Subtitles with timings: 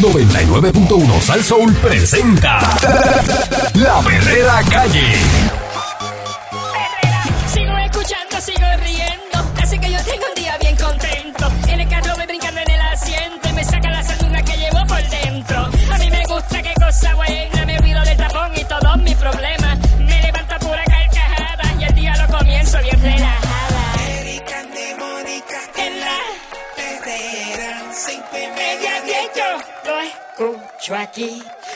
[0.00, 2.58] 99.1 Sal Soul presenta
[3.74, 5.12] La Verdadera Calle.
[7.52, 9.52] Sigo escuchando, sigo riendo.
[9.62, 11.52] Así que yo tengo un día bien contento.
[11.68, 14.86] En el carro voy brincando en el asiento y me saca la sanduna que llevo
[14.86, 15.68] por dentro.
[15.92, 17.59] A mí me gusta, qué cosa buena.
[30.90, 31.69] Escucho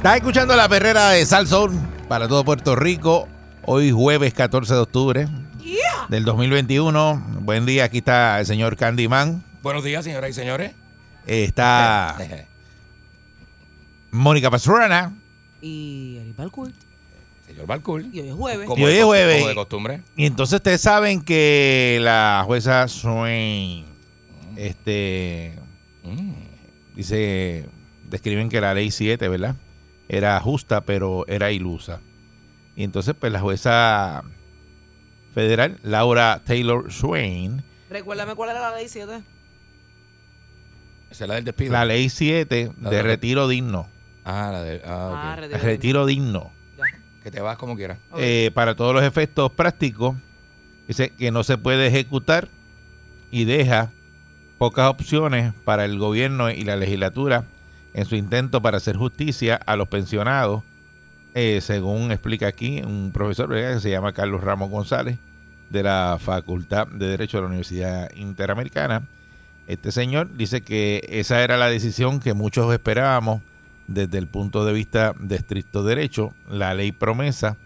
[0.00, 1.72] Estás escuchando la perrera de Salsoul
[2.08, 3.28] para todo Puerto Rico.
[3.66, 5.28] Hoy jueves 14 de octubre
[6.08, 7.22] del 2021.
[7.42, 9.44] Buen día, aquí está el señor Candyman.
[9.62, 10.72] Buenos días, señoras y señores.
[11.26, 12.16] Está
[14.10, 15.14] Mónica Pastrana.
[15.60, 16.74] Y Eric Balcourt.
[17.46, 18.02] Señor Balcour.
[18.10, 18.66] Y hoy es jueves.
[18.66, 19.36] Como Y hoy de es jueves.
[19.36, 20.00] Como de costumbre.
[20.16, 23.84] Y entonces ustedes saben que la jueza Swain
[24.56, 25.56] este,
[26.02, 26.32] Mm.
[26.96, 27.66] dice,
[28.08, 29.54] describen que la ley 7, ¿verdad?
[30.12, 32.00] Era justa, pero era ilusa.
[32.74, 34.24] Y entonces, pues la jueza
[35.34, 39.22] federal, Laura Taylor Swain, Recuérdame cuál era la ley 7.
[41.10, 41.72] Esa es la del despido.
[41.72, 43.88] la ley 7 La de de- retiro digno.
[44.24, 44.82] Ah, la de.
[44.84, 45.14] Ah, ok.
[45.16, 45.60] Ah, retiro.
[45.62, 46.52] Retiro digno.
[47.22, 47.98] Que te vas como quieras.
[48.16, 50.16] Eh, para todos los efectos prácticos,
[50.88, 52.48] dice que no se puede ejecutar
[53.30, 53.92] y deja
[54.58, 57.44] pocas opciones para el gobierno y la legislatura
[57.94, 60.62] en su intento para hacer justicia a los pensionados,
[61.34, 65.18] eh, según explica aquí un profesor que se llama Carlos Ramos González
[65.70, 69.06] de la Facultad de Derecho de la Universidad Interamericana.
[69.66, 73.42] Este señor dice que esa era la decisión que muchos esperábamos
[73.86, 76.34] desde el punto de vista de estricto derecho.
[76.48, 77.56] La ley promesa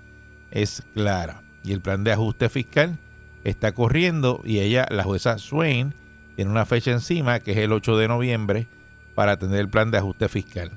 [0.51, 2.99] es clara y el plan de ajuste fiscal
[3.43, 5.95] está corriendo y ella, la jueza Swain,
[6.37, 8.67] tiene una fecha encima que es el 8 de noviembre
[9.15, 10.73] para atender el plan de ajuste fiscal.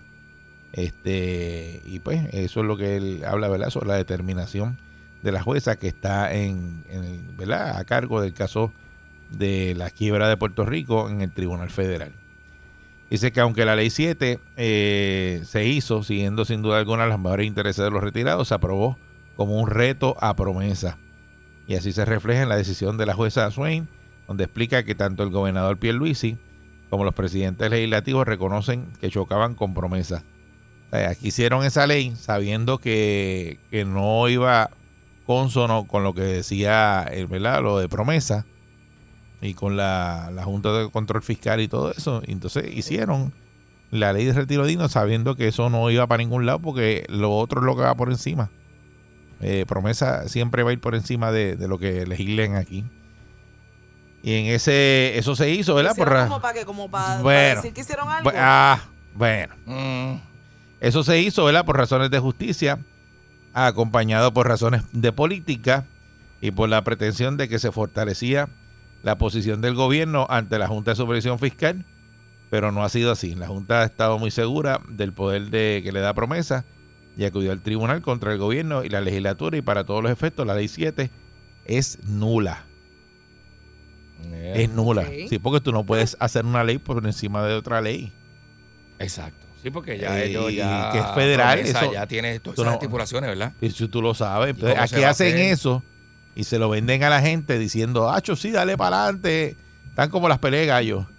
[0.74, 3.70] Este, y pues eso es lo que él habla, ¿verdad?
[3.70, 4.78] Sobre la determinación
[5.24, 7.78] de la jueza que está en, en ¿verdad?
[7.78, 8.72] a cargo del caso
[9.32, 12.14] de la quiebra de Puerto Rico en el Tribunal Federal.
[13.10, 17.48] Dice que aunque la ley 7 eh, se hizo siguiendo sin duda alguna los mejores
[17.48, 18.98] intereses de los retirados, se aprobó
[19.36, 20.98] como un reto a promesa.
[21.68, 23.88] Y así se refleja en la decisión de la jueza Swain,
[24.28, 26.38] donde explica que tanto el gobernador Pierluisi
[26.90, 30.24] como los presidentes legislativos reconocen que chocaban con promesa.
[30.88, 34.70] O sea, aquí hicieron esa ley sabiendo que, que no iba
[35.26, 37.62] consono con lo que decía el ¿verdad?
[37.62, 38.46] lo de promesa
[39.42, 42.22] y con la, la Junta de Control Fiscal y todo eso.
[42.26, 43.34] Entonces hicieron
[43.92, 47.36] la ley de retiro digno sabiendo que eso no iba para ningún lado porque lo
[47.36, 48.50] otro es lo que va por encima.
[49.42, 52.86] Eh, promesa siempre va a ir por encima de, de lo que legislen aquí.
[54.28, 55.92] Y en ese, eso se hizo, ¿verdad?
[55.96, 57.56] Por Hicieron ra- como para que, como para, Bueno.
[57.62, 58.30] decir que hicieron algo.
[58.30, 58.82] Bu- ah,
[59.14, 59.56] bueno.
[59.66, 60.16] Mm.
[60.82, 61.64] Eso se hizo, ¿verdad?
[61.64, 62.78] Por razones de justicia,
[63.54, 65.86] acompañado por razones de política
[66.42, 68.50] y por la pretensión de que se fortalecía
[69.02, 71.86] la posición del gobierno ante la Junta de Supervisión Fiscal,
[72.50, 73.34] pero no ha sido así.
[73.34, 76.66] La Junta ha estado muy segura del poder de que le da promesa
[77.16, 80.46] y acudió al tribunal contra el gobierno y la legislatura y para todos los efectos
[80.46, 81.10] la ley 7
[81.66, 82.66] es nula.
[84.24, 84.56] Yeah.
[84.56, 85.02] Es nula.
[85.04, 85.30] ok.
[85.30, 88.12] Sí, porque tú no puedes hacer una ley por encima de otra ley.
[89.00, 89.46] Exacto.
[89.62, 90.90] Sí, porque ya Eh, ellos ya.
[90.92, 93.54] que es federal, eso- ya tiene todas esas no- estipulaciones, ¿verdad?
[93.62, 95.40] Y si tú lo sabes, ¿Y pues, cómo se aquí hacen hacer?
[95.52, 95.84] eso
[96.36, 99.56] y se lo venden a la gente diciendo, ah, sí, dale para adelante.
[99.90, 101.06] Están como las peleas de gallos.
[101.08, 101.14] Que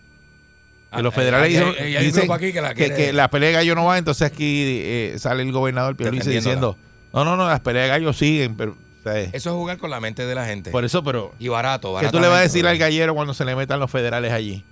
[0.92, 2.96] Ah, los eh, federales dicen, hay- hay un dicen grupo aquí que la que, quiere-
[2.96, 6.78] que las peleas de gallos no van, entonces aquí eh, sale el gobernador Pierluisi diciendo,
[7.12, 8.56] no, no, no, las peleas de gallos siguen.
[8.56, 8.76] Pero,
[9.16, 10.70] Eso es jugar con la mente de la gente.
[10.70, 12.16] por eso, pero, y barato, ¿qué barato.
[12.16, 14.64] tú le vas a decir al gallero cuando se le metan los federales allí?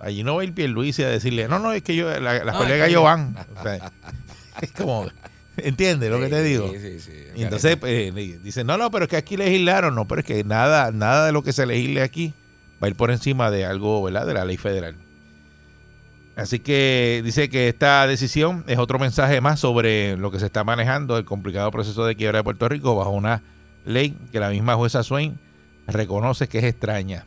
[0.00, 2.54] Allí no va a ir Pierluisi a decirle, no, no, es que yo, la- las
[2.54, 3.36] No, peleas de van.
[3.58, 3.92] O sea,
[4.60, 5.06] es como,
[5.56, 6.70] ¿entiendes lo que te digo?
[6.72, 7.12] Sí, sí, sí.
[7.34, 10.26] Y entonces pues, le dicen, no, no, pero es que aquí legislaron, no, pero es
[10.26, 12.34] que nada, nada de lo que se legisle aquí
[12.82, 14.26] va a ir por encima de algo, ¿verdad?
[14.26, 14.96] De la ley federal.
[16.36, 20.64] Así que dice que esta decisión es otro mensaje más sobre lo que se está
[20.64, 23.42] manejando, el complicado proceso de quiebra de Puerto Rico bajo una
[23.84, 25.38] ley que la misma jueza Swain
[25.86, 27.26] reconoce que es extraña.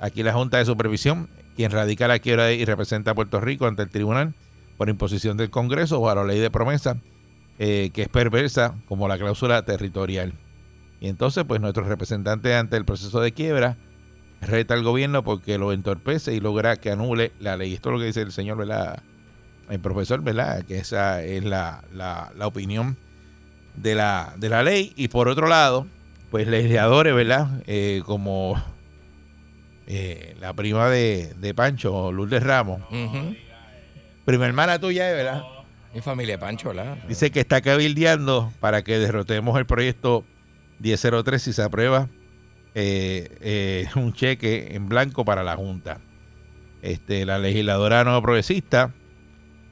[0.00, 3.82] Aquí la Junta de Supervisión quien radica la quiebra y representa a Puerto Rico ante
[3.82, 4.32] el tribunal
[4.76, 6.98] por imposición del Congreso o a la ley de promesa,
[7.58, 10.34] eh, que es perversa como la cláusula territorial.
[11.00, 13.76] Y entonces, pues nuestro representante ante el proceso de quiebra
[14.40, 17.74] reta al gobierno porque lo entorpece y logra que anule la ley.
[17.74, 19.02] Esto es lo que dice el señor, ¿verdad?
[19.68, 20.62] El profesor, ¿verdad?
[20.62, 22.96] Que esa es la, la- la opinión
[23.82, 24.92] de la, de la ley.
[24.96, 25.86] Y por otro lado,
[26.30, 27.62] pues legisladores, ¿verdad?
[27.66, 28.62] Eh, como
[29.86, 33.34] eh, la prima de, de Pancho, Lourdes Ramos, Ujú.
[34.24, 35.42] prima hermana tuya, ¿verdad?
[35.94, 36.98] Mi familia Pancho, ¿verdad?
[37.08, 40.24] Dice que está cabildeando para que derrotemos el proyecto
[40.80, 42.08] 1003 si se aprueba
[42.74, 46.00] eh, eh, un cheque en blanco para la Junta.
[46.82, 48.92] Este, la legisladora no progresista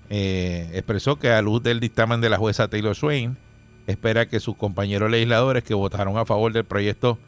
[0.09, 3.37] eh, expresó que a luz del dictamen de la jueza Taylor Swain,
[3.87, 7.19] espera que sus compañeros legisladores que votaron a favor del proyecto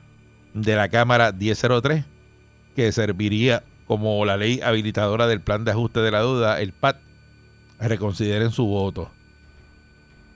[0.54, 2.04] de la Cámara 1003,
[2.74, 6.98] que serviría como la ley habilitadora del plan de ajuste de la deuda, el PAT,
[7.80, 9.10] reconsideren su voto.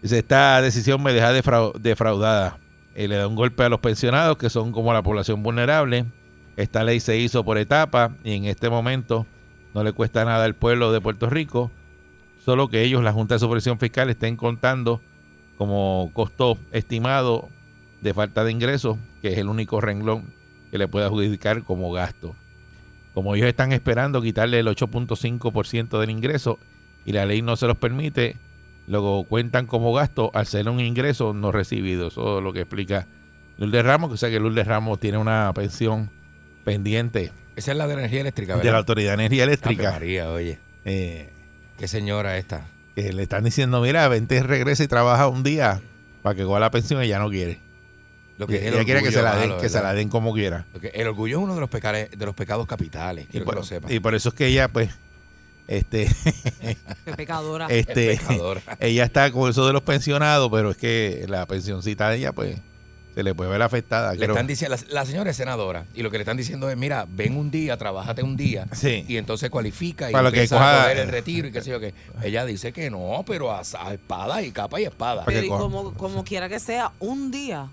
[0.03, 2.59] Esta decisión me deja defrau- defraudada.
[2.95, 6.05] Eh, le da un golpe a los pensionados, que son como la población vulnerable.
[6.57, 9.27] Esta ley se hizo por etapa y en este momento
[9.75, 11.71] no le cuesta nada al pueblo de Puerto Rico,
[12.45, 15.01] solo que ellos, la Junta de Supervisión Fiscal, estén contando
[15.62, 17.49] como costo estimado
[18.00, 20.25] de falta de ingresos, que es el único renglón
[20.73, 22.35] que le puede adjudicar como gasto.
[23.14, 26.59] Como ellos están esperando quitarle el 8.5% del ingreso
[27.05, 28.38] y la ley no se los permite,
[28.88, 32.08] luego cuentan como gasto al ser un ingreso no recibido.
[32.08, 33.06] Eso es lo que explica
[33.56, 36.11] Lourdes Ramos, que o sea que Lourdes Ramos tiene una pensión
[36.65, 38.79] pendiente Esa es la de energía eléctrica, de la ¿verdad?
[38.81, 39.93] Autoridad de Energía Eléctrica.
[39.93, 40.58] María, oye.
[40.85, 41.31] eh,
[41.79, 42.67] Qué señora esta.
[42.94, 45.81] Que le están diciendo, mira, vente, regresa y trabaja un día
[46.23, 47.59] para que coja la pensión y ella no quiere.
[48.39, 50.33] Lo que el ella quiere que se la den, malo, que se la den como
[50.35, 50.65] quiera.
[50.75, 53.27] Lo que- el orgullo es uno de los, pecare- de los pecados capitales.
[53.27, 53.93] Y Quiero por, que lo sepa.
[53.93, 54.91] y por eso es que ella, pues,
[55.69, 56.09] este,
[57.05, 57.67] Qué pecadora.
[57.69, 58.61] este, Es pecadora.
[58.81, 62.59] ella está con eso de los pensionados, pero es que la pensioncita de ella, pues,
[63.14, 64.12] se le puede ver afectada.
[64.12, 66.70] Le Creo- están diciendo, la, la señora es senadora y lo que le están diciendo
[66.70, 69.05] es, mira, ven un día, trabájate un día Sí.
[69.09, 71.61] y entonces cualifica y Para lo que empieza coja- a coger el retiro y qué
[71.61, 71.94] sé yo qué.
[72.23, 75.25] Ella dice que no, pero a, a espada y capa y espada.
[75.26, 77.69] Pero y como, como quiera que sea, un día.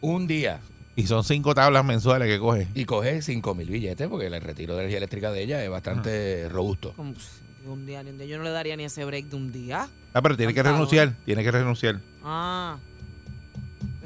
[0.00, 0.60] Un día
[0.96, 2.68] Y son cinco tablas mensuales que coge.
[2.74, 6.48] y coge 5 mil billetes porque el retiro de energía eléctrica de ella es bastante
[6.48, 6.92] robusto.
[6.94, 8.26] Como, pff, un día, ni un día.
[8.26, 9.88] Yo no le daría ni ese break de un día.
[10.12, 12.00] Ah, pero tiene que renunciar, tiene que renunciar.
[12.22, 12.76] Ah.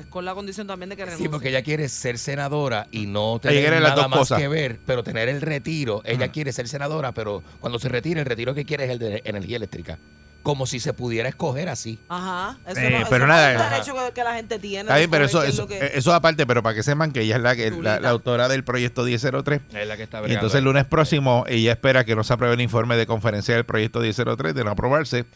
[0.09, 1.27] Es con la condición también de que renuncie.
[1.27, 4.39] Sí, porque ella quiere ser senadora y no tener quiere las nada dos más cosas.
[4.41, 6.01] que ver, pero tener el retiro.
[6.05, 9.23] Ella quiere ser senadora, pero cuando se retire, el retiro que quiere es el de
[9.25, 9.99] energía eléctrica.
[10.43, 11.99] Como si se pudiera escoger así.
[12.09, 12.57] Ajá.
[12.67, 13.71] Eso Eh, no, eso pero no nada, es un ajá.
[13.75, 14.83] derecho que, que la gente tiene.
[14.83, 17.37] Está bien, pero eso, es eso, que- eso aparte, pero para que sepan que ella
[17.37, 19.61] es la, que- la, autora del proyecto 1003.
[19.75, 22.55] Es la que está Y entonces el lunes próximo ella espera que no se apruebe
[22.55, 25.27] el informe de conferencia del proyecto 1003 de no aprobarse.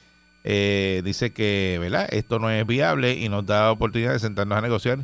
[0.45, 2.09] Eh, dice que ¿verdad?
[2.11, 4.99] esto no es viable y nos da oportunidad de sentarnos a negociar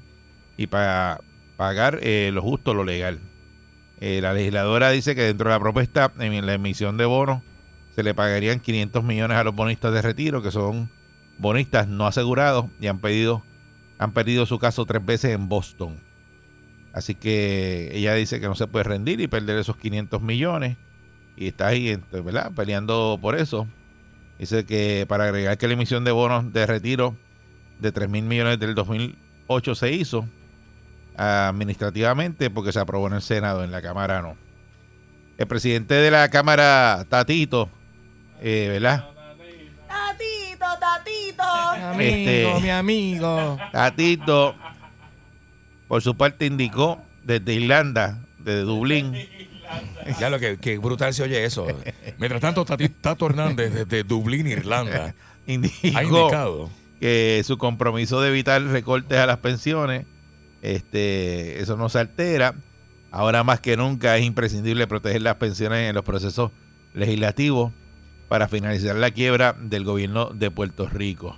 [0.56, 1.20] y para
[1.56, 3.20] pagar eh, lo justo, lo legal.
[4.00, 7.42] Eh, la legisladora dice que dentro de la propuesta, en la emisión de bonos,
[7.94, 10.90] se le pagarían 500 millones a los bonistas de retiro, que son
[11.38, 13.42] bonistas no asegurados y han pedido
[13.98, 15.98] han perdido su caso tres veces en Boston.
[16.92, 20.76] Así que ella dice que no se puede rendir y perder esos 500 millones.
[21.36, 22.52] Y está ahí, este, ¿verdad?
[22.54, 23.66] Peleando por eso.
[24.38, 27.16] Dice que para agregar que la emisión de bonos de retiro
[27.80, 30.26] de 3 mil millones del 2008 se hizo
[31.16, 34.36] administrativamente porque se aprobó en el Senado, en la Cámara no.
[35.36, 37.68] El presidente de la Cámara, Tatito,
[38.40, 39.08] eh, ¿verdad?
[39.86, 41.42] Tatito, tatito.
[41.42, 43.58] Amigo, Este- mi amigo.
[43.72, 44.54] Tatito,
[45.86, 49.14] por su parte, indicó desde Irlanda, de Dublín,
[50.20, 51.66] Ya lo que, que brutal se oye eso.
[52.18, 55.14] Mientras tanto, Tato Hernández desde Dublín, Irlanda,
[55.46, 56.70] ha indicó indicado.
[57.00, 60.06] que su compromiso de evitar recortes a las pensiones,
[60.62, 62.54] este, eso no se altera.
[63.10, 66.50] Ahora más que nunca es imprescindible proteger las pensiones en los procesos
[66.94, 67.72] legislativos
[68.28, 71.36] para finalizar la quiebra del gobierno de Puerto Rico.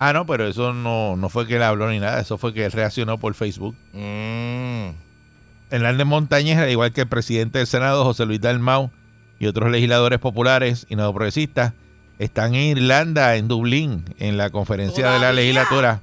[0.00, 2.64] Ah, no, pero eso no, no fue que él habló ni nada, eso fue que
[2.64, 3.76] él reaccionó por Facebook.
[3.92, 4.90] Mm.
[5.70, 8.90] Hernández Montañez, al igual que el presidente del Senado, José Luis Dalmau,
[9.38, 11.74] y otros legisladores populares y no progresistas,
[12.18, 16.00] están en Irlanda, en Dublín, en la conferencia de la legislatura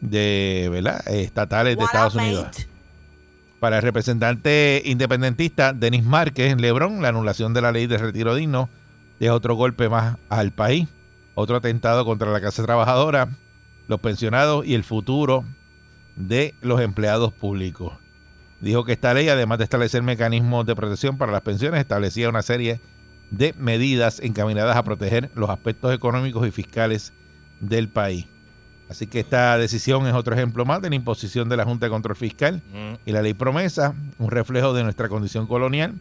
[0.00, 1.06] de ¿verdad?
[1.08, 2.48] estatales de Estados Unidos.
[3.60, 8.34] Para el representante independentista Denis Márquez en Lebrón, la anulación de la ley de retiro
[8.34, 8.68] digno
[9.20, 10.88] es otro golpe más al país,
[11.36, 13.28] otro atentado contra la clase trabajadora,
[13.86, 15.44] los pensionados y el futuro
[16.16, 17.92] de los empleados públicos.
[18.62, 22.42] Dijo que esta ley, además de establecer mecanismos de protección para las pensiones, establecía una
[22.42, 22.80] serie
[23.32, 27.12] de medidas encaminadas a proteger los aspectos económicos y fiscales
[27.60, 28.26] del país.
[28.88, 31.90] Así que esta decisión es otro ejemplo más de la imposición de la Junta de
[31.90, 32.94] Control Fiscal Mm.
[33.04, 35.94] y la ley promesa, un reflejo de nuestra condición colonial.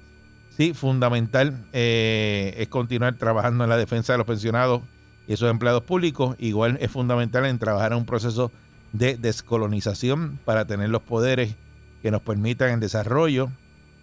[0.55, 4.81] Sí, fundamental eh, es continuar trabajando en la defensa de los pensionados
[5.27, 6.35] y esos empleados públicos.
[6.37, 8.51] Igual es fundamental en trabajar en un proceso
[8.91, 11.55] de descolonización para tener los poderes
[12.01, 13.49] que nos permitan el desarrollo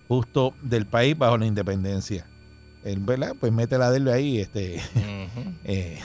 [0.08, 2.26] justo del país bajo la independencia.
[2.84, 3.34] Él, ¿verdad?
[3.38, 4.80] Pues mete la de él ahí, este,
[5.64, 5.98] eh,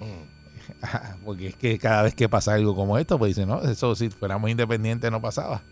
[0.00, 0.82] Mm.
[0.82, 3.94] Ajá, Porque es que cada vez que pasa algo como esto, pues dice, no, eso
[3.96, 5.62] si fuéramos independientes no pasaba.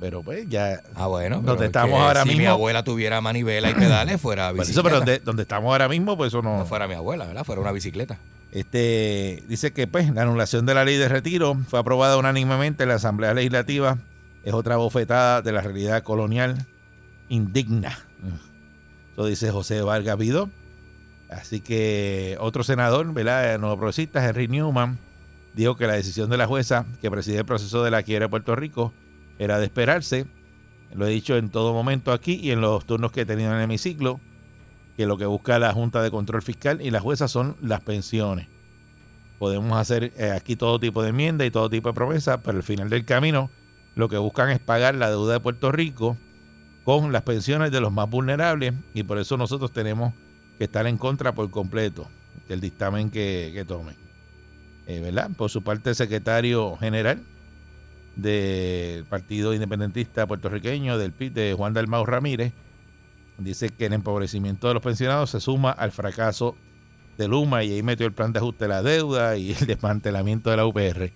[0.00, 0.82] Pero pues ya...
[0.94, 1.40] Ah, bueno.
[1.40, 4.82] Donde estamos ahora si mi mismo- abuela tuviera manivela y pedales, fuera Por eso, bicicleta.
[4.82, 6.58] pero donde, donde estamos ahora mismo, pues eso no...
[6.58, 7.44] No fuera mi abuela, ¿verdad?
[7.44, 8.18] Fuera una bicicleta.
[8.52, 12.88] Este dice que pues la anulación de la ley de retiro fue aprobada unánimemente en
[12.90, 13.98] la Asamblea Legislativa.
[14.46, 16.56] Es otra bofetada de la realidad colonial
[17.28, 17.98] indigna.
[19.12, 20.48] Eso dice José Vargas Vidó.
[21.28, 23.58] Así que otro senador, ¿verdad?
[23.58, 25.00] Nuevo progresista, Henry Newman,
[25.54, 28.30] dijo que la decisión de la jueza que preside el proceso de la quiebra de
[28.30, 28.92] Puerto Rico
[29.40, 30.26] era de esperarse.
[30.94, 33.56] Lo he dicho en todo momento aquí y en los turnos que he tenido en
[33.56, 34.20] el hemiciclo,
[34.96, 38.46] que lo que busca la Junta de Control Fiscal y la jueza son las pensiones.
[39.40, 42.62] Podemos hacer eh, aquí todo tipo de enmienda y todo tipo de promesas, pero al
[42.62, 43.50] final del camino
[43.96, 46.16] lo que buscan es pagar la deuda de Puerto Rico
[46.84, 50.14] con las pensiones de los más vulnerables y por eso nosotros tenemos
[50.58, 52.06] que estar en contra por completo
[52.46, 53.96] del dictamen que, tomen.
[54.86, 55.30] Eh, ¿verdad?
[55.36, 57.22] Por su parte, el secretario general
[58.14, 62.52] del Partido Independentista Puertorriqueño, del PIB, de Juan Dalmau Ramírez,
[63.38, 66.54] dice que el empobrecimiento de los pensionados se suma al fracaso
[67.16, 70.50] de Luma y ahí metió el plan de ajuste de la deuda y el desmantelamiento
[70.50, 71.12] de la UPR.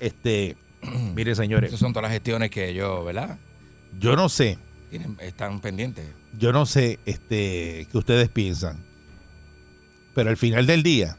[0.00, 0.56] Este,
[1.14, 3.38] mire señores, Esas son todas las gestiones que ellos, ¿verdad?
[3.98, 4.58] yo no sé,
[4.90, 6.06] Tienen, están pendientes.
[6.38, 8.84] yo no sé este qué ustedes piensan,
[10.14, 11.16] pero al final del día,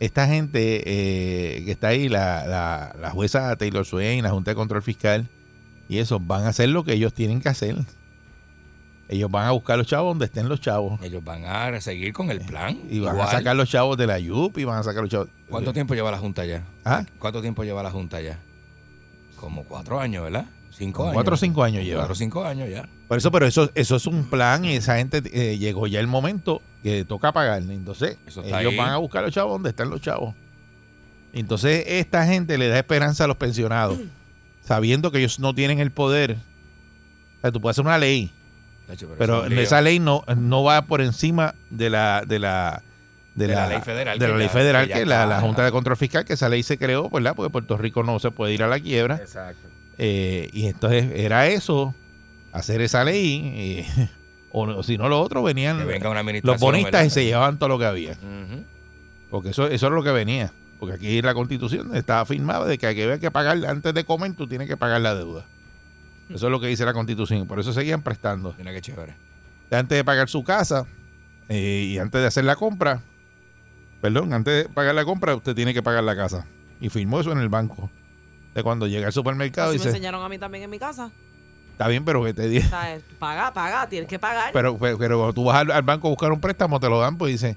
[0.00, 4.54] esta gente eh, que está ahí, la, la, la jueza Taylor Swain, la Junta de
[4.54, 5.30] Control Fiscal,
[5.88, 7.76] y eso, van a hacer lo que ellos tienen que hacer.
[9.08, 11.00] Ellos van a buscar los chavos donde estén los chavos.
[11.02, 12.78] Ellos van a seguir con el plan.
[12.88, 13.28] Y van Igual.
[13.28, 15.28] a sacar los chavos de la YUP y van a sacar los chavos.
[15.48, 16.64] ¿Cuánto tiempo lleva la Junta ya?
[16.84, 17.04] ¿Ah?
[17.18, 18.38] ¿Cuánto tiempo lleva la Junta ya?
[19.36, 20.46] Como cuatro años, ¿verdad?
[20.70, 21.14] Cinco Como años.
[21.16, 22.00] cuatro o cinco años lleva.
[22.00, 22.88] Cuatro o cinco años ya.
[23.06, 26.06] Por eso, pero eso, eso es un plan y esa gente eh, llegó ya el
[26.06, 27.62] momento que toca pagar.
[27.62, 28.76] Entonces, ellos ahí.
[28.76, 30.34] van a buscar los chavos donde están los chavos.
[31.32, 33.98] Entonces, esta gente le da esperanza a los pensionados,
[34.62, 36.38] sabiendo que ellos no tienen el poder.
[37.38, 38.32] O sea, tú puedes hacer una ley,
[39.18, 42.82] pero esa ley no, no va por encima de la de la
[43.34, 45.40] De la ley federal, de la que ley federal que la, la.
[45.40, 48.30] Junta de Control Fiscal que esa ley se creó verdad porque Puerto Rico no se
[48.30, 49.16] puede ir a la quiebra.
[49.16, 49.68] Exacto.
[49.98, 51.94] Eh, y entonces era eso
[52.52, 54.08] hacer esa ley eh,
[54.52, 57.04] o, si no lo otro venían una los bonistas ¿verdad?
[57.04, 58.16] y se llevaban todo lo que había.
[59.30, 60.52] Porque eso eso era lo que venía.
[60.78, 64.04] Porque aquí la constitución estaba firmada de que hay que, había que pagar antes de
[64.04, 65.46] comer tú tienes que pagar la deuda
[66.30, 69.16] eso es lo que dice la constitución por eso seguían prestando Mira qué chévere.
[69.70, 70.86] antes de pagar su casa
[71.48, 73.02] eh, y antes de hacer la compra,
[74.00, 76.46] perdón, antes de pagar la compra, usted tiene que pagar la casa.
[76.80, 77.90] Y firmó eso en el banco.
[78.54, 81.10] De cuando llega al supermercado Así me dice, enseñaron a mí también en mi casa.
[81.72, 84.52] está bien, pero que te di- O sea, paga, paga, tienes que pagar.
[84.52, 87.18] pero, pero, pero tú vas al, al banco a buscar un préstamo, te lo dan,
[87.18, 87.56] pues dice,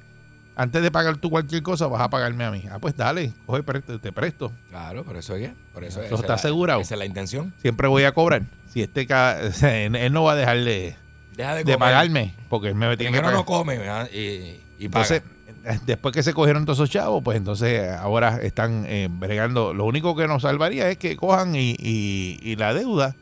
[0.57, 2.63] antes de pagar tú cualquier cosa, vas a pagarme a mí.
[2.71, 4.51] Ah, pues dale, coge, presto, te presto.
[4.69, 5.55] Claro, por eso es que.
[5.73, 6.81] Por eso, Eso está la- asegurado.
[6.81, 7.53] Esa es la intención.
[7.61, 8.41] Siempre voy a cobrar.
[8.73, 9.39] Si este ca-
[9.71, 10.95] él, no va a dejar de,
[11.35, 13.35] Deja de, de pagarme, porque él me tiene que pagar.
[13.35, 14.09] no come ¿verdad?
[14.11, 15.05] y, y paga.
[15.07, 15.21] Entonces,
[15.65, 19.73] eh, después que se cogieron todos esos chavos, pues entonces ahora están eh, bregando.
[19.73, 23.15] Lo único que nos salvaría es que cojan y, y- y la deuda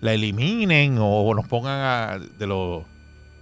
[0.00, 2.82] la eliminen o nos pongan a, de los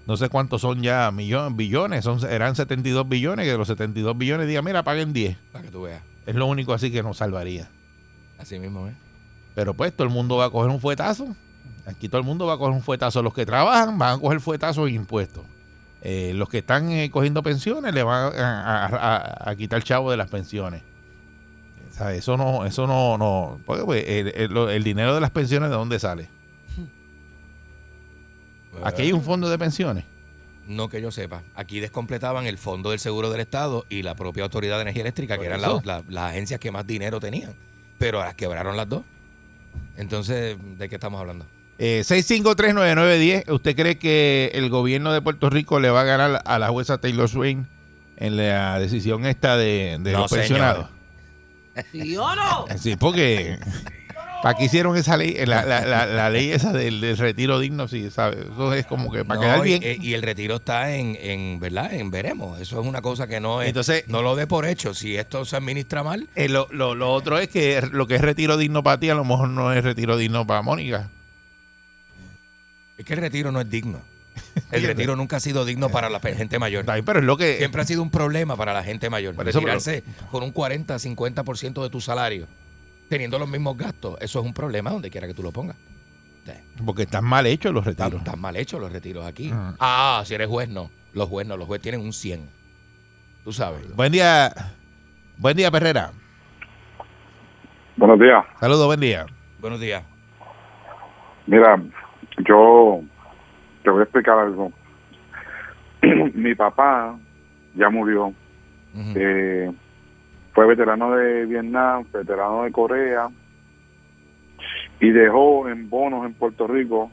[0.07, 4.17] no sé cuántos son ya millones, billones, son, eran 72 billones, que de los 72
[4.19, 5.37] billones digan, mira, paguen 10.
[5.53, 6.03] para que tú veas.
[6.27, 7.69] Es lo único así que nos salvaría.
[8.39, 8.95] Así mismo, ¿eh?
[9.55, 11.35] Pero pues todo el mundo va a coger un fuetazo.
[11.87, 13.23] Aquí todo el mundo va a coger un fuetazo.
[13.23, 15.45] Los que trabajan van a coger fuetazo en impuestos.
[16.01, 20.11] Eh, los que están eh, cogiendo pensiones le van a, a- a- a quitar chavo
[20.11, 20.83] de las pensiones.
[21.91, 23.61] O sea, eso no, eso no, no.
[23.67, 26.29] Porque pues, el, el- el dinero de las pensiones, ¿de dónde sale?
[28.85, 30.05] Aquí hay un fondo de pensiones.
[30.67, 31.43] No que yo sepa.
[31.57, 35.37] Aquí descompletaban el Fondo del Seguro del Estado y la propia Autoridad de Energía Eléctrica,
[35.39, 35.83] que eran eso.
[35.85, 37.55] la- la- las agencias que más dinero tenían.
[37.99, 39.03] Pero las quebraron las dos.
[39.97, 41.47] Entonces, ¿de qué estamos hablando?
[41.79, 46.59] Eh, 6539910, ¿usted cree que el gobierno de Puerto Rico le va a ganar a
[46.59, 47.67] la jueza Taylor Swain
[48.17, 50.87] en la decisión esta de, de No, los pensionados?
[51.91, 52.67] ¿Sí o no?
[52.79, 53.59] Sí, porque
[54.43, 57.87] ¿Para qué hicieron esa ley, la, la, la, la ley esa del, del retiro digno?
[57.87, 58.41] Sí, ¿sabes?
[58.53, 59.83] Eso es como que para No, quedar bien.
[59.83, 61.93] Y, y el retiro está en, en, ¿verdad?
[61.95, 62.61] En veremos.
[62.61, 63.69] Eso es una cosa que no es.
[63.69, 64.95] Entonces- no lo dé por hecho.
[64.95, 68.21] Si esto se administra mal, Eh, lo, lo, lo otro es que lo que es
[68.21, 71.09] retiro digno para ti, a lo mejor no es retiro digno para Mónica.
[72.99, 74.01] es que el retiro no es digno.
[74.71, 76.85] El retiro nunca ha sido digno para la gente mayor.
[76.87, 77.59] Pero es lo que.
[77.59, 79.35] Siempre ha sido un problema para la gente mayor.
[79.35, 82.47] Por eso, Retirarse con un 40, 50% de tu salario,
[83.09, 85.77] teniendo los mismos gastos, eso es un problema donde quiera que tú lo pongas.
[86.45, 86.53] Sí.
[86.85, 88.27] Porque están mal hechos los Están, retiros.
[88.27, 89.53] están mal hechos los retiros aquí.
[89.53, 89.77] Ujú.
[89.79, 90.91] Ah, si eres juez, no.
[91.13, 91.57] Los jueces no.
[91.57, 92.49] Los jueces tienen un 100.
[93.45, 93.95] Tú sabes.
[93.95, 94.53] Buen día.
[95.37, 96.11] Buen día, Perrera.
[97.97, 98.45] Buenos días.
[98.59, 99.27] Saludos, buen día.
[99.61, 100.03] Buenos días.
[101.47, 101.81] Mira,
[102.49, 103.03] yo
[103.85, 104.73] te voy a explicar algo.
[106.35, 107.17] Mi papá
[107.75, 108.27] ya murió.
[108.95, 109.13] Ujú.
[109.15, 109.71] Eh,
[110.53, 113.29] fue veterano de Vietnam, veterano de Corea
[115.01, 117.11] y dejó en bonos en Puerto Rico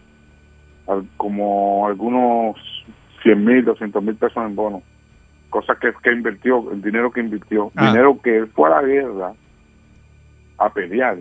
[0.88, 2.56] al- como algunos
[3.24, 4.84] 100 mil, 200 mil pesos en bonos.
[5.50, 7.88] Cosas que, que invirtió, el dinero que invirtió, Ah.
[7.92, 9.34] dinero que él fue a la guerra
[10.58, 11.18] a pelear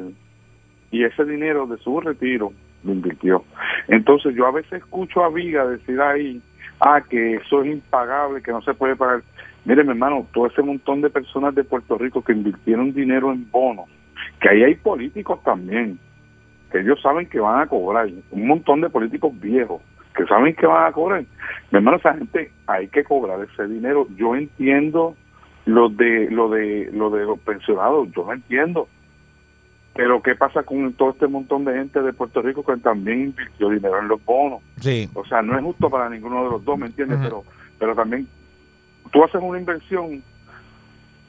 [0.91, 2.53] y ese dinero de su retiro
[2.85, 3.45] lo invirtió.
[3.89, 6.43] Entonces yo a veces escucho a Viga decir ahí,
[6.81, 9.23] ah, que eso es impagable, que no se puede pagar.
[9.69, 13.51] Mire, mi hermano, todo ese montón de personas de Puerto Rico que invirtieron dinero en
[13.51, 13.85] bonos,
[14.41, 15.99] que ahí hay políticos también,
[16.73, 19.83] que ellos saben que van a cobrar, un montón de políticos viejos
[20.17, 21.21] que saben que van a cobrar.
[21.71, 24.07] Mi hermano, esa gente hay que cobrar ese dinero.
[24.17, 25.15] Yo entiendo
[25.67, 28.89] lo de lo de lo de los pensionados, yo lo entiendo.
[29.95, 33.69] Pero qué pasa con todo este montón de gente de Puerto Rico que también invirtió
[33.69, 34.63] dinero en los bonos?
[34.81, 35.11] Sí.
[35.13, 37.19] O sea, no es justo para ninguno de los dos, ¿me entiendes?
[37.23, 37.45] Pero
[37.79, 38.27] pero también
[39.09, 40.23] tú haces una inversión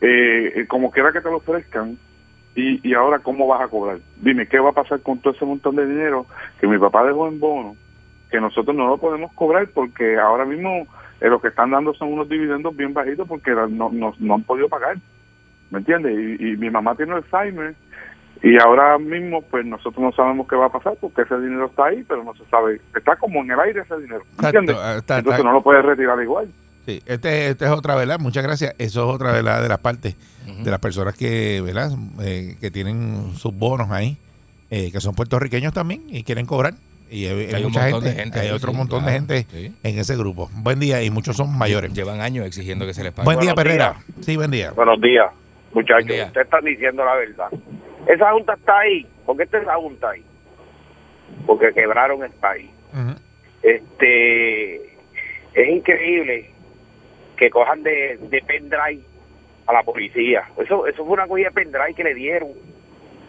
[0.01, 1.97] eh, eh, como quiera que te lo ofrezcan
[2.55, 3.99] y, y ahora cómo vas a cobrar.
[4.17, 6.25] Dime, ¿qué va a pasar con todo ese montón de dinero
[6.59, 7.75] que mi papá dejó en bono
[8.31, 10.85] que nosotros no lo podemos cobrar porque ahora mismo
[11.19, 14.43] eh, lo que están dando son unos dividendos bien bajitos porque no, no, no han
[14.43, 14.97] podido pagar.
[15.71, 16.39] ¿Me entiendes?
[16.39, 17.75] Y, y mi mamá tiene Alzheimer
[18.41, 21.85] y ahora mismo pues nosotros no sabemos qué va a pasar porque ese dinero está
[21.87, 22.79] ahí, pero no se sabe.
[22.95, 24.21] Está como en el aire ese dinero.
[24.23, 24.95] ¿Me Exacto, entiendes?
[24.97, 26.47] está- Entonces no lo puedes retirar igual.
[26.89, 28.73] Sí, este, este es otra verdad, muchas gracias.
[28.79, 30.15] Eso es otra verdad de las partes
[30.63, 31.91] de las personas que, ¿verdad?
[32.19, 34.17] Eh, que tienen sus bonos ahí,
[34.71, 36.73] eh, que son puertorriqueños también y quieren cobrar.
[37.11, 39.45] Y hay, hay mucha montón gente, de gente hay ahí, otro sí, montón de gente
[39.51, 39.75] sí.
[39.83, 40.49] en ese grupo.
[40.51, 41.93] Buen día y muchos son mayores.
[41.93, 43.25] Llevan años exigiendo que se les pague.
[43.25, 43.97] Buen día, Perrera.
[44.21, 44.71] Sí, buen día.
[44.71, 45.27] Buenos días,
[45.71, 46.07] muchachos.
[46.07, 46.25] Buen día.
[46.25, 47.49] Ustedes están diciendo la verdad.
[48.07, 49.05] Esa junta está ahí.
[49.27, 50.23] ¿Por qué está esa junta ahí?
[51.45, 52.71] Porque quebraron el país.
[53.61, 54.75] Este
[55.53, 56.49] es increíble
[57.39, 59.01] que cojan de, de pendrive
[59.65, 60.43] a la policía.
[60.57, 62.49] Eso eso fue una cogida de pendrive que le dieron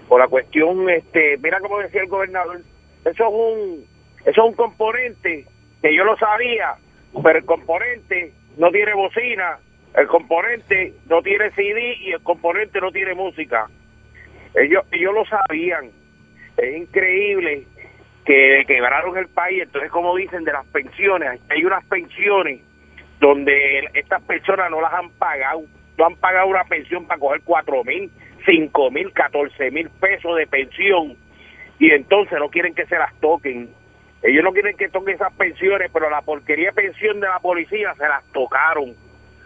[0.08, 2.60] por la cuestión este, mira como decía el gobernador,
[3.04, 3.84] eso es un
[4.26, 5.46] eso es un componente
[5.80, 6.74] que yo lo sabía,
[7.22, 9.58] pero el componente no tiene bocina,
[9.94, 13.68] el componente no tiene CD y el componente no tiene música.
[14.56, 15.90] Ellos ellos lo sabían.
[16.56, 17.64] Es increíble
[18.24, 19.62] que quebraron el país.
[19.62, 22.60] Entonces, como dicen de las pensiones, hay unas pensiones
[23.20, 25.62] donde estas personas no las han pagado.
[25.96, 28.10] No han pagado una pensión para coger cuatro mil,
[28.46, 31.16] cinco mil, catorce mil pesos de pensión.
[31.78, 33.68] Y entonces no quieren que se las toquen.
[34.22, 38.08] Ellos no quieren que toquen esas pensiones, pero la porquería pensión de la policía se
[38.08, 38.94] las tocaron.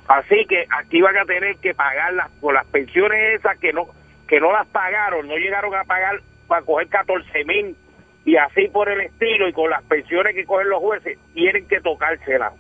[0.07, 3.87] Así que aquí van a tener que pagarlas por las pensiones esas que no
[4.29, 7.77] que no las pagaron, no llegaron a pagar para coger 14 mil
[8.25, 11.81] y así por el estilo y con las pensiones que cogen los jueces tienen que
[11.81, 12.55] tocárselas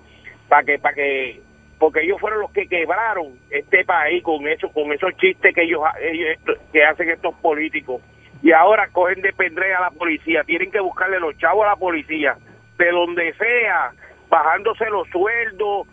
[0.54, 1.40] para que para que
[1.80, 5.80] porque ellos fueron los que quebraron este país con eso con esos chistes que ellos,
[6.00, 6.38] ellos
[6.72, 8.00] que hacen estos políticos
[8.40, 11.76] y ahora cogen de pendré a la policía tienen que buscarle los chavos a la
[11.76, 12.36] policía
[12.78, 13.90] de donde sea
[14.28, 15.88] bajándose los sueldos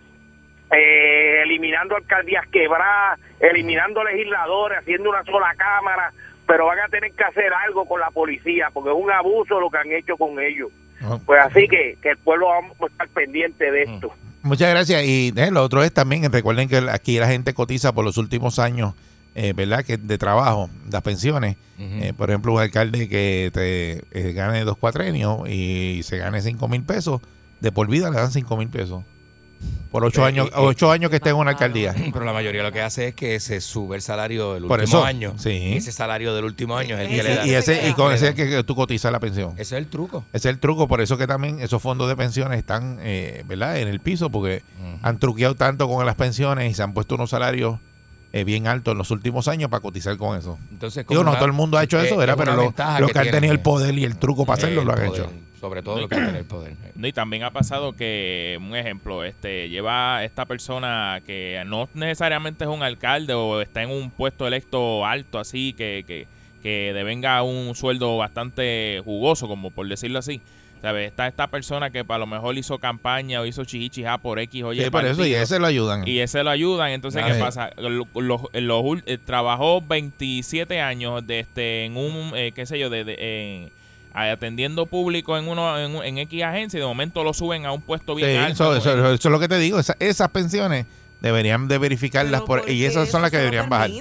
[0.72, 6.14] eh, eliminando alcaldías quebradas, eliminando legisladores, haciendo una sola cámara,
[6.48, 9.70] pero van a tener que hacer algo con la policía, porque es un abuso lo
[9.70, 10.72] que han hecho con ellos.
[11.02, 11.20] No.
[11.26, 14.14] Pues así que, que el pueblo vamos a estar pendiente de esto.
[14.44, 15.04] Muchas gracias.
[15.06, 18.60] Y eh, lo otro es también, recuerden que aquí la gente cotiza por los últimos
[18.60, 18.94] años,
[19.36, 19.86] eh, ¿verdad?
[19.86, 21.58] Que de trabajo, las pensiones.
[21.80, 26.68] Eh, por ejemplo, un alcalde que te eh, gane dos cuatrenios y se gane cinco
[26.68, 27.22] mil pesos,
[27.60, 29.04] de por vida le dan cinco mil pesos.
[29.92, 31.94] Por ocho Eh, años, eh, ocho años que esté en una alcaldía.
[32.14, 35.00] Pero la mayoría lo que hace es que se sube el salario del Por último
[35.00, 35.34] eso, año.
[35.38, 35.74] sí.
[35.76, 37.46] Ese salario del último año es el que Ese- le da.
[37.48, 39.52] Y ese, y con ese es que, que tú cotizas la pensión.
[39.54, 40.24] Ese es el truco.
[40.32, 43.78] Ese es el truco, por eso que también esos fondos de pensiones están, eh, ¿verdad?
[43.80, 44.64] En el piso, porque
[45.02, 47.78] han truqueado tanto con las pensiones y se han puesto unos salarios
[48.34, 50.58] eh, bien alto en los últimos años para cotizar con eso.
[50.72, 52.36] Entonces, Digo, no una- todo el mundo ha hecho es- eso, ¿verdad?
[52.36, 54.46] es Pero una lo- ventaja los que que han tenido el poder y el truco
[54.46, 55.32] para hacerlo El lo han poder, hecho.
[55.62, 56.74] Sobre todo lo que tiene el poder.
[56.96, 62.64] No, y también ha pasado que, un ejemplo, este lleva esta persona que no necesariamente
[62.66, 66.28] es un alcalde o está en un puesto electo alto así, que, que,
[66.64, 70.42] que devenga un sueldo bastante jugoso, como por decirlo así.
[70.82, 71.10] ¿Sabes?
[71.12, 74.74] Está esta persona que para lo mejor hizo campaña o hizo chichichija por X o
[74.74, 74.82] Y.
[74.84, 76.08] Sí, por eso, y ese lo ayudan.
[76.08, 76.90] Y ese lo ayudan.
[76.90, 77.70] Entonces, ¿qué pasa?
[77.78, 82.90] Lo- lo- los eh, trabajó 27 años de este en un, eh, qué sé yo,
[82.90, 83.14] de, de-
[83.66, 83.81] en-
[84.14, 88.16] atendiendo público en uno en, X agencia y de momento lo suben a un puesto
[88.16, 88.76] Sí, bien alto.
[88.76, 89.80] eso, eso- eso es lo que te digo.
[89.80, 90.86] esa- esas pensiones
[91.22, 93.92] deberían de verificarlas por, ¿por y esas son las que deberían bajar.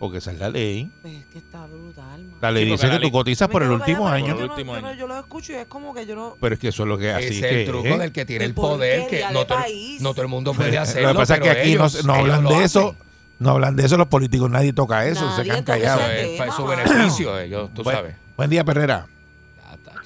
[0.00, 0.90] Porque esa es la ley.
[1.00, 2.34] Pues es que está brutal, man.
[2.40, 4.34] La ley Sí, dice que la tú ley- cotizas por el último año.
[4.34, 4.98] pero Por el yo no- último yo no- año.
[4.98, 6.36] Yo lo escucho y es como que yo no...
[6.40, 7.98] Pero es que eso es lo que así es que el truco es.
[8.00, 10.00] del que tiene ¿De el poder, que no todo, país.
[10.02, 11.08] no todo el mundo puede hacerlo.
[11.08, 12.96] Lo que pasa es que aquí no, ellos- no hablan de eso.
[13.38, 14.50] No hablan de eso los políticos.
[14.50, 15.34] Nadie toca eso.
[15.36, 16.02] se quedan callados.
[16.10, 18.16] Eso es para su beneficio, ellos, tú sabes.
[18.36, 19.06] Buen día, Perrera.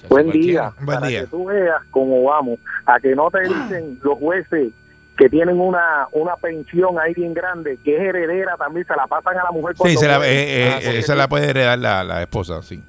[0.08, 0.62] Buen cualquiera.
[0.62, 0.72] día.
[0.84, 1.20] Buen para día.
[1.22, 4.72] que tú veas cómo vamos, a que no te dicen los jueces
[5.16, 9.38] que tienen una una pensión ahí bien grande, que es heredera también, se la pasan
[9.38, 10.88] a la mujer Sí, se la, eh, eh, Ah, sí.
[10.96, 12.82] esa la puede heredar la, la esposa, sí.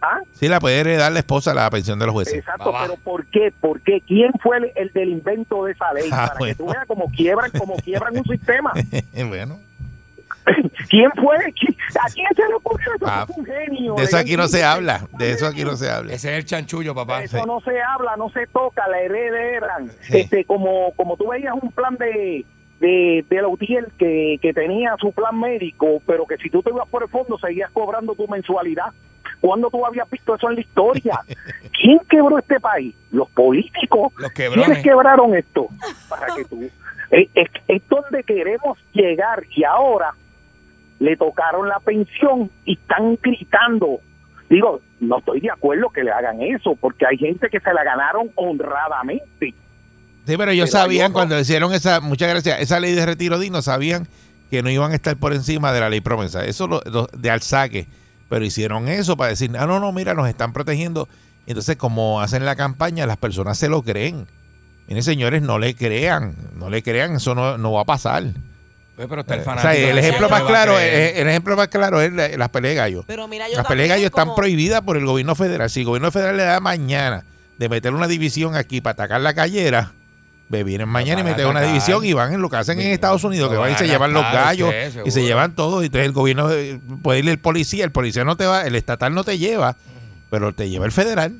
[0.00, 0.18] ¿Ah?
[0.32, 2.34] Sí, la puede heredar la esposa la pensión de los jueces.
[2.34, 2.86] Exacto, Va, va.
[2.86, 3.52] pero ¿por qué?
[3.60, 4.00] ¿Por qué?
[4.06, 6.08] ¿Quién fue el, el del invento de esa ley?
[6.12, 6.56] Ah, para bueno.
[6.56, 8.72] que tú veas cómo quiebran, cómo quiebran un sistema.
[9.28, 9.60] bueno,
[10.90, 11.36] ¿Quién fue?
[11.54, 13.04] ¿Qui- ¿A quién se le ocurrió eso?
[13.08, 13.94] Ah, es un genio.
[13.94, 15.06] de eso aquí no se habla.
[15.18, 16.12] De eso aquí no se habla.
[16.12, 17.22] Ese es el chanchullo, papá.
[17.22, 19.90] Eso no se habla, no se toca, la heredan.
[20.02, 20.18] Sí.
[20.20, 22.44] Este, como, como tú veías un plan de,
[22.80, 26.88] de, de Lautier que, que tenía su plan médico, pero que si tú te ibas
[26.88, 28.86] por el fondo seguías cobrando tu mensualidad.
[29.40, 31.18] ¿Cuándo tú habías visto eso en la historia?
[31.82, 32.94] ¿Quién quebró este país?
[33.10, 34.12] Los políticos.
[34.16, 35.66] Los ¿Quiénes quebraron esto?
[36.08, 36.62] Para que tú...
[37.10, 40.14] Es, es- es donde queremos llegar y ahora
[41.02, 44.00] le tocaron la pensión y están gritando.
[44.48, 47.82] Digo, no estoy de acuerdo que le hagan eso, porque hay gente que se la
[47.82, 49.54] ganaron honradamente.
[50.24, 53.62] Sí, pero ellos Pero sabían cuando hicieron esa, muchas gracias, esa ley de retiro digno,
[53.62, 54.06] sabían
[54.50, 56.44] que no iban a estar por encima de la ley promesa.
[56.44, 57.86] Eso lo, lo- de alzaque.
[58.28, 61.08] Pero hicieron eso para decir, ah, no, no, mira, nos están protegiendo.
[61.46, 64.26] Entonces, como hacen la campaña, las personas se lo creen.
[64.86, 68.22] Miren, señores, no le crean, no le crean, eso no, no va a pasar.
[68.96, 69.72] Pues, pero está el O fanático.
[69.72, 72.72] sea, el de ejemplo más claro es, el ejemplo más claro es la- las peleas
[72.72, 73.04] de gallo.
[73.06, 75.70] Pero mira, yo Las peleas de gallo también están como- prohibidas por el gobierno federal.
[75.70, 77.24] Si el gobierno federal le da mañana
[77.58, 79.92] de meter una división aquí para atacar la callera,
[80.50, 81.74] ve, vienen mañana y van a meten una atacar.
[81.74, 83.72] división y van en lo que hacen en Bien, Estados Unidos, lo que van y
[83.72, 85.26] van se a llevan los gastar gallos ustedes, y se seguro.
[85.26, 85.82] llevan todo.
[85.82, 88.74] Y entonces el gobierno eh, puede ir el policía, el policía no te va, el
[88.76, 89.76] estatal no te lleva,
[90.30, 91.32] pero te lleva el federal.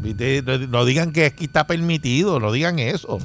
[0.00, 0.42] ¿Viste?
[0.42, 3.18] No, no digan que aquí está permitido, no digan eso.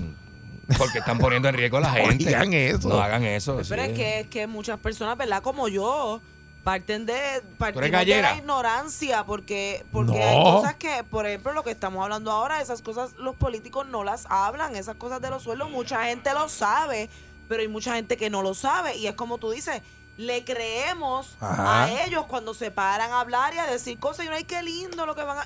[0.78, 2.26] Porque están poniendo en riesgo a la No gente.
[2.26, 2.90] digan eso.
[2.90, 3.60] No hagan eso.
[3.68, 3.90] Pero sí.
[3.92, 5.42] es que, es que muchas personas, ¿verdad?
[5.42, 6.22] Como yo,
[6.64, 10.24] parten de, partimos de la ignorancia, porque, porque No.
[10.28, 14.04] hay cosas que, por ejemplo, lo que estamos hablando ahora, esas cosas los políticos no
[14.04, 17.10] las hablan, esas cosas de los sueldos, mucha gente lo sabe,
[17.48, 19.82] pero hay mucha gente que no lo sabe, y es como tú dices,
[20.18, 21.86] le creemos Ajá.
[21.86, 24.62] a ellos cuando se paran a hablar y a decir cosas, y uno, ay, qué
[24.62, 25.44] lindo lo que van a...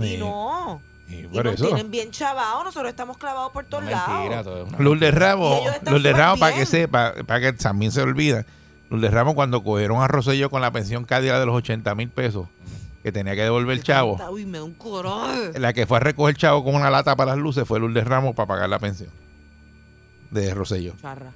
[0.00, 0.14] Sí.
[0.14, 1.66] Y no, Y y por nos eso.
[1.66, 4.68] tienen bien chavados, nosotros estamos clavados por todos Mentira, lados.
[4.78, 8.44] Lourdes Ramos, Lourdes Ramos, para que sepa, para que también se olvida,
[8.90, 12.48] Lourdes Ramos cuando cogieron a Rosselló con la pensión cádida de los 80 mil pesos,
[13.04, 15.58] que tenía que devolver el chavo, Uy, me da un coraje.
[15.60, 18.04] la que fue a recoger el chavo con una lata para las luces fue Lourdes
[18.04, 19.10] Ramos para pagar la pensión
[20.30, 20.94] de Rosselló.
[21.00, 21.30] Charra.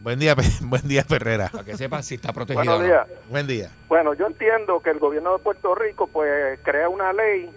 [0.00, 1.48] Buen día, buen día Ferrera.
[1.50, 2.64] Para que sepan si está protegido.
[2.64, 2.84] Buenos no.
[2.86, 3.06] días.
[3.30, 3.70] Buen día.
[3.88, 7.50] Bueno, yo entiendo que el gobierno de Puerto Rico pues crea una ley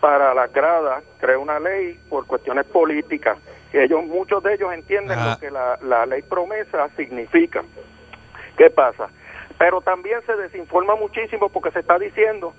[0.00, 3.38] para las gradas, crea una ley por cuestiones políticas.
[3.72, 5.32] Ellos, muchos de ellos entienden Ajá.
[5.32, 7.62] lo que la, la ley promesa significa.
[8.56, 9.08] ¿Qué pasa?
[9.58, 12.54] Pero también se desinforma muchísimo porque se está diciendo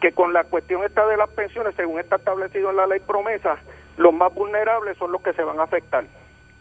[0.00, 3.56] que con la cuestión esta de las pensiones, según está establecido en la ley promesa,
[3.96, 6.04] los más vulnerables son los que se van a afectar.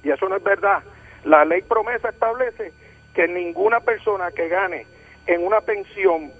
[0.03, 0.83] Y eso no es verdad.
[1.23, 2.73] La ley promesa establece
[3.13, 4.85] que ninguna persona que gane
[5.27, 6.31] en una pensión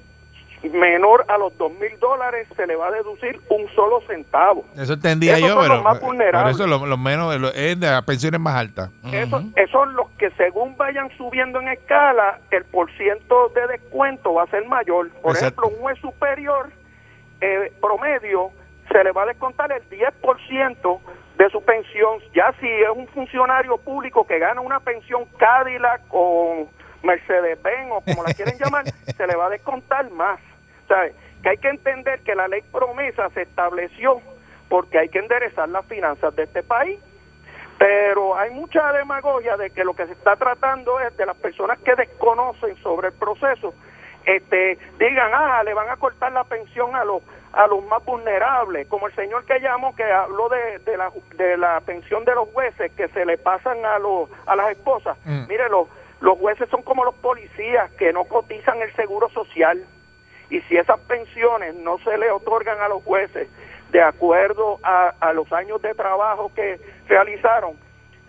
[0.70, 4.64] menor a los dos mil dólares se le va a deducir un solo centavo.
[4.78, 6.56] Eso entendía Esos yo, son los pero más por vulnerables.
[6.56, 8.90] eso lo, lo menos lo- es de las pensiones más altas.
[9.12, 14.44] Eso, esos son los que según vayan subiendo en escala, el porciento de descuento va
[14.44, 15.10] a ser mayor.
[15.22, 15.62] Por Exacto.
[15.64, 16.70] ejemplo, un juez superior
[17.42, 18.52] eh, promedio
[18.92, 21.00] se le va a descontar el 10%
[21.38, 22.20] de su pensión.
[22.34, 26.68] Ya si es un funcionario público que gana una pensión Cadillac o
[27.02, 28.86] Mercedes-Benz o como la quieren llamar,
[29.18, 30.40] se le va a descontar más.
[30.88, 31.14] ¿Sabe?
[31.42, 34.22] Que hay que entender que la ley promesa se estableció
[34.70, 37.00] porque hay que enderezar las finanzas de este país
[37.78, 41.80] Pero hay mucha demagogia de que lo que se está tratando es de las personas
[41.80, 43.74] que desconocen sobre el proceso,
[44.26, 48.88] este, digan, ah, le van a cortar la pensión a los a los más vulnerables,
[48.88, 52.50] como el señor que llamó que habló de, de la de la pensión de los
[52.50, 55.18] jueces que se le pasan a los a las esposas.
[55.26, 55.48] Mm.
[55.48, 55.88] Mire, los
[56.22, 59.84] los jueces son como los policías que no cotizan el seguro social
[60.54, 63.50] y si esas pensiones no se le otorgan a los jueces
[63.92, 67.76] de acuerdo a, a los años de trabajo que realizaron,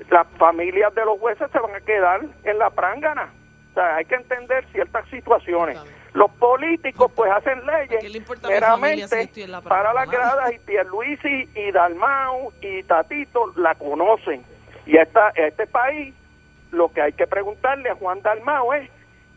[0.08, 3.30] las familias de los jueces se van a quedar en la prángana.
[3.70, 5.78] O sea, hay que entender ciertas situaciones.
[6.14, 11.72] Los políticos pues hacen leyes si meramente en la para las gradas y Pierluisi y
[11.72, 14.42] Dalmau y Tatito la conocen.
[14.86, 16.14] Y esta, este país
[16.70, 18.88] lo que hay que preguntarle a Juan Dalmau es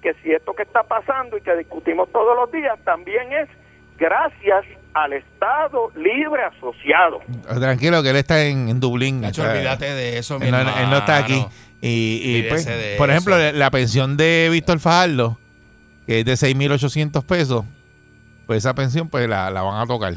[0.01, 3.49] que si esto que está pasando y que discutimos todos los días también es
[3.97, 7.19] gracias al Estado Libre Asociado.
[7.59, 9.21] Tranquilo, que él está en, en Dublín.
[9.21, 11.45] Nacho, Está- olvídate de eso, mi él no, él no está aquí.
[11.81, 13.51] Y, y, pues, por ejemplo, eso.
[13.53, 15.37] la, la pensión de Víctor Fajardo,
[16.07, 17.65] que es de 6.800 pesos,
[18.47, 20.15] pues esa pensión pues la, la van a tocar.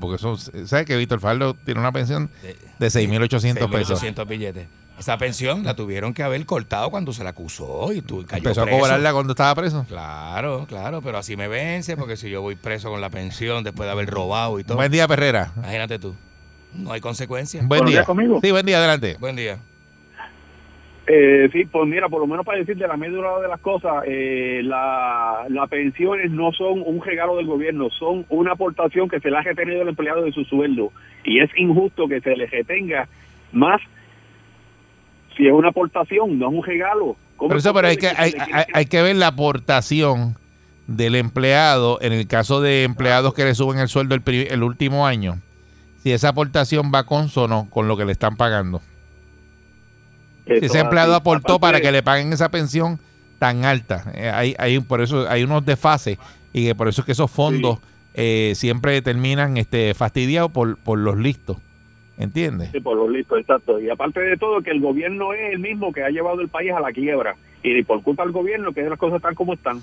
[0.00, 2.30] Porque son, ¿sabes que Víctor Fajardo tiene una pensión
[2.78, 4.02] de 6.800 pesos?
[4.02, 4.66] 6.800 billetes.
[5.02, 8.62] Esa pensión la tuvieron que haber cortado cuando se la acusó y tú cayó Empezó
[8.62, 9.84] a cobrarla cuando estaba preso.
[9.88, 13.86] Claro, claro, pero así me vence porque si yo voy preso con la pensión después
[13.88, 14.76] de haber robado y todo.
[14.76, 15.50] Buen día, Perrera.
[15.56, 16.14] Imagínate tú.
[16.74, 17.66] No hay consecuencias.
[17.66, 18.04] Buen día.
[18.42, 19.16] Sí, buen día, adelante.
[19.18, 19.58] Buen día.
[21.06, 24.60] Eh, sí, pues mira, por lo menos para decirte la médula de las cosas, eh,
[24.62, 29.36] la- las pensiones no son un regalo del gobierno, son una aportación que se le
[29.36, 30.92] ha retenido el empleado de su sueldo.
[31.24, 33.08] Y es injusto que se le retenga
[33.50, 33.80] más
[35.36, 37.16] si es una aportación, no es un regalo.
[37.36, 40.36] ¿Cómo Pero es eso, pero hay que, hay, hay- hay que ver la aportación
[40.86, 45.06] del empleado en el caso de empleados que le suben el sueldo el, el último
[45.06, 45.38] año.
[46.02, 48.80] Si esa aportación va consono con lo que le están pagando.
[50.46, 52.98] Si ese es empleado aportó para que le paguen esa pensión
[53.38, 54.04] tan alta.
[54.14, 56.18] Eh, hay, hay, por eso hay unos desfases
[56.52, 57.78] y que por eso es que esos fondos
[58.14, 61.56] eh, siempre terminan este, fastidiados por, por los listos.
[62.22, 62.70] ¿Entiendes?
[62.70, 63.80] Sí, por los listos, exacto.
[63.80, 66.70] Y aparte de todo, que el gobierno es el mismo que ha llevado el país
[66.72, 67.34] a la quiebra.
[67.64, 69.82] Y por culpa del gobierno, que las cosas están como están.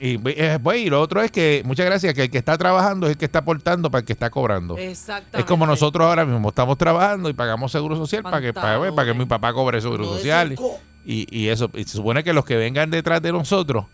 [0.00, 3.06] Y, eh, pues, y lo otro es que, muchas gracias, que el que está trabajando
[3.06, 4.78] es el que está aportando para el que está cobrando.
[4.78, 5.38] Exactamente.
[5.38, 9.12] Es como nosotros ahora mismo estamos trabajando y pagamos seguro social para que, para, para
[9.12, 10.56] que mi papá cobre seguro social.
[11.04, 13.84] Y, y eso, y se supone que los que vengan detrás de nosotros,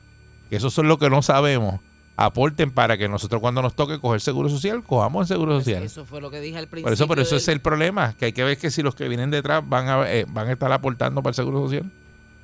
[0.48, 1.80] que esos son los que no sabemos,
[2.16, 5.82] aporten para que nosotros cuando nos toque coger seguro social, cojamos el seguro social.
[5.82, 6.84] Eso fue lo que dije al principio.
[6.84, 9.08] Por eso, por eso es el problema, que hay que ver que si los que
[9.08, 11.90] vienen detrás van a, eh, van a estar aportando para el seguro social.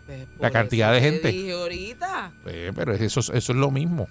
[0.08, 1.28] La por cantidad de te gente.
[1.28, 2.32] dije ahorita.
[2.46, 4.08] Eh, pero eso, eso es lo mismo.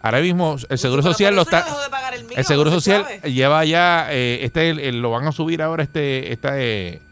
[0.00, 1.66] Ahora mismo el seguro pero social lo está.
[2.14, 3.32] el mío, el seguro social sabe.
[3.32, 7.02] lleva ya eh, este el- el- lo van a subir ahora este este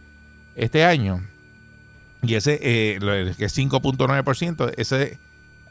[0.55, 1.21] este año
[2.23, 5.19] y ese eh, que es 5.9% ese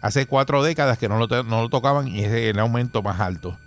[0.06, 3.58] hace cuatro décadas que no lo, no lo tocaban y es el aumento más alto.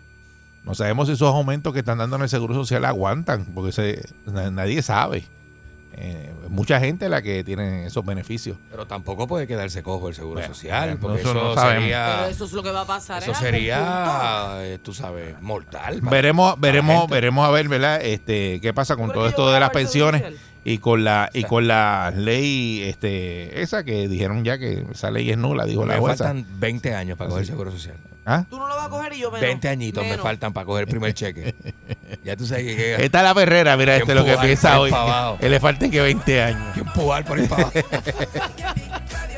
[0.64, 4.04] No sabemos si esos aumentos que están dando en el seguro social aguantan porque se,
[4.26, 5.24] na- nadie sabe.
[6.00, 8.56] Eh, mucha gente la que tiene esos beneficios.
[8.70, 11.82] Pero tampoco puede quedarse cojo el seguro social, bueno, porque eso eso, no sabemos.
[11.82, 13.18] sería, Pero eso es lo que va a pasar.
[13.22, 13.40] eso punto.
[13.40, 16.00] sería, eh, tú sabes, mortal.
[16.02, 20.22] veremos veremos veremos a ver verdad este qué pasa con todo esto de las pensiones
[20.22, 20.38] social.
[20.64, 25.30] Y con la y con la ley este esa que dijeron ya que esa ley
[25.30, 27.96] es nula dijo la Me jueza faltan 20 años para coger el seguro social.
[28.26, 28.44] ¿Ah?
[28.50, 29.40] Tú no lo vas a coger y yo menos.
[29.40, 31.54] 20 añitos me faltan para coger el primer cheque.
[32.24, 32.98] ya tú sabes que llega.
[32.98, 34.92] esta es la perrera mira este lo que piensa hoy
[35.40, 37.78] que le falten que 20 años que empujar por ahí para abajo.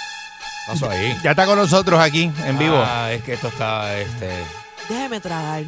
[0.67, 1.17] Pasó ahí.
[1.23, 4.29] ya está con nosotros aquí en vivo Ah, es que esto está, este.
[4.89, 5.63] Déjeme tragar.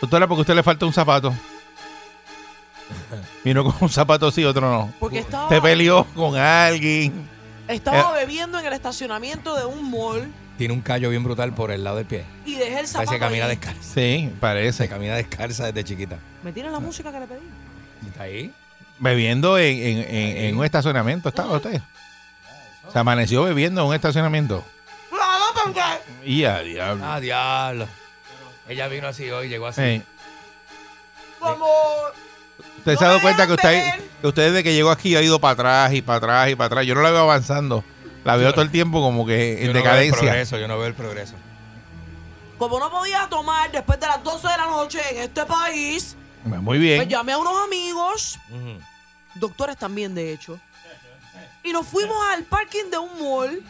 [0.00, 1.32] Doctora, porque a usted le falta un zapato.
[3.44, 4.92] Vino con un zapato sí, otro no.
[4.98, 7.28] Porque estaba, Te peleó con alguien.
[7.68, 8.26] estaba Eh.
[8.26, 11.96] bebiendo en el estacionamiento de un mall Tiene un callo bien brutal por el lado
[11.96, 12.24] del pie.
[12.44, 13.50] y dejé el zapato Parece que camina ahí.
[13.56, 13.82] descalza.
[13.82, 14.88] Sí, Se parece.
[14.88, 16.18] camina descalza desde chiquita.
[16.42, 17.40] ¿Me tiene la música que le pedí?
[18.04, 18.52] ¿Y ¿Está ahí?
[18.98, 21.80] Bebiendo en, en- en- en un estacionamiento estaba usted.
[22.90, 24.64] Se amaneció bebiendo en un estacionamiento.
[26.24, 27.04] Y a diablo.
[27.06, 27.86] Ah, diablo.
[28.68, 29.80] Ella vino así hoy, llegó así.
[29.82, 30.02] Sí.
[31.38, 31.66] como...
[32.78, 33.82] Usted No se ha dado cuenta que usted,
[34.20, 36.66] que usted desde que llegó aquí ha ido para atrás y para atrás y para
[36.66, 36.86] atrás.
[36.86, 37.84] Yo no la veo avanzando.
[38.24, 40.18] La veo todo el tiempo como que Yo en no veo el decadencia.
[40.18, 41.34] progreso, yo no veo el progreso.
[42.58, 46.58] Como no podía tomar después de las 12 de la noche en este país, Muy
[46.64, 47.08] pues bien.
[47.08, 48.78] llamé a unos amigos, Ujú.
[49.34, 50.58] doctores también de hecho,
[51.62, 53.62] y nos fuimos al parking de un mall,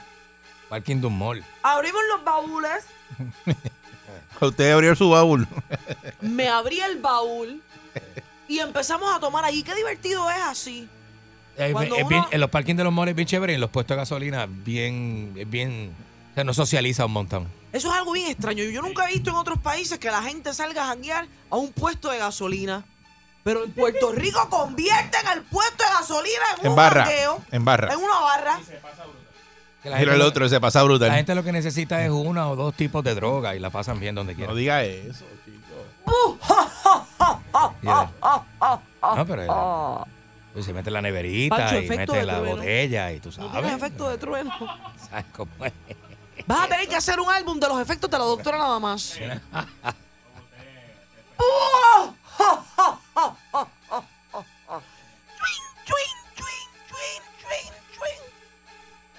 [0.68, 1.44] Parking de un mall.
[1.62, 2.84] abrimos los baúles,
[4.40, 5.46] Usted abrió su baúl.
[6.20, 7.62] me abrí el baúl
[8.48, 9.62] y empezamos a tomar allí.
[9.62, 10.88] Qué divertido es así.
[11.56, 13.94] Eh, uno- bien- en los parkings de los malls es bien chévere en los puestos
[13.94, 15.92] de gasolina bien, es bien,
[16.32, 17.46] o sea, no socializa un montón.
[17.72, 18.64] Eso es algo bien extraño.
[18.64, 21.70] Yo nunca he visto en otros países que la gente salga a janguear a un
[21.72, 22.84] puesto de gasolina.
[23.44, 27.08] Pero en Puerto Rico convierten el puesto de gasolina en, En un barra.
[27.50, 27.92] En barra.
[27.92, 28.60] en una barra.
[29.82, 31.10] Que la Mira gente el otro, se pasa La brutal.
[31.12, 34.14] gente lo que necesita es una o dos tipos de droga y la pasan bien
[34.14, 34.56] donde No quieran.
[34.56, 36.06] diga eso, chico.
[39.02, 40.06] No, pero
[40.52, 42.56] pues se mete la neverita Pancho, y mete la trueno.
[42.56, 43.72] botella y tú No sabes.
[43.72, 44.50] efecto de trueno.
[45.10, 45.72] ¿Sabes cómo es?
[46.46, 49.18] Vas a tener que hacer un álbum de los efectos de la doctora nada más.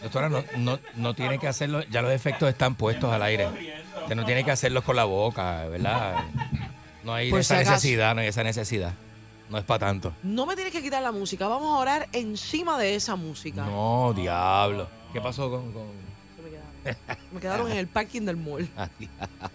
[0.03, 3.47] Doctora, no, no, no tiene que hacerlo, ya los efectos están puestos al aire.
[4.01, 6.25] Usted no tiene que hacerlos con la boca, ¿verdad?
[7.03, 7.71] No hay Por esa si acaso.
[7.71, 8.93] necesidad, no hay esa necesidad.
[9.49, 10.13] No es para tanto.
[10.23, 11.47] No me tienes que quitar la música.
[11.47, 13.65] Vamos a orar encima de esa música.
[13.65, 14.87] No, diablo.
[15.13, 15.71] ¿Qué pasó con...?
[15.71, 15.83] con...
[16.35, 17.17] Se me quedaron.
[17.31, 18.67] Me quedaron en el parking del mall.
[18.77, 19.49] Ah, diablo.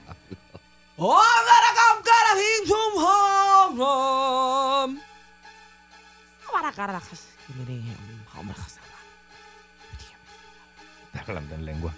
[11.27, 11.93] hablando en lengua.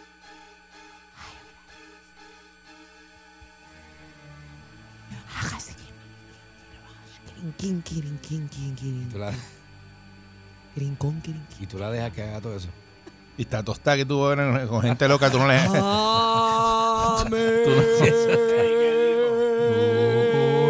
[11.59, 12.69] Y tú la dejas que haga todo eso.
[13.37, 15.59] Y está tostada que tú ven con gente loca, tú no le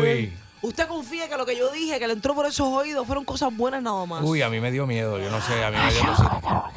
[0.01, 0.33] Uy.
[0.63, 3.55] Usted confía que lo que yo dije, que le entró por esos oídos, fueron cosas
[3.57, 4.23] buenas nada más.
[4.23, 5.19] Uy, a mí me dio miedo.
[5.19, 6.41] Yo no sé, a mí me dio cosita.
[6.41, 6.71] No va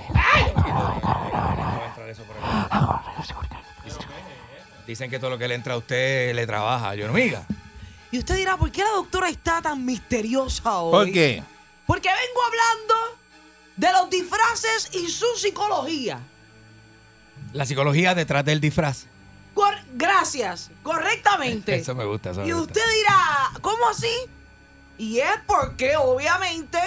[1.84, 2.42] a entrar eso por el-
[4.88, 6.96] Dicen que todo lo que le entra a usted le trabaja.
[6.96, 7.46] Yo no miga.
[8.12, 10.92] Y usted dirá, ¿por qué la doctora está tan misteriosa hoy?
[10.92, 11.44] ¿Por qué?
[11.88, 13.18] Porque vengo hablando
[13.76, 16.20] de los disfraces y su psicología.
[17.54, 19.06] La psicología detrás del disfraz.
[19.54, 21.76] Cor- Gracias, correctamente.
[21.76, 22.32] Eso me gusta.
[22.32, 22.72] Eso me Y gusta.
[22.74, 24.14] usted dirá, ¿cómo así?
[24.98, 26.80] Y es porque, obviamente,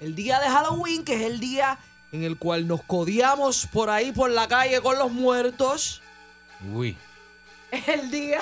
[0.00, 1.78] el día de Halloween, que es el día
[2.12, 6.00] en el cual nos codiamos por ahí por la calle con los muertos,
[6.72, 6.96] Uy.
[7.74, 8.40] Es el día.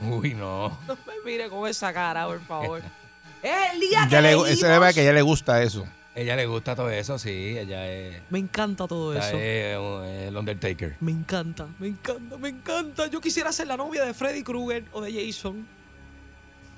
[0.00, 0.78] Uy, no.
[0.86, 2.82] No me mire con esa cara, por favor.
[3.42, 5.86] es el día que Ya le, debe que a ella le gusta eso.
[6.14, 7.56] Ella le gusta todo eso, sí.
[7.58, 9.36] Ella es, Me encanta todo eso.
[9.36, 10.96] es, el Undertaker.
[11.00, 13.06] Me encanta, me encanta, me encanta.
[13.06, 15.64] Yo quisiera ser la novia de Freddy Krueger o de Jason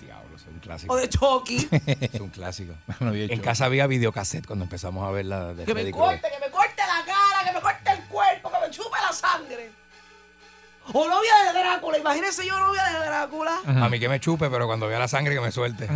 [0.01, 0.93] Diablo, es un clásico.
[0.93, 1.69] o de Chucky.
[2.13, 2.75] Es un clásico.
[3.01, 5.93] No había En casa había videocassette cuando empezamos a ver la de que me Freddy
[5.93, 6.21] Krueger.
[6.21, 9.13] corte, que me corte la cara, que me corte el cuerpo, que me chupe la
[9.13, 9.71] sangre.
[10.93, 13.61] O novia de Drácula, imagínese yo novia de Drácula.
[13.67, 15.89] A mí que me chupe, pero cuando vea la sangre que me suelte.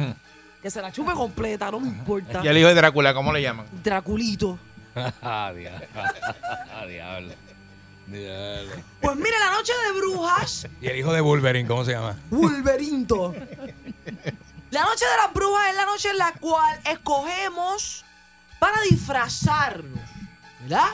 [0.62, 2.40] Que se la chupe completa, no me importa.
[2.42, 3.66] Y el hijo de Drácula, ¿cómo le llaman?
[3.82, 4.58] Draculito.
[5.22, 5.86] Ah, diablo.
[6.88, 7.34] Diablo.
[8.06, 8.72] Diablo.
[9.00, 12.16] Pues mire, la noche de brujas, Y el hijo de Wolverine, ¿cómo se llama?
[12.30, 13.34] Wolverinto.
[14.70, 18.04] La noche de las brujas es la noche en la cual escogemos
[18.58, 19.98] para disfrazarnos,
[20.60, 20.88] ¿verdad?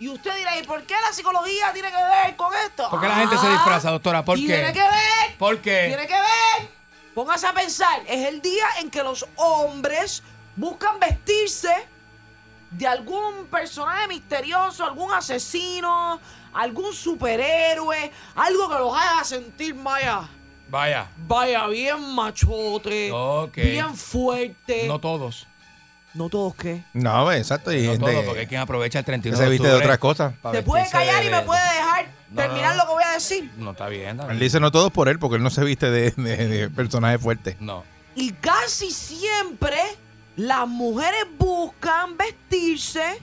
[0.00, 2.88] Y usted dirá, ¿y por qué la psicología tiene que ver con esto?
[2.88, 4.24] ¿Por qué la gente se disfraza, doctora?
[4.24, 4.72] ¿Por Tiene qué?
[4.72, 5.84] que ver ¿Por qué?
[5.88, 6.70] Tiene que ver.
[7.14, 8.00] Póngase a pensar.
[8.06, 10.22] Es el día en que los hombres
[10.56, 11.86] buscan vestirse
[12.70, 16.18] de algún personaje misterioso, algún asesino,
[16.54, 20.28] algún superhéroe, algo que los haga sentir vaya,
[20.68, 21.10] Vaya.
[21.26, 23.56] vaya bien machote, Ok.
[23.56, 24.86] bien fuerte.
[24.86, 24.98] No
[26.14, 26.52] No, todos.
[26.52, 26.84] todos qué.
[26.92, 27.72] No, exacto.
[27.72, 29.98] Y No gente todos, porque hay quien aprovecha el 31 que se viste de otras
[29.98, 30.34] cosas.
[30.52, 33.50] Te puede callar de- y me de- puede dejar terminar lo que voy a decir.
[33.56, 34.20] No está bien.
[34.20, 36.46] está Él dice no todo es por él, porque él no se viste de, de-
[36.48, 37.56] de personaje fuerte.
[37.60, 37.84] No.
[38.14, 39.78] Y casi siempre
[40.36, 43.20] las mujeres buscan vestirse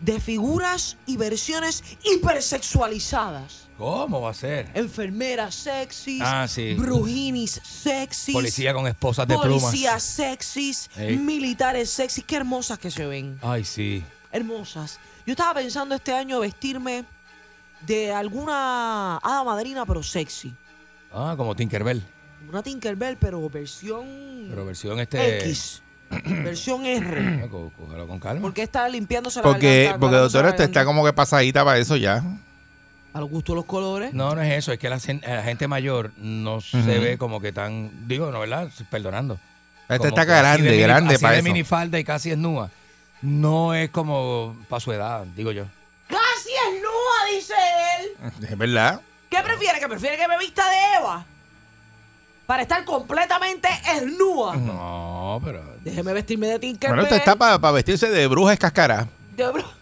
[0.00, 3.68] de figuras y versiones hipersexualizadas.
[3.80, 4.70] ¿Cómo va a ser?
[4.74, 6.74] Enfermeras sexys, Ah, sí.
[6.74, 9.62] brujinis sexys, Policía con esposas de plumas.
[9.62, 11.16] policías sexys, Ey.
[11.16, 12.22] militares sexys.
[12.26, 13.38] Qué hermosas que se ven.
[13.40, 14.04] Ay, sí.
[14.32, 15.00] Hermosas.
[15.26, 17.06] Yo estaba pensando este año vestirme
[17.86, 20.54] de alguna hada madrina, pero sexy.
[21.10, 22.02] Ah, como Tinkerbell.
[22.50, 25.38] Una Tinkerbell, pero versión Pero versión este.
[25.38, 25.80] X.
[26.10, 27.42] versión R.
[27.44, 28.42] Ah, có- Cógelo con calma.
[28.42, 31.96] Porque está limpiándose la Porque, garganta, porque doctora, usted está como que pasadita para eso
[31.96, 32.22] ya.
[33.12, 34.12] A los gustos los colores.
[34.14, 37.52] No, no es eso, es que la, la gente mayor no se ve como que
[37.52, 38.68] tan, digo, no, ¿verdad?
[38.90, 39.38] Perdonando.
[39.82, 41.48] Esta Como está grande, de grande así para de eso.
[41.48, 42.70] minifalda y casi desnuda.
[43.22, 45.64] No es como para su edad, digo yo.
[46.08, 47.54] Casi es nua, dice
[48.00, 48.32] él.
[48.50, 49.00] Es verdad.
[49.28, 49.80] ¿Qué prefiere?
[49.80, 51.24] ¿Que prefiere que me vista de Eva?
[52.46, 54.56] Para estar completamente esnúa.
[54.56, 55.62] No, pero...
[55.82, 56.96] Déjeme vestirme de Tinkerbell.
[56.96, 59.08] Bueno, usted está para vestirse de bruja escascara.
[59.36, 59.79] de bro-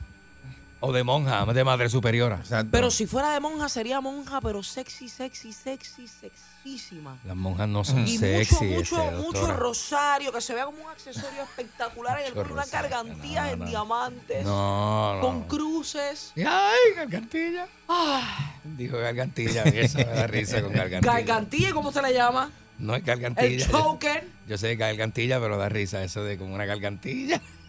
[0.80, 2.36] O de monja, de madre superiora.
[2.36, 2.68] Exacto.
[2.70, 7.18] Pero si fuera de monja, sería monja, pero sexy, sexy, sexy, sexísima.
[7.24, 9.56] Las monjas no son Y sexy, mucho, mucho, este, mucho doctora.
[9.56, 13.50] rosario, que se vea como un accesorio espectacular en el Mucho cuello, una gargantilla no,
[13.52, 13.64] en no.
[13.66, 15.20] diamantes, No, no.
[15.20, 16.32] con cruces.
[16.36, 17.66] Ay, gargantilla.
[17.88, 21.12] Ah, Dijo gargantilla, a mí eso me da risa con gargantilla.
[21.12, 22.52] gargantilla, ¿cómo se le llama?
[22.78, 23.66] No es El gargantilla.
[23.68, 24.26] choker.
[24.46, 27.40] Yo sé gargantilla, pero da risa eso de como una gargantilla.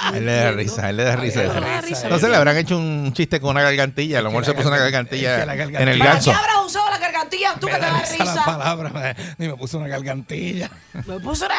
[0.00, 1.60] A él le da risa, a él le da risa Ay, eso.
[1.60, 4.18] le da risa, Entonces le habrán hecho un chiste con una gargantilla.
[4.20, 6.30] A lo mejor se puso una gargantilla es que la gargantilla- en el ¿Para ganso.
[6.30, 8.44] qué habrás usado la gargantilla tú que te da la risa?
[8.44, 10.70] palabra, me- ni me puso una gargantilla.
[11.06, 11.54] Me puso una,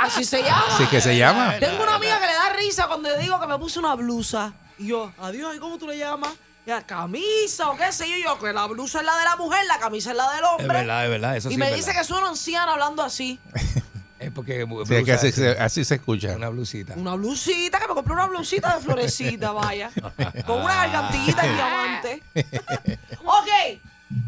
[0.00, 0.64] así se llama.
[0.74, 1.54] Así que se llama.
[1.60, 4.52] Tengo una amiga que le da risa cuando le digo que me puse una blusa.
[4.78, 6.32] Y yo, adiós, ¿y cómo tú le llamas?
[6.64, 8.16] Ya, camisa o qué sé yo.
[8.24, 10.66] Yo, que la blusa es la de la mujer, la camisa es la del hombre.
[10.66, 12.00] Es verdad, es verdad, eso y sí me es dice verdad.
[12.02, 13.38] que suena anciana hablando así.
[14.22, 16.36] Es porque Sí, es que así, blusa, se- así se escucha.
[16.36, 16.94] una blusita.
[16.96, 19.90] Una blusita, que me compré una blusita de florecita, vaya.
[20.46, 22.22] Con una gargantillita en diamante.
[23.24, 23.80] ok.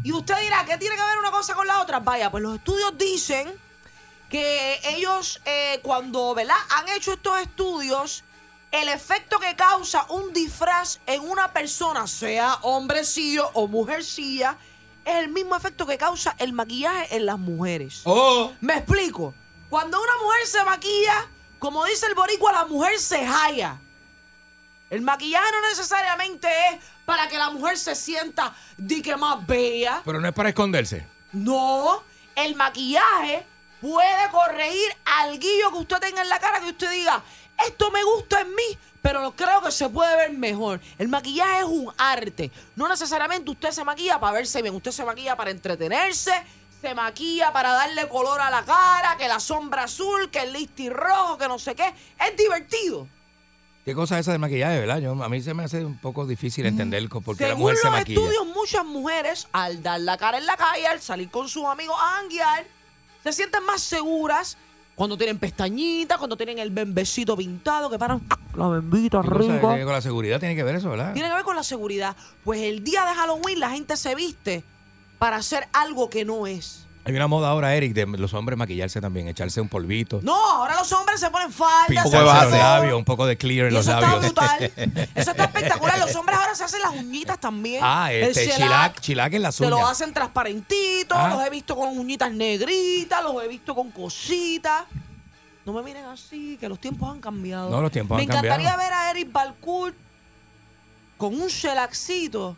[0.03, 1.99] Y usted dirá, ¿qué tiene que ver una cosa con la otra?
[2.01, 3.49] Vaya, pues los estudios dicen
[4.29, 6.57] que ellos, eh, cuando ¿verdad?
[6.71, 8.24] han hecho estos estudios,
[8.81, 14.57] el efecto que causa un disfraz en una persona, sea hombrecillo o mujercilla,
[15.05, 18.01] es el mismo efecto que causa el maquillaje en las mujeres.
[18.05, 19.33] Oh, Me explico.
[19.69, 21.27] Cuando una mujer se maquilla,
[21.59, 23.79] como dice el boricua, la mujer se jaya.
[24.89, 30.01] El maquillaje no necesariamente es para que la mujer se sienta di que más bella.
[30.05, 31.05] pero no es para esconderse.
[31.31, 32.03] No,
[32.35, 33.45] el maquillaje
[33.81, 35.39] puede corregir algo
[35.71, 37.21] que usted tenga en la cara que usted diga,
[37.65, 40.79] esto me gusta en mí, pero creo que se puede ver mejor.
[40.97, 42.51] El maquillaje es un arte.
[42.75, 46.31] No necesariamente usted se maquilla para verse bien, usted se maquilla para entretenerse,
[46.81, 50.89] se maquilla para darle color a la cara, que la sombra azul, que el listi
[50.89, 51.93] rojo, que no sé qué.
[52.19, 53.07] Es divertido.
[53.85, 54.97] ¿Qué cosa es esa de maquillaje, verdad?
[54.97, 57.61] Yo, a mí se me hace un poco difícil entender co- por qué la Según
[57.61, 58.19] mujer los se maquilla.
[58.19, 61.95] estudios, muchas mujeres, al dar la cara en la calle, al salir con sus amigos
[62.01, 62.65] a janguear,
[63.23, 64.57] se sienten más seguras
[64.95, 68.21] cuando tienen pestañitas, cuando tienen el bembecito pintado, que paran
[68.55, 69.67] la bembita ¿Qué cosa rico.
[69.67, 71.13] tiene con la seguridad tiene que ver eso, ¿verdad?
[71.13, 72.15] Tiene que ver con la seguridad.
[72.43, 74.63] Pues el día de Halloween la gente se viste
[75.19, 76.84] para hacer algo que no es.
[77.07, 80.21] Hay una moda ahora, Eric, de los hombres maquillarse también, echarse un polvito.
[80.23, 81.87] No, ahora los hombres se ponen faldas.
[81.87, 84.33] Pintarse se los hacen- labios, un poco de clear en los eso está labios.
[84.33, 84.71] brutal.
[85.15, 85.99] Eso está espectacular.
[85.99, 87.81] Los hombres ahora se hacen las uñitas también.
[87.83, 88.57] Ah, El este, shellac.
[88.57, 89.91] chilac, chilac en las Te lo uñas.
[89.91, 91.29] hacen transparentitos, Ah.
[91.29, 94.85] los he visto con uñitas negritas, los he visto con cositas.
[95.63, 97.69] No me miren así, que los tiempos han cambiado.
[97.69, 98.59] No, los tiempos me han cambiado.
[98.61, 99.95] encantaría ver a Eric Balcourt
[101.17, 102.57] con un shellacito,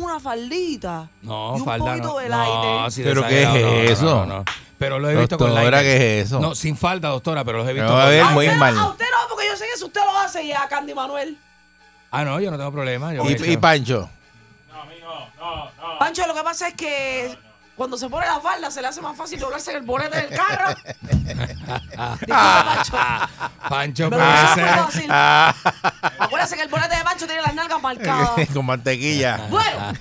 [0.00, 2.18] una faldita No, y un falda poquito no.
[2.18, 3.62] de no, sí, ¿Pero qué no, es
[4.02, 4.26] no, eso?
[4.26, 4.44] no, no.
[4.78, 5.98] Pero lo he visto con Doctora, lighter.
[5.98, 6.40] ¿qué es eso?
[6.40, 8.34] No, sin falda, doctora, pero los he visto a con ver lighter.
[8.34, 8.74] muy a usted, mal.
[8.74, 11.38] No, a usted no, porque yo sé que si usted lo hace ya, Candy Manuel.
[12.10, 13.14] Ah, no, yo no tengo problema.
[13.14, 14.08] Yo Y, y Pancho.
[15.98, 17.38] Pancho, lo que pasa es que
[17.76, 20.30] cuando se pone la falda se le hace más fácil doblarse en el bonete del
[20.30, 20.74] carro.
[22.20, 22.36] Disculpe,
[23.68, 24.10] Pancho.
[24.10, 24.10] Pancho.
[25.08, 25.54] Ah,
[26.18, 28.48] Acuérdese que el bonete de Pancho tiene las nalgas marcadas.
[28.52, 29.46] con mantequilla.
[29.48, 29.92] Bueno,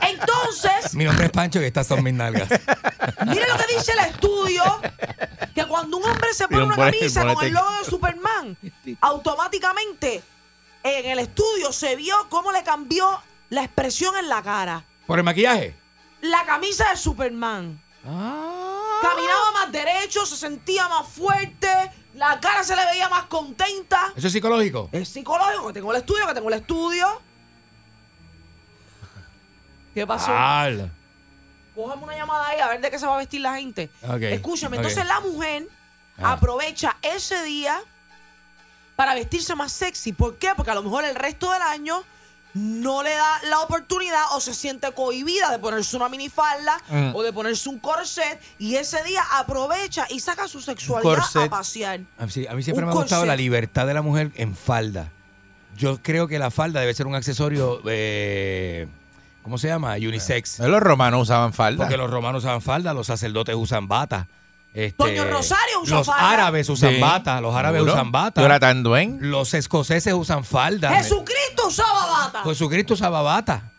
[0.00, 2.48] entonces, Mi nombre es Pancho y estas son mis nalgas.
[3.26, 4.62] mire lo que dice el estudio,
[5.54, 8.56] que cuando un hombre se pone una camisa con el logo de Superman,
[9.00, 10.22] automáticamente
[10.82, 13.20] en el estudio se vio cómo le cambió
[13.50, 14.84] la expresión en la cara.
[15.06, 15.83] ¿Por el maquillaje?
[16.24, 17.80] La camisa de Superman.
[18.02, 21.68] Caminaba más derecho, se sentía más fuerte,
[22.14, 24.12] la cara se le veía más contenta.
[24.16, 24.88] ¿Eso es psicológico?
[24.92, 27.20] Es psicológico, que tengo el estudio, que tengo el estudio.
[29.92, 30.32] ¿Qué pasó?
[30.34, 30.90] Al.
[31.74, 33.90] Cójame una llamada ahí a ver de qué se va a vestir la gente.
[34.20, 35.68] Escúchame, entonces la mujer
[36.16, 36.32] Ah.
[36.32, 37.82] aprovecha ese día
[38.96, 40.12] para vestirse más sexy.
[40.12, 40.52] ¿Por qué?
[40.56, 42.02] Porque a lo mejor el resto del año
[42.54, 47.14] no le da la oportunidad o se siente cohibida de ponerse una minifalda Mm.
[47.14, 51.42] o de ponerse un corset y ese día aprovecha y saca su sexualidad corset.
[51.42, 52.00] a pasear.
[52.18, 53.26] A mí, sí, a mí siempre Un me ha gustado corset.
[53.28, 55.10] la libertad de la mujer en falda.
[55.76, 58.86] Yo creo que la falda debe ser un accesorio, eh,
[59.42, 59.94] ¿cómo se llama?
[59.94, 60.60] Unisex.
[60.60, 61.82] Los romanos usaban falda.
[61.84, 64.28] Porque los romanos usaban falda, los sacerdotes usan bata.
[64.74, 66.30] Este, Toño Rosario usa los falda.
[66.32, 67.00] árabes usan Sí.
[67.00, 67.92] bata, los árabes Seguro.
[67.94, 68.42] usan bata.
[68.42, 69.18] Jonathan Duen.
[69.20, 70.90] Los escoceses usan falda.
[70.96, 72.42] Jesucristo usaba bata.
[72.42, 73.70] Jesucristo usaba bata.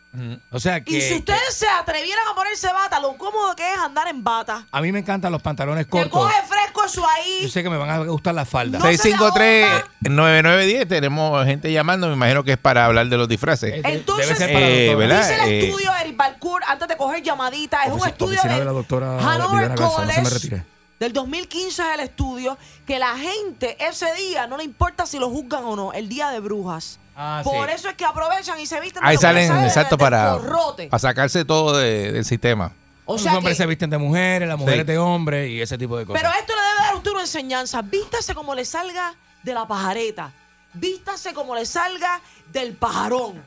[0.50, 3.78] O sea que y si ustedes se atrevieran a ponerse bata, lo cómodo que es
[3.78, 4.66] andar en bata.
[4.72, 6.12] a mí me encantan los pantalones Que cortos.
[6.12, 7.40] coge fresco eso ahí.
[7.42, 8.82] Yo sé que me van a gustar las faldas.
[8.82, 10.88] No se le 653-9910.
[10.88, 12.08] Tenemos gente llamando.
[12.08, 13.82] Me imagino que es para hablar de los disfraces.
[13.84, 15.08] Entonces, Debe ser para la Eh, doctora.
[15.08, 15.28] ¿verdad?
[15.30, 18.64] Dice el Eh, estudio Eric Balcour, antes de coger llamadita, es un estudio de, de
[18.66, 20.66] la doctora Hanover Viviana Garza, no se me College retire.
[21.00, 25.30] Del 2015 es el estudio, que la gente ese día no le importa si lo
[25.30, 27.00] juzgan o no, el día de brujas.
[27.18, 27.76] Ah, Por sí.
[27.76, 30.34] eso es que aprovechan y se visten de Ahí salen, sale de- exacto, del para,
[30.34, 30.88] forrote.
[30.88, 32.72] para sacarse todo de- del sistema.
[33.06, 34.92] O Los sea hombres que- se visten de mujeres, las mujeres Sí.
[34.92, 36.22] de hombres y ese tipo de cosas.
[36.22, 37.82] Pero esto le debe dar a usted una enseñanza.
[37.84, 40.32] Vístase como le salga de la pajareta.
[40.74, 42.20] Vístase como le salga
[42.52, 43.42] del pajarón.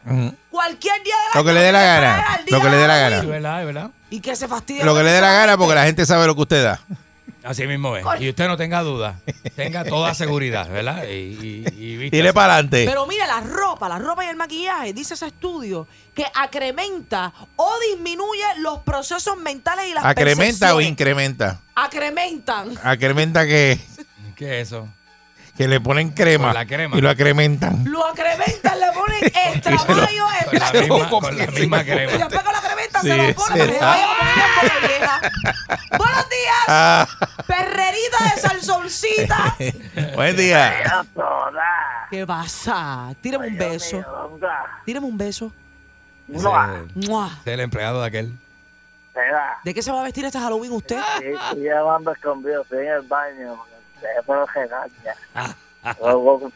[0.51, 2.41] Cualquier día de la Lo que le dé la gana.
[2.47, 3.29] Lo que le dé la es gana.
[3.29, 3.91] verdad, es verdad.
[4.11, 4.85] Y que se fastidie.
[4.85, 6.81] Lo que le dé la gana porque la gente sabe lo que usted da.
[7.49, 8.05] Así mismo es.
[8.21, 9.21] Y usted no tenga duda.
[9.57, 11.05] Tenga toda seguridad, ¿verdad?
[11.09, 12.11] Y, y, y.
[12.11, 12.85] Tire para adelante.
[12.87, 17.71] Pero mire, la ropa, la ropa y el maquillaje, dice ese estudio, que acrementa o
[17.91, 21.63] disminuye los procesos mentales y las ¿Acrementa o incrementa?
[21.75, 22.75] Acrementan.
[22.83, 23.81] Acrementa que,
[24.37, 24.87] ¿Qué es eso?
[25.59, 26.53] Que le ponen crema.
[26.55, 26.63] La.
[26.63, 27.83] Y lo acrementan.
[27.85, 31.85] Lo acrementan, le ponen extra Y mayo, Con la extra misma, con la misma Y
[31.85, 32.13] crema.
[32.13, 35.21] después con la crementa Sí, se lo pone para que vaya vieja.
[35.99, 37.07] Buenos días, Ah,
[37.47, 39.57] perrerita de salsolcita.
[40.15, 41.05] buen día.
[42.11, 43.13] ¿Qué pasa?
[43.21, 44.05] Tírame un beso.
[44.87, 45.53] Tírame un beso.
[46.29, 46.45] Es
[47.47, 48.33] el empleado de aquel.
[49.65, 51.01] ¿De qué se va a vestir este Halloween usted?
[51.21, 53.59] Estoy llamando escondido, estoy en el baño.
[54.55, 55.15] Regaña.
[55.35, 55.55] Ah,
[56.01, 56.51] Luego.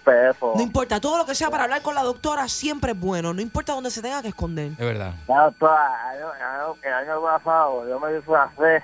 [0.56, 3.32] No importa, todo lo que sea para hablar con la doctora siempre es bueno.
[3.32, 4.72] No importa dónde se tenga que esconder.
[4.72, 5.12] Es verdad.
[5.28, 8.82] Ya, doctora, año, año- el año pasado yo me disfracé,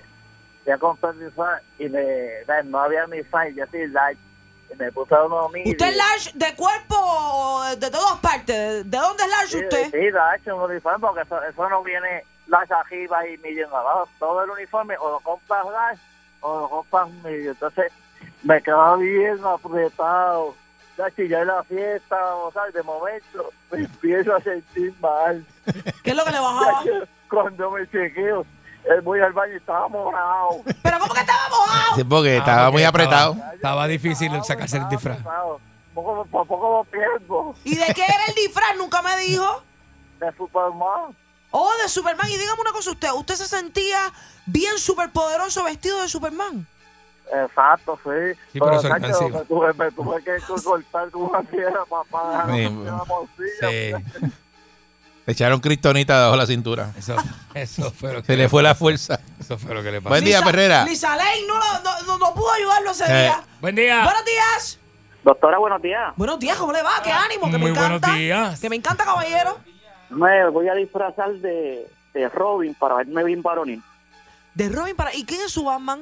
[0.64, 2.04] ya compré el disfraz y me,
[2.64, 4.18] no había mi size, yo soy large,
[4.72, 5.64] y me puse uno mío.
[5.66, 8.88] ¿Usted es large de cuerpo o de todas partes?
[8.90, 9.90] ¿De dónde es large Sí, usted?
[9.90, 14.08] sí, large, un uniforme, porque eso, eso no viene large arriba y medio abajo.
[14.18, 16.02] Todo el uniforme o lo compras large
[16.40, 17.50] o lo compras medio.
[17.50, 17.92] Entonces
[18.42, 20.54] me quedaba bien apretado.
[20.96, 25.46] Ya en la fiesta, o sea, de momento me empiezo a sentir mal.
[26.02, 26.82] ¿Qué es lo que le bajaba?
[27.30, 28.40] Cuando me chequeo,
[28.84, 30.60] eh, voy al baño y estaba morado.
[30.82, 31.94] ¿Pero cómo que estaba mojado?
[31.94, 33.32] Sí, porque Ah, estaba porque muy apretado.
[33.34, 35.18] Estaba, estaba difícil sacarse el disfraz.
[35.94, 37.54] Poco, por poco lo pierdo.
[37.62, 38.76] ¿Y de qué era el disfraz?
[38.76, 39.62] Nunca me dijo.
[40.18, 41.14] De Superman.
[41.52, 42.28] Oh, de Superman.
[42.28, 43.10] Y dígame una cosa usted.
[43.14, 44.12] ¿Usted se sentía
[44.46, 46.66] bien superpoderoso vestido de Superman?
[47.32, 48.38] Exacto, sí.
[48.52, 52.58] Sí, pero eso Nacho, me tuve, me tuve que cortar con una piedra para, Sí,
[52.60, 53.68] dejar la morcilla.
[53.70, 54.30] Sí,
[55.26, 56.90] Le echaron cristonita debajo de la cintura.
[56.96, 57.14] eso,
[57.54, 59.20] eso fue lo que Se le fue la fuerza.
[59.38, 60.08] Eso fue lo que le pasó.
[60.10, 60.84] Buen día, Perrera.
[60.84, 63.22] Lisa Lane no, lo- no, no- no pudo ayudarlo ese Eh.
[63.24, 63.42] día.
[63.60, 64.04] Buen día.
[64.04, 64.78] Buenos días.
[65.24, 66.14] Doctora, buenos días.
[66.16, 66.92] Buenos días, ¿cómo le va?
[67.04, 67.50] ¿Qué ánimo?
[67.50, 68.06] Que Muy me encanta.
[68.08, 68.60] buenos días.
[68.60, 69.58] Que me encanta, caballero.
[70.08, 73.82] Me voy a disfrazar de, de Robin para verme bien varonil.
[74.54, 75.14] De Robin para...
[75.14, 76.00] ¿Y quién es su Batman?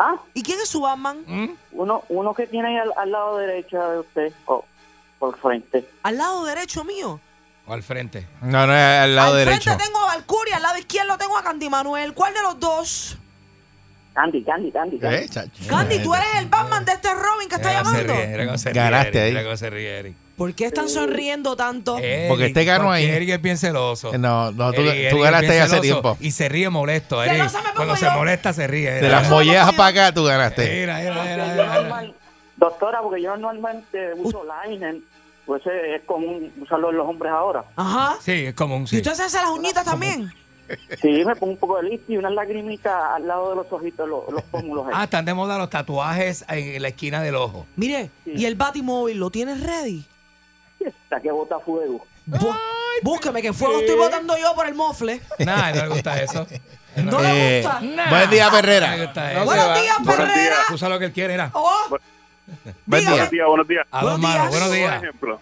[0.00, 1.24] Ah, ¿Y quién es su Batman?
[1.26, 1.48] ¿Mm?
[1.72, 4.64] uno, uno que tiene ahí al, al lado derecho de usted, o
[5.18, 5.84] por frente.
[6.04, 7.20] Al lado derecho mío.
[7.66, 8.26] O al frente.
[8.40, 9.70] No, no, es al lado al derecho.
[9.72, 12.14] frente tengo a Valkyria, al lado izquierdo tengo a Candy Manuel.
[12.14, 13.18] ¿Cuál de los dos?
[14.14, 14.98] Candy, Candy, Candy.
[14.98, 15.16] Candy.
[15.16, 15.64] Eh, chacho.
[15.68, 18.14] Candy, tú eres el Batman de este Robin que está llamando.
[18.72, 20.16] Ganaste ahí.
[20.38, 21.96] ¿Por qué están sonriendo tanto?
[22.28, 23.04] Porque este ganó ahí.
[23.04, 24.16] Eric es bien celoso.
[24.16, 26.16] No, no, tú, Eric- ganaste bien hace tiempo.
[26.20, 27.36] Y se ríe molesto, Eric.
[27.38, 28.12] Celosa me pongo Cuando se yo.
[28.12, 28.92] molesta se ríe.
[28.92, 30.80] De las mollejas para acá tú ganaste.
[30.80, 32.14] mira, mira, mira, Yo normal-
[32.56, 35.04] Doctora, porque yo normalmente uso linen,
[35.46, 37.64] pues eh, es común usarlo en los hombres ahora.
[37.76, 38.16] Ajá.
[38.20, 38.96] Sí, es común, ¿Y sí.
[38.96, 40.28] usted se hace las uñitas también?
[41.00, 44.08] Sí, me pongo un poco de listo y unas lagrimitas al lado de los ojitos,
[44.08, 44.86] los, los pómulos.
[44.88, 44.92] ahí.
[44.94, 47.64] Ah, están de moda los tatuajes en la esquina del ojo.
[47.76, 50.04] Mire, ¿y el Batimóvil lo tienes ready?
[50.86, 52.06] Hasta que bota fuego.
[52.26, 52.56] Bu-
[53.02, 55.20] Búsqueme que fuego estoy botando yo por el mofle.
[55.38, 56.46] Nada, no le gusta eso.
[56.96, 57.80] ¿No le Eh, gusta?
[58.10, 58.96] buen día, Perrera.
[59.04, 59.44] gusta eso.
[59.44, 60.56] Buenos días, Perrera.
[60.72, 61.50] Usa lo que él quiere, era.
[61.54, 61.96] Oh,
[62.86, 63.26] Buen día.
[63.26, 63.86] días, buenos días.
[63.90, 64.50] A dos Buenos manos, días.
[64.50, 65.02] buenos Dos días.
[65.02, 65.40] ejemplos.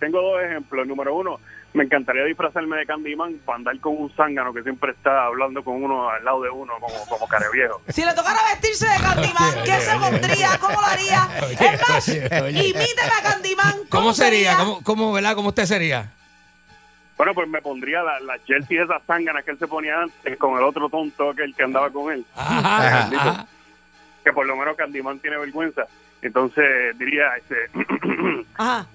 [0.00, 0.86] Tengo dos ejemplos.
[0.86, 1.40] Número uno,
[1.74, 5.82] me encantaría disfrazarme de Candyman para andar con un zángano que siempre está hablando con
[5.82, 7.82] uno al lado de uno como, como careviejo.
[7.88, 10.58] Si le tocara vestirse de Candyman, ¿qué se pondría?
[10.58, 11.28] ¿Cómo lo haría?
[11.60, 13.74] Es más, imíteme a Candyman.
[13.90, 14.56] ¿Cómo sería?
[14.56, 15.34] ¿Cómo, cómo, ¿verdad?
[15.34, 16.12] ¿Cómo usted sería?
[17.16, 20.56] Bueno, pues me pondría la, la jersey esas zánganas que él se ponía antes con
[20.56, 22.24] el otro tonto que el que andaba con él.
[22.36, 23.20] Ajá, Bendito.
[23.20, 23.46] ajá.
[24.24, 25.82] Que por lo menos Candyman tiene vergüenza.
[26.22, 27.56] Entonces diría, este,
[28.56, 28.86] Ajá.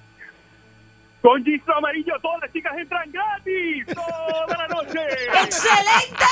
[1.23, 4.99] Con Gistro Amarillo todas las chicas entran gratis toda la noche.
[5.41, 6.25] ¡Excelente!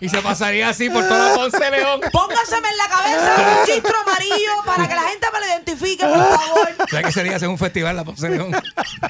[0.00, 2.00] Y se pasaría así por toda Ponce León.
[2.12, 6.38] Póngaseme en la cabeza un chistro amarillo para que la gente me lo identifique, por
[6.38, 6.68] favor.
[6.88, 8.52] ¿Sabes qué sería hacer un festival la Ponce León?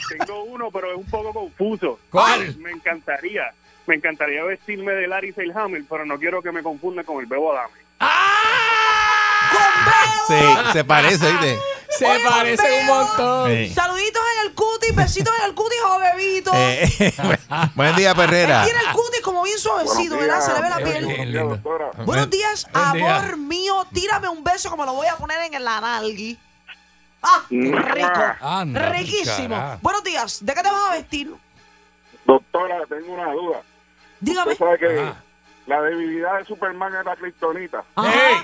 [0.09, 2.01] Tengo uno, pero es un poco confuso.
[2.09, 2.57] ¿Cuál?
[2.57, 3.53] Me encantaría,
[3.87, 7.53] me encantaría vestirme de Larry Seilhammer, pero no quiero que me confunda con el Bebo
[7.53, 7.75] Adame.
[10.27, 11.59] Sí, se parece, ¿viste?
[12.01, 13.51] Se Oye, parece un montón.
[13.51, 13.75] Sí.
[13.75, 15.79] Saluditos en el cutis, besitos en el cutis,
[16.15, 16.51] bebito.
[16.55, 17.15] Eh,
[17.75, 18.65] buen día, Él Perrera.
[18.65, 20.41] tiene el cutis como bien suavecito, Buenos ¿verdad?
[20.41, 20.89] Se le ve la días.
[20.91, 21.07] piel.
[21.07, 21.49] Bien lindo.
[21.51, 21.91] doctora.
[22.07, 23.17] Buenos días, Buen día.
[23.19, 23.87] amor mío.
[23.93, 26.39] Tírame un beso como lo voy a poner en el analgui.
[27.23, 27.43] ¡Ah!
[27.51, 27.57] qué
[27.93, 28.23] rico!
[28.41, 29.55] Anda, Riquísimo.
[29.55, 29.79] cara.
[29.83, 30.39] Buenos días.
[30.43, 31.35] ¿De qué te vas a vestir?
[32.25, 33.61] Doctora, tengo una duda.
[34.21, 34.53] Dígame.
[34.53, 35.17] Usted sabe que Ajá.
[35.67, 37.85] la debilidad de Superman es la kriptonita.
[37.95, 38.11] Ajá.
[38.31, 38.37] ¡Ey!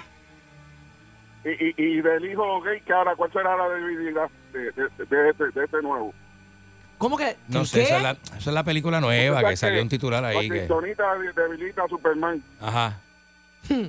[1.46, 5.30] Y, y, y del hijo gay, que ahora, ¿cuál será la debilidad de, de, de
[5.30, 6.12] este, de este nuevo?
[6.98, 7.36] ¿Cómo que?
[7.48, 7.66] No ¿Qué?
[7.66, 10.48] sé, esa es, la, esa es la película nueva que salió un titular La ahí
[10.48, 10.66] que...
[11.36, 12.42] debilita a Superman.
[12.60, 12.98] Ajá.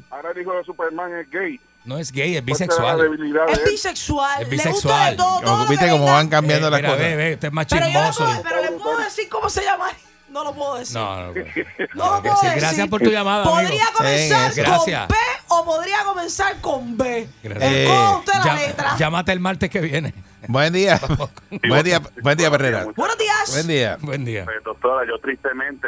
[0.09, 1.59] Ahora el hijo de Superman es gay.
[1.85, 3.51] No es gay, es ¿Cuál será la bisexual.
[3.53, 4.41] Es bisexual.
[4.43, 5.11] Es Le gusta bisexual.
[5.11, 7.05] de todo, todo Como, lo ¿Viste cómo van cambiando Eh, las mira, cosas?
[7.07, 8.25] ve, ve, usted es más Pero, yo le chismoso.
[8.25, 9.87] puedo, pero le puedo decir cómo se llama.
[10.29, 10.95] No lo puedo decir.
[10.97, 11.43] No, no, no.
[11.95, 12.59] No lo puedo decir.
[12.59, 13.55] Gracias por tu llamada, amigo.
[13.55, 15.07] Podría comenzar Sí, con.
[15.07, 15.15] P
[15.49, 17.27] o podría comenzar con B.
[17.43, 17.71] Gracias.
[17.73, 18.95] Eh, usted la Ya- letra.
[18.97, 20.13] llámate el martes que viene.
[20.47, 20.99] Buen día.
[21.67, 22.85] buen día, buen día, Perrera.
[22.95, 23.51] Buenos días.
[23.53, 23.97] Buen día.
[24.01, 24.45] Buen día.
[24.45, 25.87] Pues, doctora, yo tristemente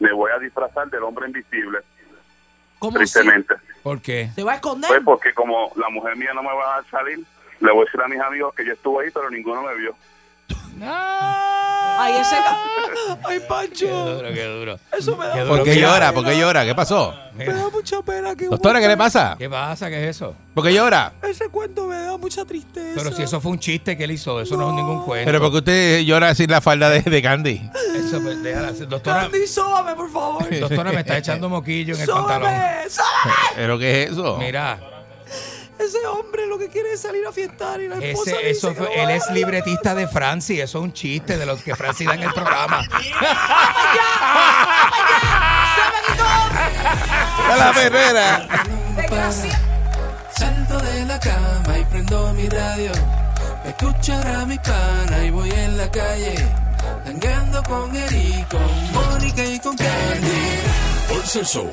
[0.00, 1.78] me voy a disfrazar del hombre invisible.
[2.78, 3.54] ¿Cómo Tristemente.
[3.82, 4.30] ¿Por qué?
[4.34, 4.88] ¿Se va a esconder?
[4.88, 7.20] Pues porque como la mujer mía no me va a salir,
[7.60, 9.96] le voy a decir a mis amigos que yo estuve ahí, pero ninguno me vio.
[10.82, 12.36] Ay, ese.
[13.24, 13.86] Ay, Qué Pancho.
[13.86, 14.78] duro, qué duro.
[14.96, 15.56] Eso me da, Qué duro.
[15.56, 16.12] ¿Por qué llora?
[16.12, 16.64] ¿Por qué llora?
[16.64, 17.14] ¿Qué pasó?
[17.34, 18.46] me da mucha pena que.
[18.46, 19.36] Doctora, ¿qué le pasa?
[19.38, 19.88] ¿Qué pasa?
[19.88, 20.34] ¿Qué es eso?
[20.54, 21.12] ¿Por qué llora?
[21.22, 23.00] Ese cuento me da mucha tristeza.
[23.02, 25.26] Pero si eso fue un chiste que él hizo, eso no, es ningún cuento.
[25.26, 27.70] Pero porque usted llora sin la falda de, de Candy.
[27.96, 28.72] Eso, pues, déjala.
[28.72, 30.60] Doctora, Candy, sóbame, por favor.
[30.60, 32.48] doctora, me está echando moquillo en el pantalón.
[32.50, 33.34] Sóbame, sóbame.
[33.56, 34.36] ¿Pero qué es eso?
[34.38, 34.78] Mira,
[35.78, 38.68] Ese hombre lo que quiere es salir a fiestar y la esposa ese, dice eso
[38.70, 41.74] que fue- él a es libretista de Franci, eso es un chiste de los que
[41.76, 42.82] Franci da en el programa.
[45.74, 45.82] ¡Se
[47.48, 47.52] me!
[47.52, 48.48] ¡A la Perrera!
[50.36, 52.92] Salto de la cama y prendo mi radio.
[53.62, 56.34] Pa' escuchar a mi pana y voy en la calle.
[57.04, 60.60] Tangando con Eri, con Mónica y con Candy.
[61.08, 61.70] Por ser show.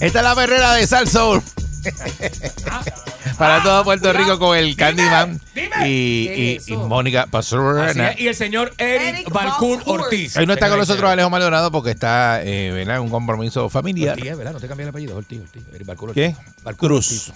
[0.00, 1.42] Esta es la Perrera de Sal Soul.
[3.36, 5.40] Para todo Puerto Rico con el Candyman
[5.84, 9.82] y, y, y Mónica es, y el señor Eric, Eric Balcour.
[9.86, 10.36] Ortiz.
[10.36, 14.16] Hoy no está con nosotros Alejo Maldonado porque está eh, un compromiso familiar.
[14.16, 14.52] Ortiz, ¿verdad?
[14.52, 15.62] No te cambié el apellido, Ortiz, Ortiz.
[15.72, 16.34] Eric Balcour ¿Qué?
[16.36, 16.64] Ortiz.
[16.64, 17.28] Balcour Cruz.
[17.28, 17.34] Ortiz.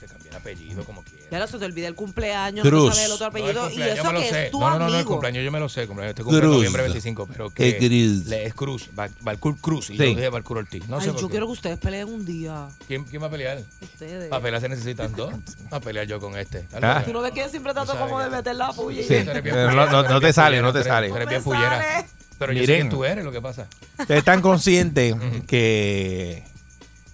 [0.00, 1.02] Te cambié el apellido como
[1.32, 2.88] Ya se te olvidé el cumpleaños, Cruz.
[2.88, 3.66] no sabes el otro No, el apellido.
[3.66, 4.44] y cumpleaños eso yo me lo que sé.
[4.44, 5.10] es tu no, no, no, no, el amigo.
[5.10, 5.86] cumpleaños yo me lo sé.
[5.86, 6.56] Cumpleaños, este cumpleaños Cruz.
[6.58, 8.26] noviembre 25, pero que ¿Qué Cruz?
[8.28, 8.90] le- es Cruz,
[9.22, 9.90] Balcour Cruz.
[9.90, 9.98] Y Sí.
[9.98, 10.86] yo dije Balcour Ortiz.
[10.88, 11.30] No Ay, sé por yo qué.
[11.32, 12.68] quiero que ustedes peleen un día.
[12.86, 13.62] ¿Quién, ¿Quién va a pelear?
[13.80, 14.28] Ustedes.
[14.28, 15.32] Para pelear se necesitan dos.
[15.70, 16.66] Para pelear yo con este.
[16.80, 17.02] Ah.
[17.04, 19.00] Tú no ves que siempre trato como de meter la puya.
[19.00, 19.14] y- Sí.
[19.24, 21.06] No- no- no te sale, no te sale.
[21.08, 22.04] eres No bien pullera.
[22.38, 22.76] Pero yo sé Miren.
[22.76, 23.68] quién tú eres, lo que pasa.
[23.98, 25.14] Ustedes están conscientes
[25.46, 26.42] que,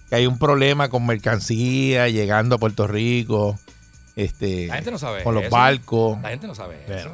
[0.09, 3.57] que hay un problema con mercancía llegando a Puerto Rico.
[4.19, 5.51] Este, La gente no sabe con los eso.
[5.55, 6.21] barcos.
[6.21, 7.09] La gente no sabe Pero- eso.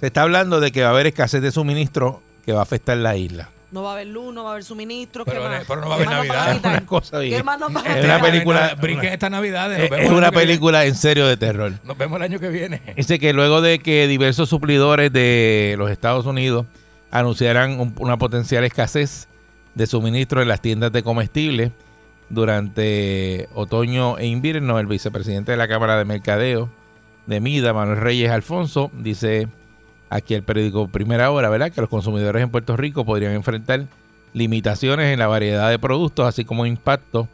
[0.00, 2.96] Se está hablando de que va a haber escasez de suministro que va a afectar
[2.96, 3.50] la isla.
[3.70, 5.24] No va a haber luz, no va a haber suministro.
[5.24, 5.64] Pero, ¿qué más?
[5.66, 6.56] pero no va a ¿Qué haber Navidad.
[6.56, 6.72] quitar?
[6.78, 7.36] Una cosa bien.
[7.38, 9.90] ¿Qué más nos van a Es una película- Brinquen estas navidades.
[9.90, 11.72] Es, es una película en serio de terror.
[11.84, 12.82] Nos vemos el año que viene.
[12.96, 16.66] Dice que luego de que diversos suplidores de los Estados Unidos
[17.12, 19.28] anunciaran un- una potencial escasez,
[19.74, 21.70] de suministro en las tiendas de comestibles
[22.32, 24.80] durante otoño e invierno.
[24.80, 26.68] El vicepresidente de la Cámara de Mercadeo
[27.26, 29.46] de Mida, Manuel Reyes Alfonso, dice
[30.10, 31.70] aquí el periódico Primera Hora, ¿verdad?
[31.70, 33.86] Que los consumidores en Puerto Rico podrían enfrentar
[34.32, 37.28] limitaciones en la variedad de productos, así como impacto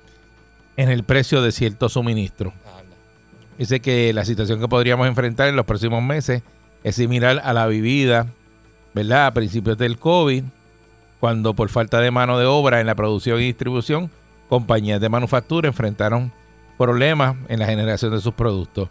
[0.76, 2.52] en el precio de ciertos suministros.
[3.56, 6.42] Dice que la situación que podríamos enfrentar en los próximos meses
[6.84, 8.26] es similar a la vivida,
[8.94, 9.26] ¿verdad?
[9.26, 10.44] A principios del COVID,
[11.18, 14.10] cuando por falta de mano de obra en la producción y distribución,
[14.48, 16.32] compañías de manufactura enfrentaron
[16.76, 18.88] problemas en la generación de sus productos.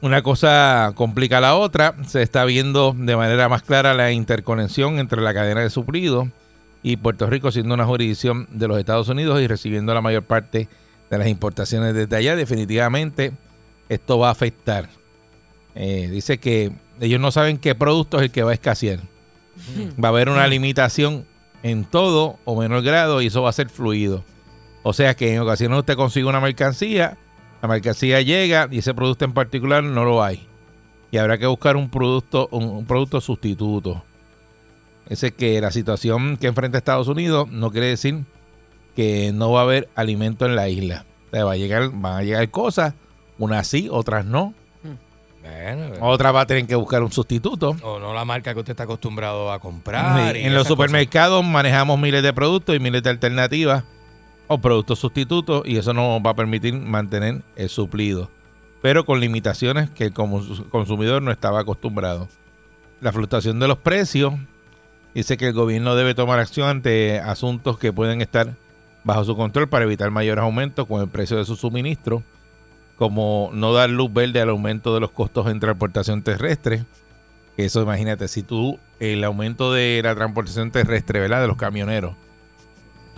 [0.00, 4.98] Una cosa complica a la otra, se está viendo de manera más clara la interconexión
[5.00, 6.28] entre la cadena de suplido
[6.84, 10.68] y Puerto Rico siendo una jurisdicción de los Estados Unidos y recibiendo la mayor parte
[11.10, 12.36] de las importaciones desde allá.
[12.36, 13.32] Definitivamente
[13.88, 14.88] esto va a afectar.
[15.74, 19.00] Eh, dice que ellos no saben qué producto es el que va a escasear.
[20.02, 21.26] Va a haber una limitación
[21.64, 24.24] en todo o menor grado y eso va a ser fluido.
[24.88, 27.18] O sea que en ocasiones usted consigue una mercancía,
[27.60, 30.48] la mercancía llega y ese producto en particular no lo hay.
[31.10, 34.02] Y habrá que buscar un producto, un, un producto sustituto.
[35.06, 38.24] Dice que la situación que enfrenta Estados Unidos no quiere decir
[38.96, 41.04] que no va a haber alimento en la isla.
[41.26, 42.94] O sea, va a llegar, van a llegar cosas,
[43.36, 44.54] unas sí, otras no.
[45.42, 47.76] Bueno, Otras va a tener que buscar un sustituto.
[47.82, 50.34] o no la marca que usted está acostumbrado a comprar.
[50.34, 53.84] Sí, en los supermercados manejamos miles de productos y miles de alternativas
[54.48, 58.30] o productos sustitutos y eso nos va a permitir mantener el suplido,
[58.82, 62.28] pero con limitaciones que el consumidor no estaba acostumbrado.
[63.00, 64.34] La fluctuación de los precios
[65.14, 68.54] dice que el gobierno debe tomar acción ante asuntos que pueden estar
[69.04, 72.22] bajo su control para evitar mayores aumentos con el precio de su suministro,
[72.96, 76.84] como no dar luz verde al aumento de los costos en transportación terrestre,
[77.58, 81.40] eso imagínate, si tú el aumento de la transportación terrestre, ¿verdad?
[81.40, 82.14] De los camioneros,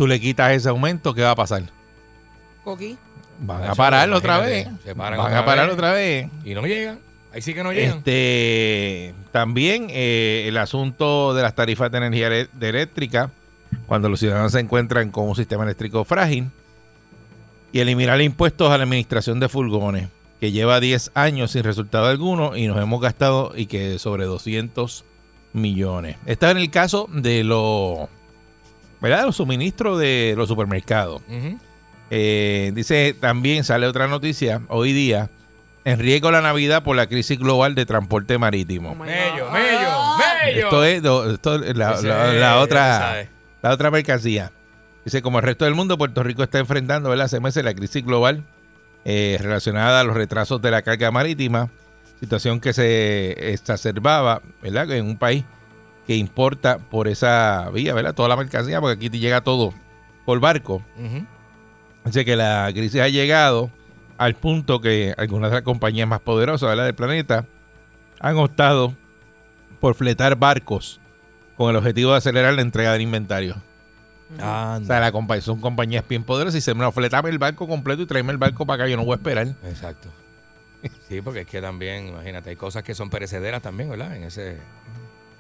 [0.01, 1.63] tú le quitas ese aumento, ¿qué va a pasar?
[2.65, 2.97] Coqui.
[3.39, 4.63] Van a pararlo otra vez.
[4.63, 5.75] imagínate, se paran Van otra a parar vez.
[5.75, 6.29] otra vez.
[6.43, 7.01] Y no llegan.
[7.35, 7.99] Ahí sí que no llegan.
[7.99, 13.31] Este, también eh, el asunto de las tarifas de energía de eléctrica,
[13.87, 16.49] cuando los ciudadanos se encuentran con un sistema eléctrico frágil,
[17.71, 20.09] y eliminar impuestos a la administración de furgones,
[20.41, 25.05] que lleva 10 años sin resultado alguno y nos hemos gastado y que sobre 200
[25.53, 26.17] millones.
[26.25, 28.09] Está en el caso de los,
[29.01, 29.25] ¿verdad?
[29.25, 31.23] Los suministros de los supermercados.
[32.11, 35.31] Eh, dice también, sale otra noticia hoy día,
[35.85, 38.95] en riesgo la Navidad por la crisis global de transporte marítimo.
[38.95, 40.67] Mello, mello, mello.
[40.67, 40.97] Esto es,
[41.33, 43.29] esto es la, otra
[43.63, 44.53] la otra mercancía.
[45.05, 47.27] Dice, como el resto del mundo, Puerto Rico está enfrentando ¿verdad?
[47.27, 48.45] hace meses la crisis global
[49.05, 51.71] eh, relacionada a los retrasos de la carga marítima,
[52.21, 54.91] situación que se exacerbaba ¿verdad?
[54.93, 55.45] en un país
[56.11, 58.15] que importa por esa vía, ¿verdad?
[58.17, 59.73] Toda la mercancía, porque aquí te llega todo
[60.27, 60.83] por barco.
[60.99, 61.25] Ujú.
[62.05, 63.71] Dice que la crisis ha llegado
[64.19, 66.87] al punto que algunas de las compañías más poderosas ¿verdad?
[66.87, 67.47] del planeta
[68.19, 68.93] han optado
[69.79, 70.99] por fletar barcos
[71.57, 73.55] con el objetivo de acelerar la entrega del inventario.
[74.35, 78.03] O sea, la compa- son compañías bien poderosas y dicen, no, fletame el barco completo
[78.03, 79.47] y tráeme el barco para acá, yo no voy a esperar.
[79.65, 80.09] Exacto.
[81.09, 84.17] Sí, porque es que también, imagínate, hay cosas que son perecederas también, ¿verdad?
[84.17, 84.57] En ese.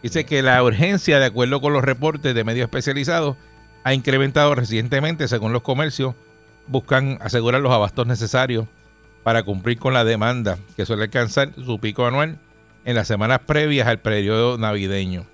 [0.02, 3.36] Dice que la urgencia, de acuerdo con los reportes de medios especializados,
[3.84, 6.14] ha incrementado recientemente según los comercios.
[6.66, 8.66] Buscan asegurar los abastos necesarios
[9.22, 12.38] para cumplir con la demanda, que suele alcanzar su pico anual
[12.84, 15.26] en las semanas previas al periodo navideño.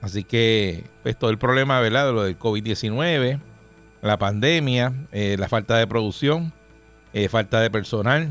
[0.00, 2.06] Así que, pues todo el problema, ¿verdad?
[2.06, 3.40] De lo del COVID-19,
[4.00, 6.52] la pandemia, eh, la falta de producción,
[7.12, 8.30] eh, falta de personal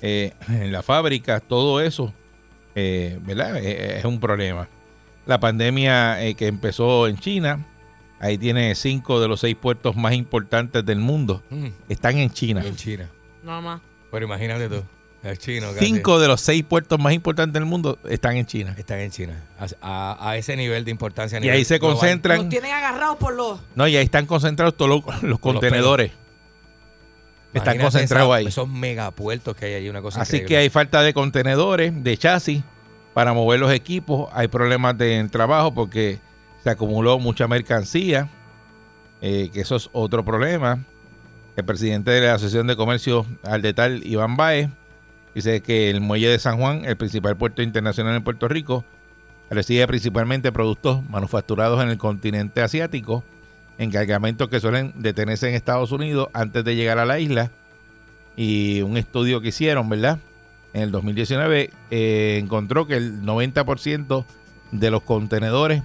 [0.00, 2.12] eh, en la fábrica, todo eso
[2.74, 3.56] eh, ¿verdad?
[3.58, 4.68] Eh, es un problema.
[5.26, 7.64] La pandemia eh, que empezó en China,
[8.20, 11.42] ahí tiene cinco de los seis puertos más importantes del mundo.
[11.50, 12.62] Mm, Están en China.
[12.64, 13.08] en China.
[13.44, 13.80] Nada más.
[14.10, 14.82] Pero imagínate tú,
[15.22, 15.68] el chino.
[15.72, 18.74] casi Cinco de los seis puertos más importantes del mundo están en China.
[18.76, 19.42] Están en China.
[19.58, 19.66] A,
[20.20, 21.38] a- a ese nivel de importancia.
[21.38, 21.96] a Y ahí se global.
[21.96, 23.60] concentran, Los tienen agarrados por los.
[23.74, 26.12] no, y ahí están concentrados todos los, los contenedores.
[27.52, 28.46] Están concentrados ahí.
[28.46, 32.62] Esos megapuertos que hay allí, una cosa Así que hay falta de contenedores, de chasis
[33.14, 34.30] para mover los equipos.
[34.32, 36.18] Hay problemas de trabajo porque
[36.62, 38.28] se acumuló mucha mercancía,
[39.20, 40.84] eh, que eso es otro problema.
[41.56, 44.70] El presidente de la Asociación de Comercio al Detal, Iván Baez,
[45.34, 48.84] dice que el muelle de San Juan, el principal puerto internacional en Puerto Rico,
[49.50, 53.22] recibe principalmente productos manufacturados en el continente asiático,
[53.82, 57.50] en cargamentos que suelen detenerse en Estados Unidos antes de llegar a la isla.
[58.36, 60.18] Y un estudio que hicieron, ¿verdad?
[60.72, 64.24] En el 2019 eh, encontró que el 90%
[64.70, 65.82] de los contenedores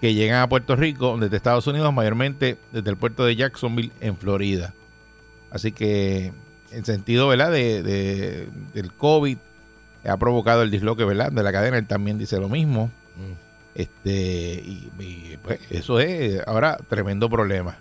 [0.00, 4.16] que llegan a Puerto Rico desde Estados Unidos, mayormente desde el puerto de Jacksonville en
[4.16, 4.72] Florida.
[5.50, 6.32] Así que
[6.70, 7.52] en sentido ¿verdad?
[7.52, 9.36] De, de- del COVID
[10.04, 11.30] ha provocado el disloque ¿verdad?
[11.30, 12.86] de la cadena, él también dice lo mismo.
[13.16, 13.51] Mm.
[13.74, 14.10] Este,
[14.64, 17.76] y, y, pues, eso es ahora tremendo problema.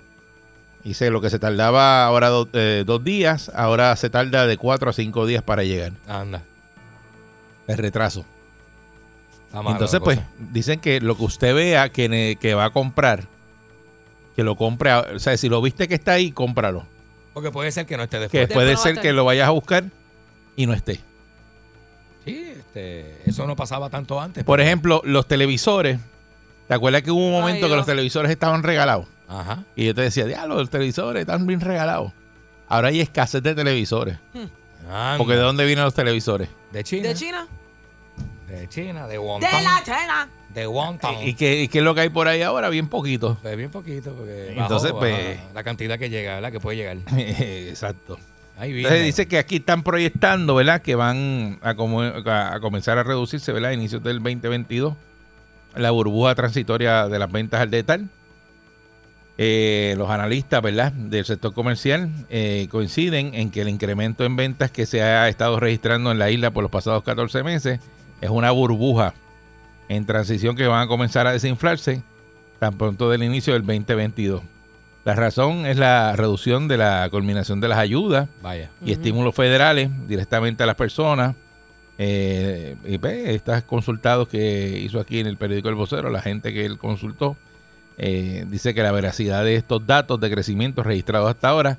[0.84, 4.90] Dice lo que se tardaba ahora do- eh, dos días, ahora se tarda de cuatro
[4.90, 5.92] a cinco días para llegar.
[6.08, 6.42] Anda.
[7.68, 8.26] El retraso.
[9.54, 10.20] Entonces, pues,
[10.54, 13.26] dicen que lo que usted vea que, ne- que va a comprar,
[14.36, 14.94] que lo compre.
[14.94, 16.86] O sea, si lo viste que está ahí, cómpralo.
[17.34, 18.48] Porque puede ser que no esté Que después.
[18.54, 19.84] puede ser que lo vayas a buscar
[20.56, 21.02] y no esté.
[22.26, 24.44] Sí, este, eso no pasaba tanto antes.
[24.44, 26.00] Por ejemplo, los televisores.
[26.68, 29.08] ¿Te acuerdas que hubo un momento Ay, que los televisores estaban regalados?
[29.28, 29.64] Ajá.
[29.76, 32.12] Y yo te decía, diablo, los televisores están bien regalados.
[32.68, 34.18] Ahora hay escasez de televisores.
[34.90, 35.18] Anda.
[35.18, 36.48] Porque ¿de dónde vienen los televisores?
[36.72, 37.08] De China.
[37.10, 37.48] De China.
[38.48, 39.50] De China, de De Wonton.
[39.64, 40.30] la China.
[40.54, 41.16] De Wonton.
[41.24, 42.70] ¿Y qué, y qué es lo que hay por ahí ahora?
[42.70, 43.38] Bien poquito.
[43.42, 46.52] Pues bien poquito, porque Entonces, bajó, pues- la cantidad que llega, ¿verdad?
[46.52, 46.98] Que puede llegar.
[47.18, 48.18] Exacto.
[48.62, 50.82] Entonces dice que aquí están proyectando, ¿verdad?
[50.82, 53.72] Que van a, comenzar a reducirse, ¿verdad?
[53.72, 54.96] A inicios del 2022,
[55.76, 58.06] la burbuja transitoria de las ventas al detalle.
[59.38, 60.92] Eh, los analistas, ¿verdad?
[60.92, 65.60] Del sector comercial eh, coinciden en que el incremento en ventas que se ha estado
[65.60, 67.80] registrando en la isla por los pasados 14 meses
[68.20, 69.16] es una burbuja
[69.90, 72.04] en transición que van a comenzar a desinflarse
[72.60, 74.44] tan pronto del inicio del 2022.
[75.04, 78.70] La razón es la reducción de la culminación de las ayudas Vaya.
[78.86, 81.36] y estímulos federales directamente a las personas.
[81.98, 86.54] Eh, y pues, estas consultados que hizo aquí en el periódico El Vocero, la gente
[86.54, 87.36] que él consultó,
[87.98, 91.78] eh, dice que la veracidad de estos datos de crecimiento registrados hasta ahora,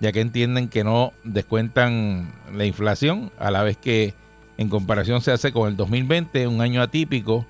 [0.00, 4.14] ya que entienden que no descuentan la inflación, a la vez que
[4.58, 7.46] en comparación se hace con el 2020, un año atípico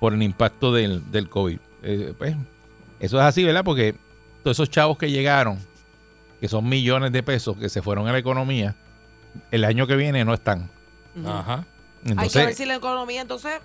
[0.00, 1.58] por el impacto del, del COVID.
[1.82, 2.36] Eh, pues,
[3.00, 3.64] eso es así, ¿verdad?
[3.64, 3.94] Porque
[4.46, 5.58] todos esos chavos que llegaron,
[6.40, 8.76] que son millones de pesos que se fueron a la economía,
[9.50, 10.70] el año que viene no están.
[11.26, 11.54] Ajá.
[11.56, 11.64] Hay
[12.04, 13.60] que ver Entonces, si la economía entonces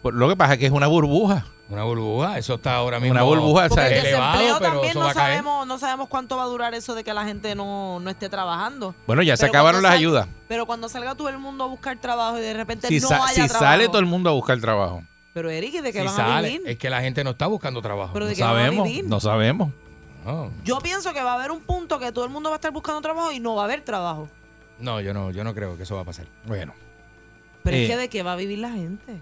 [0.00, 1.44] pues, lo que pasa es que es una burbuja.
[1.68, 3.12] Una burbuja, eso está ahora mismo.
[3.12, 4.04] Una burbuja, Porque el ¿sabes?
[4.04, 5.26] elevado, desempleo pero también eso no va a caer.
[5.28, 8.30] sabemos, no sabemos cuánto va a durar eso de que la gente no, no esté
[8.30, 8.94] trabajando.
[9.06, 10.26] Bueno, ya se acabaron las ayudas.
[10.48, 13.26] Pero cuando salga todo el mundo a buscar trabajo y de repente Si, no haya
[13.28, 13.58] si trabajo.
[13.58, 15.02] sale todo el mundo a buscar trabajo.
[15.36, 16.62] Pero Eric, ¿y ¿de qué Si van a sale, vivir?
[16.66, 18.14] es que la gente no está buscando trabajo.
[18.14, 19.04] Pero No ¿de qué van a sabemos, vivir?
[19.04, 19.70] no sabemos.
[20.24, 22.56] No, Yo pienso que va a haber un punto que todo el mundo va a
[22.56, 24.30] estar buscando trabajo y no va a haber trabajo.
[24.78, 26.24] no, yo no, yo no creo que eso va a pasar.
[26.46, 26.72] Bueno.
[27.62, 27.82] Pero Eh.
[27.84, 29.20] es que de qué va a vivir la gente.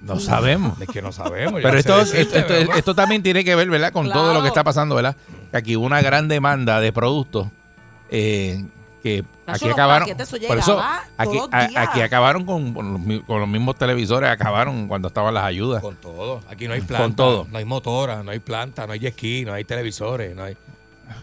[0.00, 0.80] No sabemos.
[0.80, 1.60] Es que no sabemos.
[1.60, 3.92] Pero esto, esto, también tiene que ver, ¿verdad?
[3.92, 5.16] Con todo lo que está pasando, ¿verdad?
[5.50, 7.48] Que aquí hubo una gran demanda de productos
[8.10, 8.64] eh,
[9.02, 10.08] que aquí acabaron.
[10.48, 10.80] Por eso,
[11.16, 15.44] aquí, a- acabaron con, con los, mi- con los mismos televisores, acabaron cuando estaban las
[15.44, 15.82] ayudas.
[15.82, 16.40] Con todo.
[16.48, 17.04] Aquí no hay planta.
[17.04, 17.46] Con todo.
[17.50, 20.56] No hay motora, no hay planta, no hay ski, no hay televisores, no hay.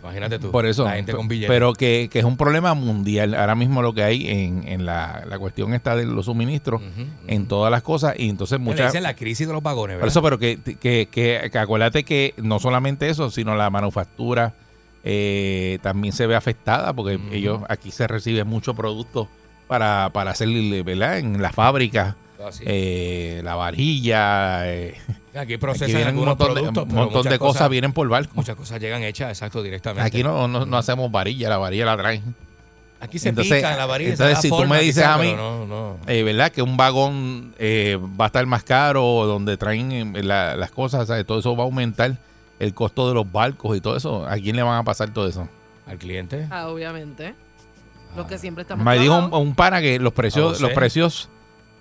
[0.02, 0.50] Imagínate tú.
[0.50, 1.50] Por eso, La gente con billetes.
[1.50, 3.34] pero que, que es un problema mundial.
[3.36, 6.82] Ahora mismo lo que hay en, en la, la cuestión está de los suministros
[7.28, 8.88] en todas las cosas y entonces muchas...
[8.94, 12.34] dicen la crisis de los vagones, Por eso, pero que, que, que, que acuérdate que
[12.38, 14.54] no solamente eso, sino la manufactura
[15.04, 19.28] eh, también se ve afectada porque ellos aquí se recibe mucho producto
[19.68, 20.50] para, para hacer,
[20.84, 21.18] ¿verdad?
[21.20, 24.70] En la fábrica, Ah, eh, la varilla.
[24.70, 24.96] eh,
[25.36, 28.34] Aquí procesan un montón de, productos, un pero montón muchas de cosas, vienen por barco.
[28.36, 30.06] Muchas cosas llegan hechas, exacto, directamente.
[30.06, 32.36] Aquí no, no, no hacemos varilla, la varilla la traen.
[33.00, 35.66] Aquí se pica en la varilla, Entonces, si tú me dices quizá, a mí, pero
[35.66, 35.98] no, no.
[36.08, 36.52] eh, ¿verdad?
[36.52, 41.26] Que un vagón eh, va a estar más caro, donde traen la- las cosas, ¿sabes?
[41.26, 42.18] todo eso va a aumentar
[42.60, 44.26] el costo de los barcos y todo eso.
[44.28, 45.48] ¿A quién le van a pasar todo eso?
[45.88, 46.48] Al cliente.
[46.50, 47.36] Ah, obviamente.
[48.16, 50.76] Los que siempre estamos Me dijo un, un pana que los precios, vos, los ¿eh?
[50.76, 51.30] precios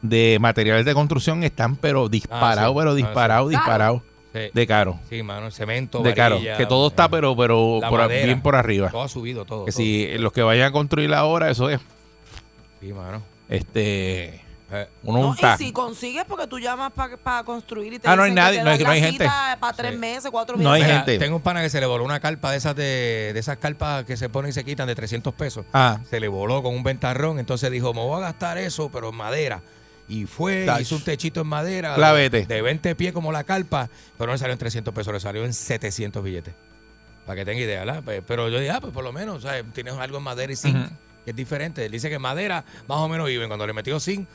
[0.01, 2.79] de materiales de construcción están pero disparados, sí.
[2.79, 3.03] pero Ah, sí.
[3.03, 3.61] disparados, Caro.
[3.61, 4.03] disparados
[4.33, 4.39] Sí.
[4.55, 4.99] de caro.
[5.11, 6.37] Sí, mano, el cemento, de caro.
[6.37, 8.25] varilla, Que todo está pero pero por madera.
[8.25, 8.89] bien por arriba.
[8.91, 9.67] Todo ha subido, todo.
[9.67, 9.77] Que todo.
[9.77, 11.81] si los que vayan a construir ahora, eso es
[12.81, 13.23] Sí, mano.
[13.51, 14.41] este Eh,
[15.03, 18.23] uno No, un y si consigues, porque tú llamas para construir y te Ah, no
[18.23, 19.25] hay dicen que nadie, te no hay- no hay gente.
[19.25, 19.99] cita para tres Sí.
[19.99, 20.75] meses, cuatro No meses.
[20.75, 21.19] hay Mira, gente.
[21.19, 24.05] Tengo un pana que se le voló una carpa de esas de, de esas carpas
[24.05, 25.65] que se ponen y se quitan de 300 pesos.
[25.73, 25.99] Ah.
[26.09, 29.17] Se le voló con un ventarrón, entonces dijo, me voy a gastar eso, pero en
[29.17, 29.61] madera.
[30.09, 32.45] Y fue, hizo un techito en madera Clavete.
[32.45, 35.45] de 20 pies como la carpa, pero no le salió en 300 pesos, le salió
[35.45, 36.55] en 700 billetes.
[37.25, 38.03] Para que tenga idea, ¿verdad?
[38.03, 39.65] Pe- Pero yo dije, ah, pues por lo menos, ¿sabes?
[39.73, 40.89] Tienes algo en madera y zinc.
[41.25, 41.85] Que es diferente.
[41.85, 43.49] Él dice que madera más o menos viven.
[43.49, 44.29] Cuando le metió zinc.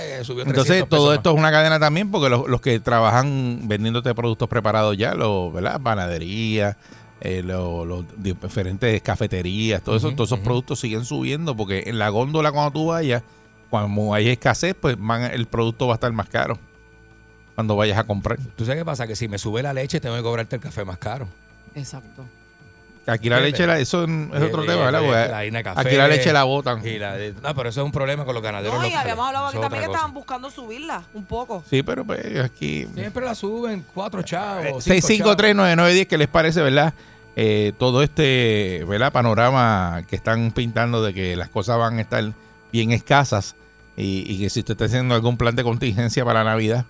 [0.00, 2.80] Eh, subió 300 Entonces, todo pesos esto es una cadena también, porque los, los que
[2.80, 5.80] trabajan vendiéndote productos preparados ya, los, ¿verdad?
[5.80, 6.78] Panadería,
[7.20, 12.08] eh, los, los diferentes cafeterías, todo eso, todos esos productos siguen subiendo, porque en la
[12.08, 13.22] góndola cuando tú vayas,
[13.68, 14.96] cuando hay escasez, pues
[15.32, 16.58] el producto va a estar más caro
[17.54, 18.38] cuando vayas a comprar.
[18.56, 19.06] ¿Tú sabes qué pasa?
[19.06, 21.28] Que si me sube la leche, tengo que cobrarte el café más caro.
[21.74, 22.24] Exacto.
[23.06, 25.02] Aquí la leche, la- eso es otro tema, ¿verdad?
[25.50, 26.86] la café, aquí la leche la botan.
[26.86, 29.00] y la de- no, pero eso es un problema con los ganaderos No, y locales.
[29.02, 31.64] habíamos hablado aquí es también que estaban buscando subirla un poco.
[31.68, 32.86] Sí, pero pues aquí...
[32.94, 34.84] Siempre la suben cuatro chavos.
[34.84, 36.94] cinco 6539910, ¿qué les parece, verdad?
[37.36, 39.12] Eh, todo este, ¿verdad?
[39.12, 42.22] Panorama que están pintando de que las cosas van a estar
[42.72, 43.56] bien escasas
[43.96, 46.84] y, y que si usted está haciendo algún plan de contingencia para Navidad.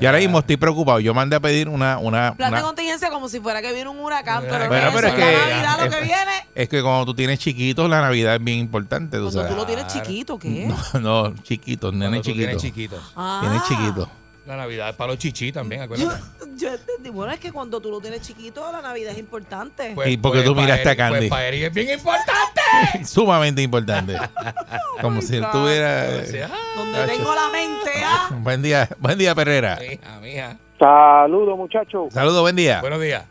[0.00, 0.98] Y ahora mismo estoy preocupado.
[1.00, 1.98] Yo mandé a pedir una...
[1.98, 5.14] una, Plan de contingencia como si fuera que viene un huracán, pero, Bueno, pero es
[5.14, 6.32] que- la Navidad lo es- que viene.
[6.54, 9.16] es que cuando tú tienes chiquitos, la Navidad es bien importante.
[9.18, 9.50] tú Cuando sabes.
[9.52, 10.66] tú lo tienes chiquito, ¿qué?
[10.66, 12.36] No, no, chiquitos, nene chiquitos.
[12.36, 13.00] tienes chiquitos.
[13.16, 13.38] Ah.
[13.42, 14.08] Tienes chiquitos.
[14.46, 16.22] La Navidad es para los chichis también, Yo, acuérdate.
[16.56, 17.10] yo entendí.
[17.10, 19.92] Bueno, es que cuando tú lo tienes chiquito, la Navidad es importante.
[19.94, 21.28] Pues- y porque pues tú miraste a Eric- Pues Candy.
[21.28, 22.60] para Eric es bien importante.
[23.04, 24.16] Sumamente importante.
[25.00, 26.06] Como si él tuviera...
[26.06, 27.12] Donde Tacho.
[27.16, 28.30] tengo la mente, ¿ah?
[28.40, 29.78] Buen día, buen día, Perrera.
[29.80, 30.56] Mija, mija.
[30.78, 32.12] Saludos, muchachos.
[32.12, 32.80] Saludos, buen día.
[32.80, 33.24] Buenos días.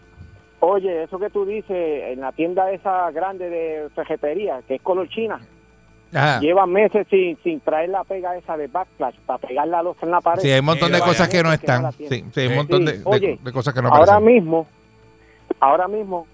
[0.61, 1.67] Oye, eso que tú dices
[2.13, 5.41] en la tienda esa grande de ferretería, que es color china,
[6.13, 6.39] Ajá.
[6.41, 10.11] llevan meses sin, sin traer la pega esa de backflash para pegar la losa en
[10.11, 10.41] la pared.
[10.41, 11.91] Sí, hay un montón de cosas que no están.
[11.93, 14.25] Sí, sí, hay un montón de, Sí, de- oye, de cosas que no ahora aparecen.
[14.35, 14.67] mismo,
[15.59, 16.27] ahora mismo,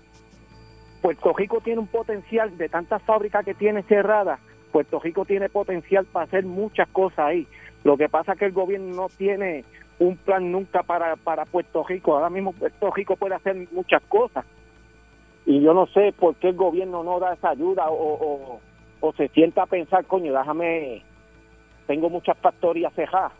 [1.01, 4.39] Puerto Rico tiene un potencial de tantas fábricas que tiene cerradas.
[4.71, 7.47] Puerto Rico tiene potencial para hacer muchas cosas ahí.
[7.83, 9.63] Lo que pasa es que el gobierno no tiene
[9.99, 12.15] un plan nunca para, para Puerto Rico.
[12.15, 14.43] Ahora mismo Puerto Rico puede hacer muchas cosas.
[15.45, 18.59] Y yo no sé por qué el gobierno no da esa ayuda o, o,
[18.99, 21.03] o se sienta a pensar, coño, déjame,
[21.85, 23.31] tengo muchas factorías cejadas.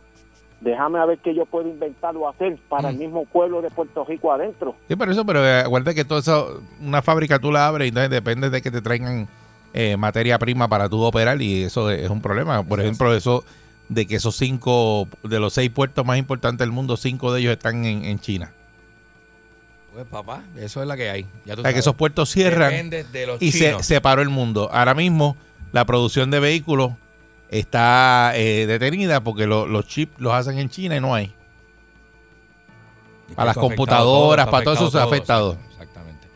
[0.60, 4.04] Déjame a ver qué yo puedo inventar o hacer para el mismo pueblo de Puerto
[4.04, 4.74] Rico adentro.
[4.88, 7.88] Sí, por eso, pero eh, acuérdate que todo eso, una fábrica tú la abres y
[7.90, 9.28] entonces depende de que te traigan
[9.72, 12.64] eh, materia prima para tú operar y eso es un problema.
[12.64, 13.44] Por ejemplo, eso
[13.88, 17.52] de que esos cinco, de los seis puertos más importantes del mundo, cinco de ellos
[17.52, 18.52] están en, en China.
[19.94, 21.22] Pues papá, eso es la que hay.
[21.44, 21.78] Ya tú O sea, que sabes.
[21.78, 23.86] esos puertos cierran Depende de los y se, chinos.
[23.86, 24.68] se paró el mundo.
[24.72, 25.36] Ahora mismo
[25.72, 26.92] la producción de vehículos
[27.50, 31.32] está eh, detenida porque lo- los chips los hacen en China y no hay.
[33.30, 35.70] Y Para las computadoras, todo, para todo eso se ha afectado afectado.
[35.72, 36.28] Exactamente.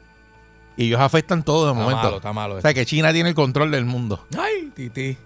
[0.77, 2.03] Y ellos afectan todo de Está momento.
[2.05, 4.27] malo, está malo O sea que China tiene el control del mundo.
[4.39, 5.17] Ay, titi.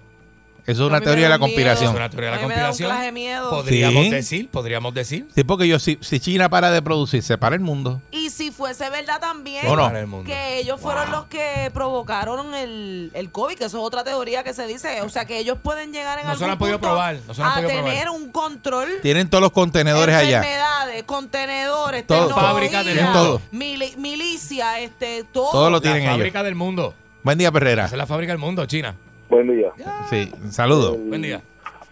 [0.66, 1.90] Eso es una teoría de la conspiración.
[1.90, 2.90] Es una teoría de la conspiración.
[3.14, 3.40] de.
[3.50, 4.10] Podríamos Sí.
[4.10, 5.28] decir, podríamos decir.
[5.34, 8.02] Sí, porque yo, si, si China para de producir, se para el mundo.
[8.10, 9.82] Y si fuese verdad también No, no.
[9.84, 10.26] Para el mundo.
[10.26, 14.52] que ellos fueron los que provocaron el, el COVID, que eso es otra teoría que
[14.54, 15.02] se dice.
[15.02, 17.16] O sea, que ellos pueden llegar en No se algún lo han podido punto probar,
[17.26, 17.92] no se lo han a podido probar.
[17.92, 20.38] tener un control Tienen todos los contenedores allá.
[20.38, 22.18] enfermedades, contenedores, Todo.
[22.26, 23.22] tecnología, Fábrica del mundo.
[23.22, 23.40] Todo.
[23.52, 25.50] mili- milicia, este, todo.
[25.52, 26.12] Todo lo La tienen ellos.
[26.14, 26.94] fábrica del mundo.
[27.22, 27.84] Buen día, Perrera.
[27.86, 28.94] Esa es la fábrica del mundo, China.
[29.28, 29.70] Buen día.
[30.08, 30.96] Sí, saludos.
[30.98, 31.40] Buen día.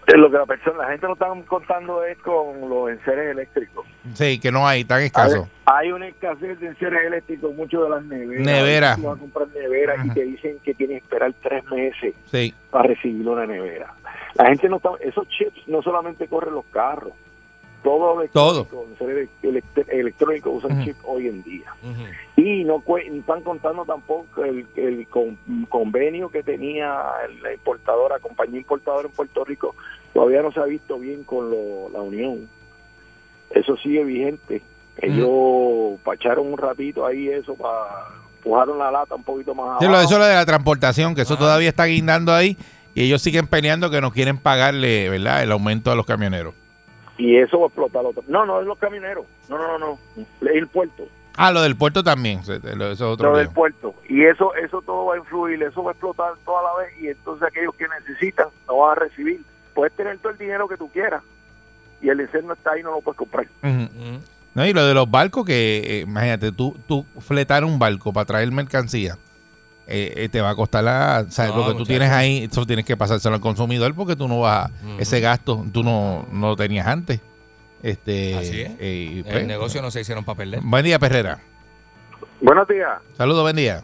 [0.06, 3.86] Eh, Lo que la persona, la gente no está contando es con los enseres eléctricos.
[4.12, 5.48] Sí, que no hay, tan escaso.
[5.64, 8.44] Hay, hay una escasez de enseres eléctricos, mucho de las neveras.
[8.46, 8.96] Nevera.
[8.98, 12.52] Vas a comprar neveras y te dicen que tienes que esperar tres meses Sí.
[12.70, 13.94] para recibir una nevera.
[14.34, 17.12] La gente no está, esos chips no solamente corren los carros,
[17.84, 20.84] todo electrónico, enseres elect- electrónicos usan Ujú.
[20.84, 21.72] chip hoy en día.
[22.36, 26.92] y no están contando tampoco el, el con- convenio que tenía
[27.42, 29.76] la importadora, compañía importadora en Puerto Rico,
[30.12, 32.48] todavía no se ha visto bien con lo- la Unión.
[33.50, 34.62] Eso sigue vigente.
[34.96, 38.08] Ellos pacharon un ratito ahí eso para
[38.38, 40.00] empujaron la lata un poquito más Sí, abajo.
[40.02, 42.56] lo, eso lo de la transportación, que eso todavía está guindando ahí
[42.94, 45.42] y ellos siguen peleando que no quieren pagarle, ¿verdad?
[45.42, 46.54] El aumento a los camioneros.
[47.16, 48.22] Y eso va a explotar otro.
[48.28, 49.26] No, no es los camioneros.
[49.48, 49.98] No, no, no, no.
[50.16, 51.06] Es el puerto.
[51.36, 52.40] Ah, lo del puerto también.
[52.40, 53.94] Eso es otro lo del puerto.
[54.08, 57.08] Y eso eso todo va a influir, eso va a explotar toda la vez y
[57.08, 59.40] entonces aquellos que necesitan no van a recibir.
[59.74, 61.22] Puedes tener todo el dinero que tú quieras
[62.00, 63.46] y el INSER no está ahí, no lo puedes comprar.
[63.62, 64.20] Ujú.
[64.54, 68.26] No, y lo de los barcos, que eh, imagínate, tú, tú fletar un barco para
[68.26, 69.16] traer mercancía,
[69.86, 71.24] eh, eh, te va a costar la.
[71.26, 71.88] O sea, No, lo que tú muchacho.
[71.88, 74.70] tienes ahí, eso tienes que pasárselo al consumidor porque tú no vas.
[74.70, 74.96] a- Ujú.
[75.00, 77.20] Ese gasto tú no, no lo tenías antes.
[77.82, 78.70] Este, Así es.
[78.78, 80.60] eh, El pues, negocio no se hicieron para perder.
[80.62, 81.38] Buen día, Perrera.
[82.40, 82.98] Buenos días.
[83.16, 83.82] Saludos, buen día.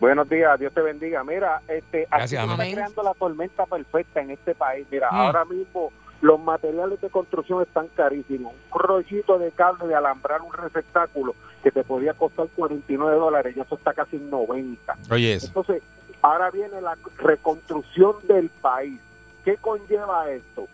[0.00, 1.24] Buenos días, Dios te bendiga.
[1.24, 2.74] Mira, este, Gracias, aquí se está amén.
[2.74, 4.86] creando la tormenta perfecta en este país.
[4.90, 5.14] Mira, Mm.
[5.14, 5.90] ahora mismo
[6.24, 8.54] los materiales de construcción están carísimos.
[8.72, 13.62] Un rollito de cable de alambrar un receptáculo que te podía costar 49 dólares, ya
[13.62, 14.96] eso está casi en 90.
[15.10, 15.48] Oye, eso.
[15.48, 15.82] Entonces,
[16.22, 18.98] ahora viene la reconstrucción del país.
[19.44, 20.66] ¿Qué conlleva esto?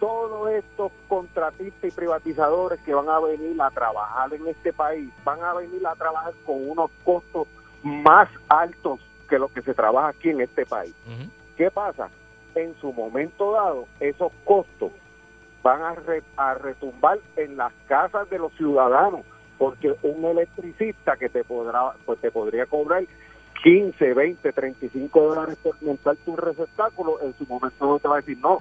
[0.00, 5.44] Todos estos contratistas y privatizadores que van a venir a trabajar en este país, van
[5.44, 7.46] a venir a trabajar con unos costos
[7.84, 10.92] más altos que lo que se trabaja aquí en este país.
[11.06, 11.30] Ujú.
[11.56, 12.10] ¿Qué pasa?
[12.54, 14.92] En su momento dado, esos costos
[15.62, 19.22] van a, re- a retumbar en las casas de los ciudadanos,
[19.58, 23.04] porque un electricista que te podrá, pues te podría cobrar
[23.62, 28.20] 15, 20, 35 dólares por montarte un receptáculo, en su momento dado te va a
[28.20, 28.60] decir no,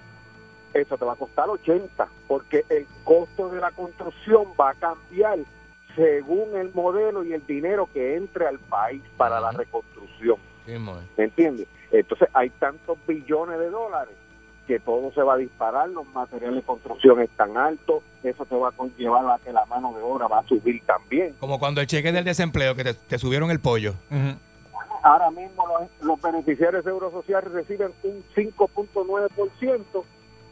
[0.73, 5.39] eso te va a costar 80, porque el costo de la construcción va a cambiar
[5.95, 10.37] según el modelo y el dinero que entre al país para la reconstrucción.
[10.67, 11.67] ¿Me entiendes?
[11.91, 14.15] Entonces hay tantos billones de dólares
[14.67, 18.69] que todo se va a disparar, los materiales de construcción están altos, eso te va
[18.69, 21.33] a conllevar a que la mano de obra va a subir también.
[21.39, 23.95] Como cuando el cheque del desempleo, que te, te subieron el pollo.
[25.03, 30.03] Ahora mismo los, los beneficiarios de Seguro Social reciben un 5.9%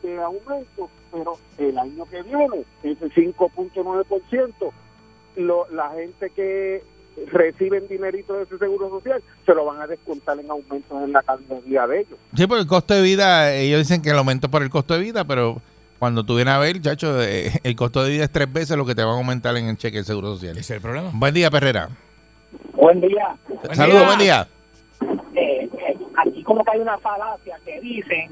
[0.01, 4.71] de aumento, pero el año que viene, ese 5.9%,
[5.35, 6.83] lo, la gente que
[7.27, 11.21] reciben dinerito de ese Seguro Social se lo van a descontar en aumentos en la
[11.21, 12.19] calidad de ellos.
[12.35, 15.01] Sí, por el costo de vida, ellos dicen que el aumento por el costo de
[15.01, 15.61] vida, pero
[15.99, 18.85] cuando tú vienes a ver, chacho, eh, el costo de vida es tres veces lo
[18.85, 20.51] que te van a aumentar en el cheque del Seguro Social.
[20.51, 21.11] Ese es el problema.
[21.13, 21.89] Buen día, Perrera.
[22.73, 23.35] Buen día.
[23.73, 24.47] Saludos, buen día.
[25.35, 28.31] Eh, eh, aquí como que hay una falacia que dicen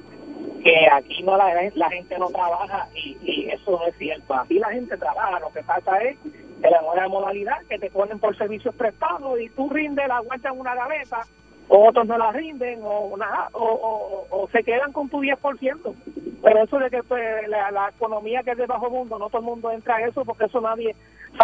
[0.63, 4.33] que aquí no la, la gente no trabaja y, y eso no es cierto.
[4.33, 6.17] Aquí la gente trabaja, lo que pasa es
[6.61, 10.51] que la nueva modalidad que te ponen por servicios prestados y tú rindes, la guardas
[10.51, 11.21] en una gaveta,
[11.69, 15.95] o otros no la rinden o, nada, o, se quedan con tu 10%.
[16.41, 19.39] Pero eso de que pues, la, la economía que es de bajo mundo, no todo
[19.39, 20.95] el mundo entra en eso porque eso nadie,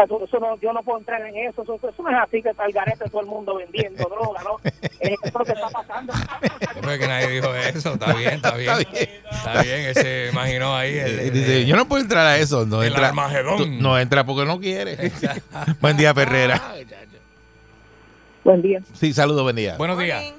[0.04, 2.50] eso- eso no, yo no puedo entrar en eso, eso, eso no es así que
[2.50, 4.58] está el garete todo el mundo vendiendo droga, ¿no?
[5.00, 6.14] Eso es lo que está pasando.
[6.74, 8.72] Después que nadie dijo eso, está bien, está bien.
[9.32, 10.98] Está bien, ese imaginó ahí.
[10.98, 12.66] el- Eh, Dice, yo no puedo entrar a eso.
[12.66, 13.12] No El entra,
[13.58, 15.12] tú- no entra porque no quiere.
[15.82, 16.62] buen día, Perrera.
[18.44, 18.82] Buen día.
[18.94, 19.78] Sí, saludos, buen día.
[19.78, 20.34] Buenos días.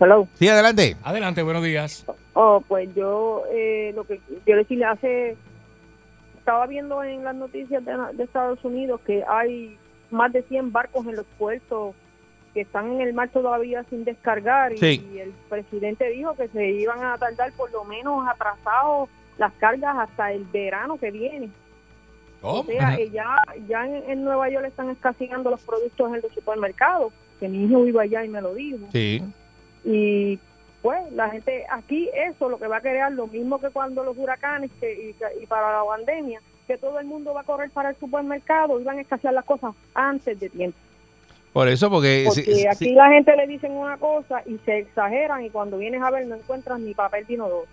[0.00, 0.26] Hello.
[0.34, 0.96] Sí, adelante.
[1.04, 2.04] Adelante, buenos días.
[2.34, 5.36] Oh, pues yo eh, lo que quiero decirle hace
[6.42, 9.76] estaba viendo en las noticias de, de Estados Unidos que hay
[10.10, 11.94] más de 100 barcos en los puertos
[12.52, 15.08] que están en el mar todavía sin descargar y, Sí.
[15.14, 19.96] y el presidente dijo que se iban a tardar por lo menos atrasados las cargas
[19.98, 21.48] hasta el verano que viene.
[22.42, 23.36] O sea, eh, ya,
[23.68, 27.82] ya en, en Nueva York están escaseando los productos en los supermercados, que mi hijo
[27.84, 29.22] vive allá y me lo dijo Sí.
[29.84, 30.38] y
[30.82, 34.18] pues la gente aquí eso lo que va a crear lo mismo que cuando los
[34.18, 37.96] huracanes que, y, para la pandemia que todo el mundo va a correr para el
[37.96, 40.76] supermercado y van a escasear las cosas antes de tiempo
[41.52, 42.24] Por eso, porque...
[42.26, 46.02] porque sí, aquí la gente le dicen una cosa y se exageran y cuando vienes
[46.02, 47.66] a ver no encuentras ni papel de inodoro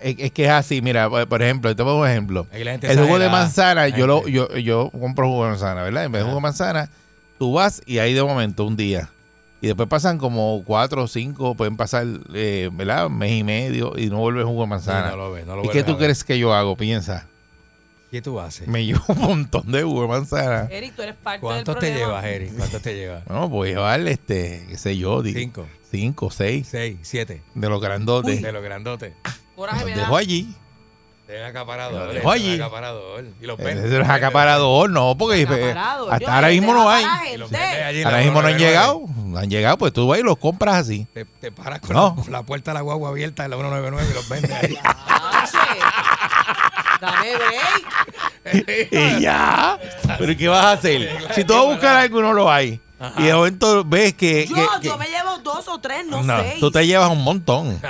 [0.00, 2.46] Es, es que es así, mira, por ejemplo, te pongo un ejemplo.
[2.52, 6.04] El jugo de manzana, yo lo, yo, yo compro jugo de manzana, ¿verdad?
[6.04, 6.88] En vez de jugo de manzana,
[7.38, 9.10] tú vas y ahí de momento un día.
[9.60, 13.06] Y después pasan como cuatro o cinco, pueden pasar, eh, ¿verdad?
[13.06, 15.04] Un mes y medio y no vuelve jugo de manzana.
[15.10, 16.76] Sí, no lo ves, no lo ¿Y qué tú crees que yo hago?
[16.76, 17.26] Piensa.
[18.10, 18.68] ¿Qué tú haces?
[18.68, 20.68] Me llevo un montón de jugo de manzana.
[20.70, 22.06] Eric, tú eres parte del ¿Cuántos te problema.
[22.06, 22.56] llevas, Eric?
[22.56, 23.26] ¿Cuántos te llevas?
[23.28, 25.66] No, voy a llevar, este, qué sé yo, di- Cinco.
[25.90, 27.42] cinco, seis, Seis, siete.
[27.54, 28.40] de los grandotes.
[28.42, 29.14] De los grandotes.
[29.56, 30.18] Coraje Los me dejo da.
[30.18, 30.54] allí.
[31.26, 32.16] Ven acaparador.
[32.18, 33.24] Acaparador.
[33.40, 33.58] Y los
[34.08, 35.46] acaparador, no, porque eh.
[35.48, 37.04] Yo, hasta ahora mismo no hay.
[37.04, 38.58] Ahora mismo no han 199.
[38.58, 39.00] llegado.
[39.24, 41.06] No han llegado, pues tú vas y los compras así.
[41.14, 42.14] Te, te paras con, No.
[42.18, 44.78] la, con la puerta de la guagua abierta en la 199 y los vendes ahí.
[47.00, 48.88] Dame break.
[48.92, 49.78] y ya.
[50.18, 51.08] Pero ¿qué vas a hacer?
[51.34, 52.80] Si tú vas a buscar algo y no lo hay,
[53.18, 54.46] y de momento ves que.
[54.46, 56.60] Yo, que- que- yo me llevo dos o tres, no, no, seis.
[56.60, 57.80] tú te llevas un montón.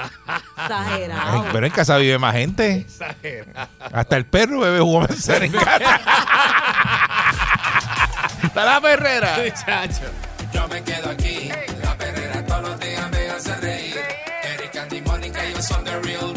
[0.56, 1.44] Exagerado.
[1.52, 2.78] Pero en casa vive más gente.
[2.78, 3.68] Exagerado.
[3.92, 6.00] Hasta el perro bebe jugo manzana en casa.
[8.42, 9.36] Está la perrera.
[9.42, 10.02] Muchacho.
[10.52, 11.48] Yo me quedo aquí.
[11.82, 13.96] La perrera todos los días me hace reír.
[14.42, 16.32] Eric, Andy, Mónica, ellos son the real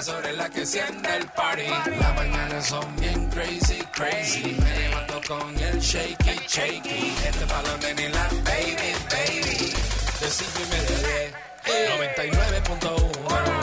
[0.00, 1.62] esas horas es la que siente el party.
[2.00, 4.56] Las mañanas son bien crazy, crazy.
[4.62, 7.14] Me levanto con el shaky, shaky.
[7.26, 9.72] Este balón de la baby, baby.
[10.20, 11.34] De cinco y media a diez.
[11.66, 13.59] 99.1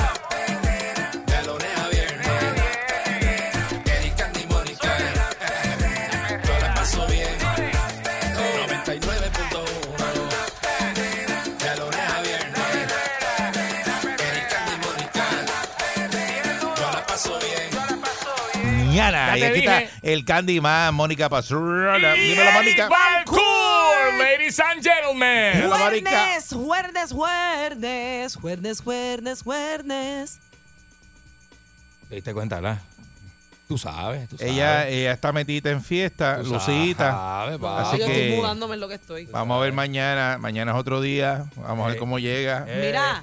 [18.98, 19.38] Mañana.
[19.38, 19.84] Ya Y aquí dije.
[19.84, 22.14] está el Candyman, Mónica Pastrana.
[22.14, 22.90] Dímelo, Mónica.
[24.18, 25.70] Ladies and gentlemen.
[25.70, 30.40] Juernes, juernes, juernes, juernes, juernes, juernes.
[32.10, 32.80] ¿Te diste cuenta, verdad?
[33.68, 34.54] Tú sabes, tú sabes.
[34.54, 37.12] Ella, ella está metida en fiesta, Tú Lucita.
[37.12, 37.60] sabes.
[37.62, 39.26] Así yo estoy que mudándome en lo que estoy.
[39.26, 40.38] vamos a ver mañana.
[40.40, 41.46] Mañana es otro día.
[41.58, 42.64] Vamos a ver Eh, cómo llega.
[42.68, 43.22] eh, Mira,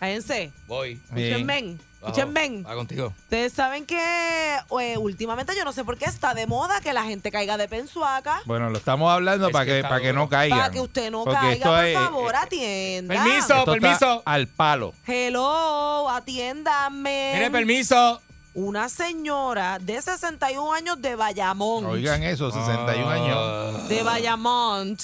[0.00, 0.50] cállense.
[0.66, 1.00] Voy.
[1.12, 1.78] Bien.
[2.04, 2.64] Escuchen, ven.
[2.66, 3.12] Va contigo.
[3.24, 7.04] Ustedes saben que eh, últimamente yo no sé por qué está de moda que la
[7.04, 8.42] gente caiga de pensuaca.
[8.46, 10.20] Bueno, lo estamos hablando Es para que que, está para que duro.
[10.22, 10.56] no caiga.
[10.56, 13.14] Para que usted no Porque caiga, esto por es- favor, atienda.
[13.14, 13.38] Permiso.
[13.38, 14.22] esto está permiso.
[14.24, 14.94] al palo.
[15.06, 17.32] Hello, atiéndame.
[17.34, 18.20] Mire, permiso.
[18.56, 21.86] Una señora de 61 años de Bayamón.
[21.86, 23.14] Oigan eso, 61 Ah.
[23.14, 23.88] años.
[23.88, 25.00] de Bayamont.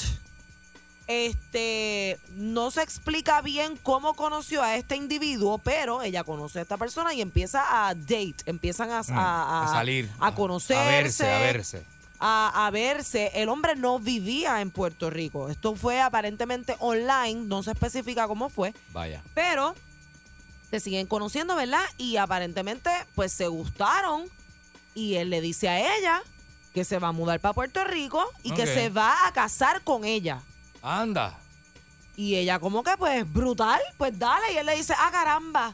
[1.11, 6.77] Este no se explica bien cómo conoció a este individuo, pero ella conoce a esta
[6.77, 10.11] persona y empieza a date, empiezan a, a- Mm, A salir.
[10.21, 11.87] a conocerse, A verse, a verse.
[12.21, 13.31] a, a verse.
[13.35, 15.49] El hombre no vivía en Puerto Rico.
[15.49, 19.23] Esto fue aparentemente online, no se especifica cómo fue, Vaya.
[19.35, 19.75] pero
[20.71, 21.83] se siguen conociendo, ¿verdad?
[21.99, 24.27] Y aparentemente, pues se gustaron.
[24.95, 26.23] Y él le dice a ella
[26.73, 30.05] que se va a mudar para Puerto Rico y que se va a casar con
[30.05, 30.41] ella.
[30.83, 31.39] Anda.
[32.17, 34.53] Y ella como que, pues, brutal, pues dale.
[34.53, 35.73] Y él le dice, ah, caramba.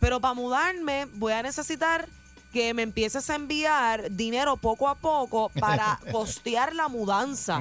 [0.00, 2.08] Pero para mudarme voy a necesitar
[2.52, 7.58] que me empieces a enviar dinero poco a poco para costear la mudanza.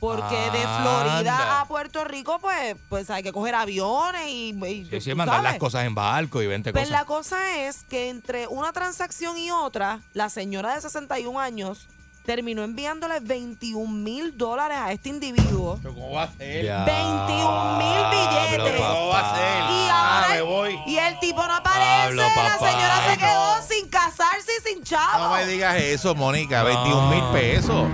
[0.00, 0.80] Porque de Anda.
[0.82, 5.16] Florida a Puerto Rico, pues, pues hay que coger aviones y, y Sí, sí, tú
[5.16, 5.50] mandar sabes.
[5.52, 7.38] las cosas en barco y 20 Pues la cosas.
[7.40, 11.86] cosa es que entre una transacción y otra, la señora de 61 años
[12.24, 15.78] terminó enviándole 21 mil dólares a este individuo.
[15.82, 16.64] ¿Cómo va a ser?
[16.64, 18.80] Ya, 21 mil billetes.
[18.80, 19.44] ¿Cómo va a ser?
[19.70, 20.78] Y Ah, ahora me voy.
[20.86, 23.62] y el tipo no aparece, Pablo, la señora se quedó no.
[23.66, 25.24] sin casarse y sin chavo.
[25.24, 26.60] No me digas eso, Mónica.
[26.60, 26.66] No.
[26.66, 27.86] 21 mil pesos.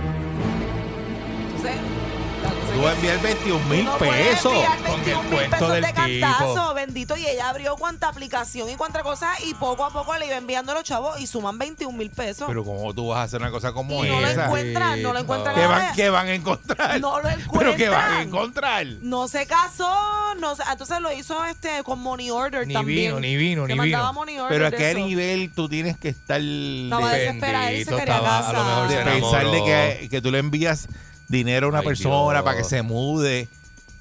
[2.76, 4.52] Tú enviar 21 mil no pesos.
[4.52, 6.74] enviar Con el 21 mil cuento pesos del de cantazo, tipo.
[6.74, 7.16] bendito.
[7.16, 10.72] Y ella abrió cuanta aplicación y cuánta cosa y poco a poco le iba enviando
[10.72, 12.44] a los chavos y suman 21 mil pesos.
[12.46, 14.44] Pero ¿cómo tú vas a hacer una cosa como y no lo esa?
[14.44, 15.54] encuentran, no lo encuentran.
[15.54, 17.00] ¿Qué van, qué van a encontrar?
[17.00, 17.28] No lo
[17.58, 18.28] ¿Pero qué van a encuentran.
[18.28, 18.86] encontrar?
[19.00, 23.06] No se casó, no se- entonces lo hizo este con Money Order Ni también.
[23.16, 24.20] vino, ni vino, que ni mandaba vino.
[24.20, 24.98] Money Order Pero a qué eso.
[24.98, 28.88] nivel tú tienes que estar Estaba de, desesperada, él se quería estaba- a lo mejor
[28.88, 29.04] casar.
[29.06, 30.88] de pensar de que tú le envías
[31.28, 32.42] dinero a una Ay, persona Dios.
[32.42, 33.48] para que se mude.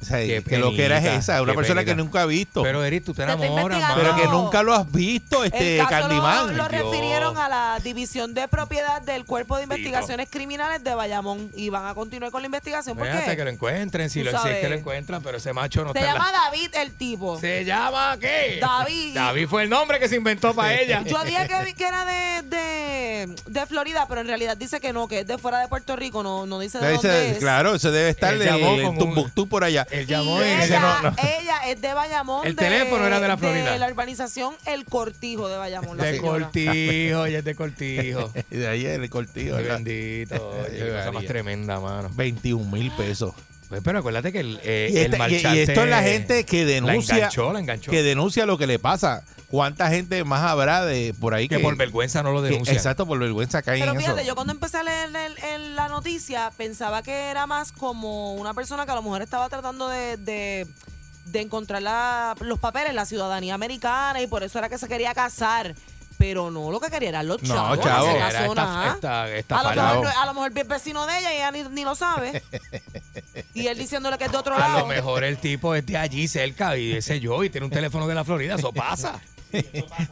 [0.02, 2.04] O sea, Qué que lo que era es penita, esa, una persona que penita.
[2.04, 2.62] nunca ha visto.
[2.62, 4.04] Pero, Pero Eric, tú te Te enamoras, investigando.
[4.04, 4.22] mano.
[4.22, 6.58] que nunca lo has visto, este El caso lo, Candyman.
[6.58, 11.70] lo refirieron a la División de Propiedad del Cuerpo de Investigaciones Criminales de Bayamón y
[11.70, 14.58] van a continuar con la investigación Fíjate que porque lo encuentren, si, lo, si es
[14.60, 16.38] que lo encuentran, pero ese macho no se está en llama la...
[16.46, 17.40] David el tipo.
[17.40, 18.60] ¿Se llama qué?
[18.62, 19.16] David.
[19.16, 21.02] David fue el nombre que se inventó para ella.
[21.04, 25.08] Yo dije que, que era de, de, de Florida, pero en realidad dice que no,
[25.08, 27.38] que es de fuera de Puerto Rico, no, no dice de Dice, dónde es.
[27.40, 29.85] claro, eso debe estar de, un- Tumbuctú por allá.
[29.92, 31.16] Él Y llamó y ella, no, no.
[31.18, 32.46] ella es de Bayamón.
[32.48, 33.72] El de- teléfono era de la Florida.
[33.72, 35.98] De la urbanización El Cortijo de Bayamón.
[35.98, 38.32] la De cortijo, ella es de cortijo.
[38.50, 39.76] de ahí el cortillo, Ay, ¿verdad?
[39.78, 42.10] Bendito, Qué cosa más tremenda, mano.
[42.14, 43.34] 21 mil pesos.
[43.70, 46.04] Pues, pero acuérdate que el, eh, Y, el esta- y- marchante y esto es la
[46.04, 47.92] gente que La denuncia enganchó, la enganchó.
[47.92, 49.24] que denuncia lo que le pasa.
[49.48, 52.74] ¿Cuánta gente más habrá de por ahí que que, por vergüenza no lo denuncia.
[52.74, 54.28] exacto, por vergüenza caen Pero en fíjate, eso?
[54.28, 58.54] yo cuando empecé a leer el- el- la noticia pensaba que era más como una
[58.54, 60.68] persona que a lo mejor estaba tratando de, de,
[61.28, 65.14] de encontrar la- los papeles, la ciudadanía americana y por eso era que se quería
[65.14, 65.76] casar.
[66.28, 67.80] Pero no, lo que quería eran los No, chavos.
[67.82, 68.06] chavo.
[68.08, 68.94] se Era casó esta- nada.
[68.96, 71.52] esta- esta a, lo mejor, no- a lo mejor es vecino de ella y ella
[71.52, 72.42] ni, ni lo sabe.
[73.54, 74.80] y él diciéndole que es de otro A lado.
[74.80, 78.08] lo mejor el tipo es de allí cerca y ese yo y tiene un teléfono
[78.08, 79.20] de la Florida, eso pasa.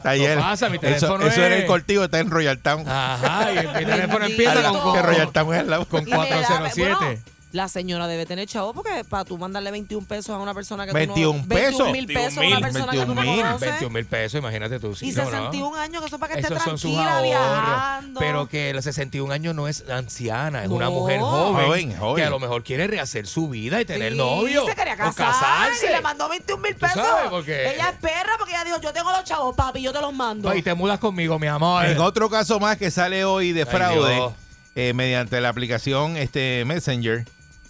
[0.04, 2.88] Ayer, pasa, mi eso, teléfono eso era es- el cortijo, está en Royal Town.
[2.88, 5.86] Ajá, y mi teléfono empieza con, con, que Royal Town es al lado.
[5.88, 7.22] con Y me da- 407.
[7.54, 10.92] La señora debe tener chavo porque para tú mandarle 21 pesos a una persona que
[10.92, 11.48] 21 tú no...
[11.48, 11.78] pesos.
[11.86, 13.68] 21 mil pesos a una persona que tú no 21 conoces.
[13.70, 14.94] 21 mil pesos, imagínate tú.
[14.96, 15.30] sí, y no, no.
[15.30, 17.30] 61 años, que eso es para que esté Esos son sus tranquila ahorros.
[17.30, 18.20] viajando.
[18.20, 20.74] Pero que los 61 años no es anciana, es No.
[20.74, 22.16] una mujer joven, Joven, joven.
[22.16, 24.66] que a lo mejor quiere rehacer su vida y tener Sí, novio.
[24.66, 25.86] se quería o casar casarse.
[25.86, 26.96] y le mandó 21 mil pesos.
[26.96, 27.70] sabes por qué?
[27.74, 30.52] Ella es perra porque ella dijo, yo tengo los chavos, papi, yo te los mando.
[30.54, 31.84] Y te mudas conmigo, mi amor.
[31.86, 34.32] En otro caso más que sale hoy de Ay, fraude Dios.
[34.74, 37.24] eh, mediante la aplicación este Messenger,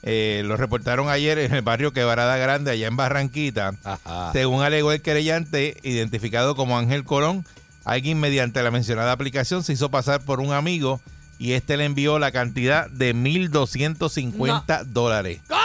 [0.07, 3.73] eh, lo reportaron ayer en el barrio Quebrada Grande, allá en Barranquita.
[3.85, 4.33] Ajá.
[4.33, 7.47] Según alegó el querellante, identificado como Ángel Colón,
[7.85, 11.01] alguien mediante la mencionada aplicación se hizo pasar por un amigo
[11.39, 15.41] y este le envió la cantidad de 1.250 dólares.
[15.49, 15.65] ¿Cómo?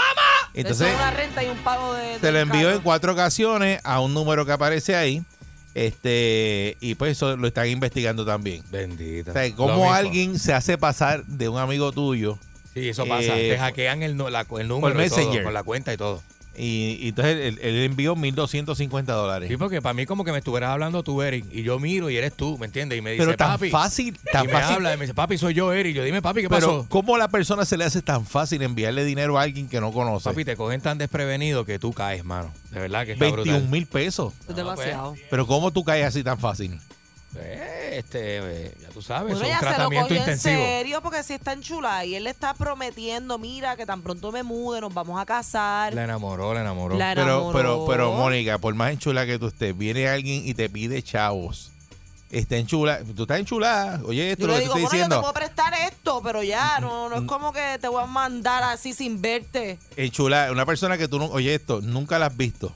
[0.53, 2.19] Entonces, una renta y un pago de...
[2.19, 2.75] se lo envió carro.
[2.75, 5.23] en cuatro ocasiones a un número que aparece ahí.
[5.75, 8.63] Este, y pues eso lo están investigando también.
[8.71, 9.31] Bendita.
[9.31, 12.39] O sea, cómo alguien se hace pasar de un amigo tuyo
[12.79, 13.37] Sí, eso pasa.
[13.39, 15.43] Eh, Te hackean el, la- el número y todo, Messenger.
[15.43, 16.21] con la cuenta y todo.
[16.61, 19.47] Y, y entonces él, él envió 1.250 dólares.
[19.49, 22.17] Sí, porque para mí como que me estuvieras hablando tú, Eric, y yo miro y
[22.17, 22.97] eres tú, ¿me entiendes?
[22.97, 23.69] Y me dice, Pero tan papi.
[23.69, 24.75] fácil, tan y me fácil.
[24.75, 25.95] habla y me dice, papi, soy yo, Eric.
[25.95, 26.85] Yo, dime, papi, ¿qué Pero, pasó?
[26.89, 29.93] ¿cómo a la persona se le hace tan fácil enviarle dinero a alguien que no
[29.93, 30.27] conoce?
[30.29, 32.51] Papi, te cogen tan desprevenido que tú caes, mano.
[32.71, 33.71] De verdad que está 21 brutal.
[33.71, 34.33] mil pesos.
[34.49, 35.15] Es demasiado.
[35.29, 36.77] Pero ¿cómo tú caes así tan fácil?
[37.35, 38.37] Eh, este,
[38.67, 40.55] eh, ya tú sabes, Bueno, es un se lo tratamiento cogió en intensivo.
[40.55, 44.41] serio porque si está enchulada y él le está prometiendo, mira, que tan pronto me
[44.43, 45.93] mude, nos vamos a casar.
[45.93, 46.97] La enamoró, la enamoró.
[46.97, 47.53] La Pero, enamoró.
[47.57, 51.71] pero, pero, Mónica, por más enchulada que tú estés, viene alguien y te pide chavos.
[52.31, 53.03] Está enchulada.
[53.15, 54.01] Tú estás enchulada.
[54.05, 55.19] Oye, esto Yo lo le que digo, te bueno, estoy yo te diciendo.
[55.21, 58.93] puedo prestar esto, pero ya, no, no es como que te voy a mandar así
[58.93, 59.79] sin verte.
[59.95, 60.51] Enchulada.
[60.51, 61.25] Una persona que tú no.
[61.25, 62.71] Oye, esto, nunca la has visto.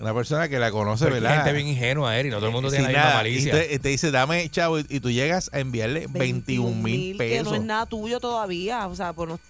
[0.00, 1.36] Una persona que la conoce, ¿verdad?
[1.36, 2.30] gente bien ingenua, Eric.
[2.32, 3.14] No todo el mundo tiene la misma nada.
[3.16, 3.48] malicia.
[3.64, 7.38] Y te, te dice, dame chavo, y, y tú llegas a enviarle 21 mil Que
[7.38, 7.54] no pesos.
[7.54, 8.86] es nada tuyo todavía.
[8.86, 9.40] O sea, pues no,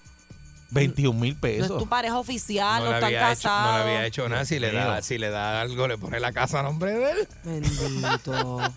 [0.71, 1.71] 21 mil no pesos.
[1.73, 3.75] es tu pareja oficial, no, no, están hecho, no casados.
[3.77, 4.45] le había hecho nada.
[4.47, 7.29] Si le, da, si le da algo, le pone la casa a nombre de él.
[7.45, 8.59] Bendito.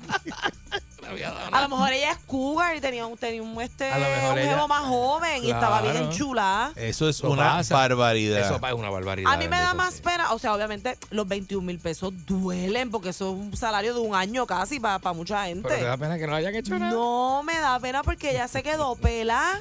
[1.52, 4.34] A lo mejor ella es cougar y tenía un, tenía un, este, A lo mejor
[4.34, 6.72] un ella- jevo más joven y estaba bien chula.
[6.76, 7.76] Eso es Eso una pasa.
[7.76, 8.40] barbaridad.
[8.40, 9.32] Eso es una barbaridad.
[9.32, 10.02] A mí me da bendito, más sí.
[10.04, 14.00] pena, o sea, obviamente los 21 mil pesos duelen porque eso es un salario de
[14.00, 15.68] un año casi para mucha gente.
[15.68, 16.92] Pero te da pena que no hayan hecho nada.
[16.92, 19.60] No me da pena porque ella se quedó pelada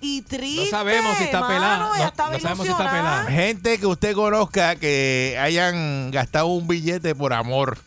[0.00, 0.68] y triste.
[0.70, 1.76] sabemos si está mano, pelada.
[1.94, 3.24] ella No- estaba no sabemos si está ilusionada.
[3.24, 3.30] pelada.
[3.42, 7.78] Gente que usted conozca que hayan gastado un billete por amor,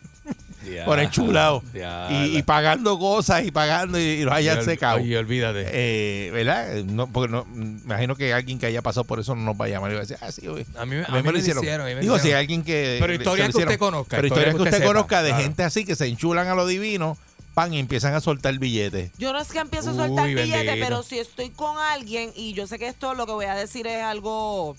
[0.85, 4.65] por enchulado, Ya, y, y pagando cosas y pagando y, y los hayan Y ol-
[4.65, 4.99] secado.
[4.99, 5.65] Y olvídate.
[5.71, 6.75] Eh, ¿Verdad?
[6.85, 9.65] No, porque no, me imagino que alguien que haya pasado por eso no nos va
[9.65, 11.37] a llamar y va a decir, ah, sí, oye, A mí, a mí me lo
[11.37, 11.63] hicieron.
[12.01, 12.97] Digo, si hay alguien que.
[12.99, 15.43] Pero historias que usted conozca, Pero historias que usted, sepa, conozca de claro.
[15.43, 17.17] gente así que se enchulan a lo divino,
[17.53, 19.11] pan, y empiezan a soltar billetes.
[19.17, 20.85] Yo no es que empiezo a Uy, soltar billetes, bendito.
[20.87, 23.87] pero si estoy con alguien y yo sé que esto lo que voy a decir
[23.87, 24.75] es algo,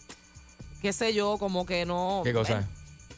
[0.82, 2.20] qué sé yo, como que no.
[2.24, 2.68] ¿Qué cosa?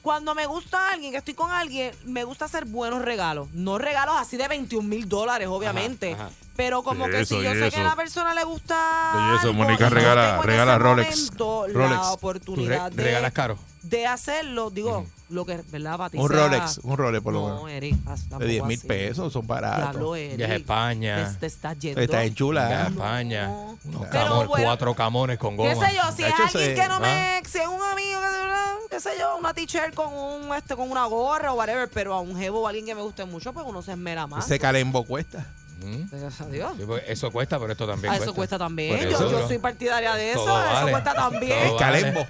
[0.03, 3.49] Cuando me gusta alguien, que estoy con alguien, me gusta hacer buenos regalos.
[3.53, 6.15] No regalos así de 21 mil dólares, obviamente.
[6.15, 6.31] ajá.
[6.57, 7.75] Pero como Sí, que eso, si yo sé eso.
[7.77, 9.13] que a la persona le gusta.
[9.15, 11.17] Y eso, algo Mónica regala- Rolex.
[11.17, 11.91] momento Rolex.
[11.91, 13.59] La re- oportunidad de, regalas caro.
[13.83, 16.24] de hacerlo, digo, lo que, ¿verdad, Patricia?
[16.24, 17.70] Un Rolex, un Rolex por lo No, menos.
[17.70, 19.90] Eric, haz- tampoco De 10 mil pesos, son baratos.
[19.90, 20.36] Diablo, Eric.
[20.36, 21.31] Viaje a España.
[21.32, 22.01] Te, te estás yendo.
[22.01, 22.66] Está en chula.
[22.69, 23.47] Viaje a España.
[23.48, 23.78] No.
[23.85, 25.70] Unos Pero camones, bueno, cuatro camones con goma.
[25.70, 26.02] ¿Qué sé yo?
[26.16, 27.01] Si es alguien se- que no ¿ah?
[27.01, 27.43] me...
[27.48, 31.05] Si es un amigo que qué sé yo, una t-shirt con un este con una
[31.07, 33.65] gorra o whatever, pero a un jevo o a alguien que me guste mucho, pues
[33.66, 34.44] uno se esmera más.
[34.44, 35.47] Ese calembo cuesta.
[35.82, 36.11] Mm.
[36.11, 36.73] Gracias a Dios.
[36.77, 38.24] Sí, porque Eso cuesta, pero esto también Ah, cuesta.
[38.27, 39.01] eso cuesta también.
[39.01, 39.48] Yo, eso, yo ¿no?
[39.48, 40.44] soy partidaria de eso.
[40.44, 40.90] Todo Eso vale.
[40.90, 41.69] cuesta también.
[41.69, 42.01] Todo vale.
[42.02, 42.27] Calembo.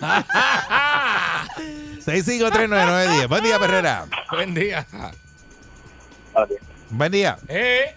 [2.04, 3.28] 6539910.
[3.28, 4.06] Buen día, Perrera.
[4.30, 4.86] Buen día.
[6.90, 7.38] Buen día.
[7.48, 7.94] Eh,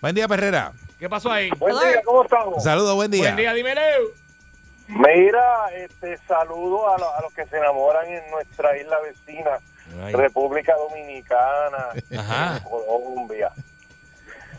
[0.00, 0.72] Buen día, Perrera.
[0.98, 1.50] ¿Qué pasó ahí?
[1.58, 2.62] Buen día, ¿cómo estamos?
[2.62, 3.22] Saludos, buen día.
[3.24, 3.80] Buen día, dímelo.
[4.88, 9.58] Mira, este saludo a, lo- a los que se enamoran en nuestra isla vecina,
[10.02, 10.14] Ay.
[10.14, 12.64] República Dominicana, Ajá.
[12.64, 13.50] Colombia.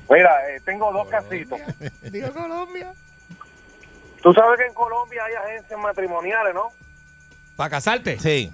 [0.10, 1.60] Mira, eh, tengo dos casitos.
[2.04, 2.94] Digo Colombia.
[4.22, 6.72] Tú sabes que en Colombia hay agencias matrimoniales, ¿no?
[7.60, 8.18] ¿Para casarte?
[8.18, 8.54] Sí.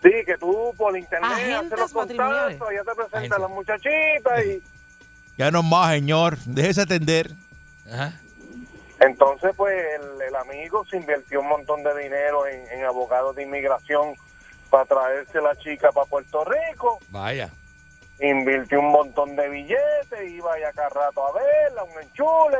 [0.00, 3.38] Sí, que tú por internet haces los contactos, ya te presentan Agencia.
[3.40, 4.62] las muchachitas y
[5.36, 6.38] Ya no más, señor.
[6.46, 7.32] Déjese atender.
[7.92, 8.12] Ajá.
[9.00, 13.42] entonces pues el, el amigo se invirtió un montón de dinero en, en abogados de
[13.42, 14.14] inmigración
[14.70, 17.00] para traerse la chica para Puerto Rico.
[17.08, 17.50] Vaya.
[18.20, 22.58] invirtió un montón de billetes, iba ya cada rato a verla, un enchule,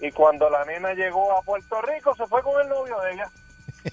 [0.00, 3.30] y cuando la nena llegó a Puerto Rico se fue con el novio de ella.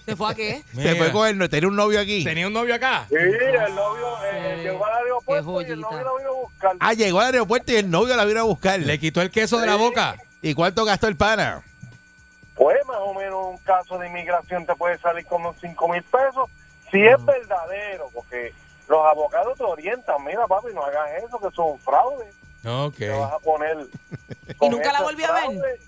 [0.05, 0.63] ¿Se fue a qué?
[0.73, 1.49] Se fue con él.
[1.49, 2.23] Tenía un novio aquí.
[2.23, 3.05] ¿Tenía un novio acá?
[3.09, 4.63] Sí, el novio eh, Sí.
[4.63, 5.89] llegó al aeropuerto y el joyita.
[5.89, 6.75] novio la vino a buscar.
[6.79, 8.79] Ah, llegó al aeropuerto y el novio la vino a buscar.
[8.79, 10.15] Le quitó el queso de la boca.
[10.41, 11.63] ¿Y cuánto gastó el pana?
[12.55, 16.49] Pues más o menos un caso de inmigración te puede salir como 5 mil pesos,
[16.91, 18.53] si es verdadero, porque
[18.87, 22.25] los abogados te orientan, mira papi, no hagas eso, que eso es un fraude,
[22.65, 22.95] Ok.
[22.97, 23.77] te vas a poner...
[24.49, 25.41] ¿Y con nunca la volvió a ver?
[25.43, 25.79] fraude.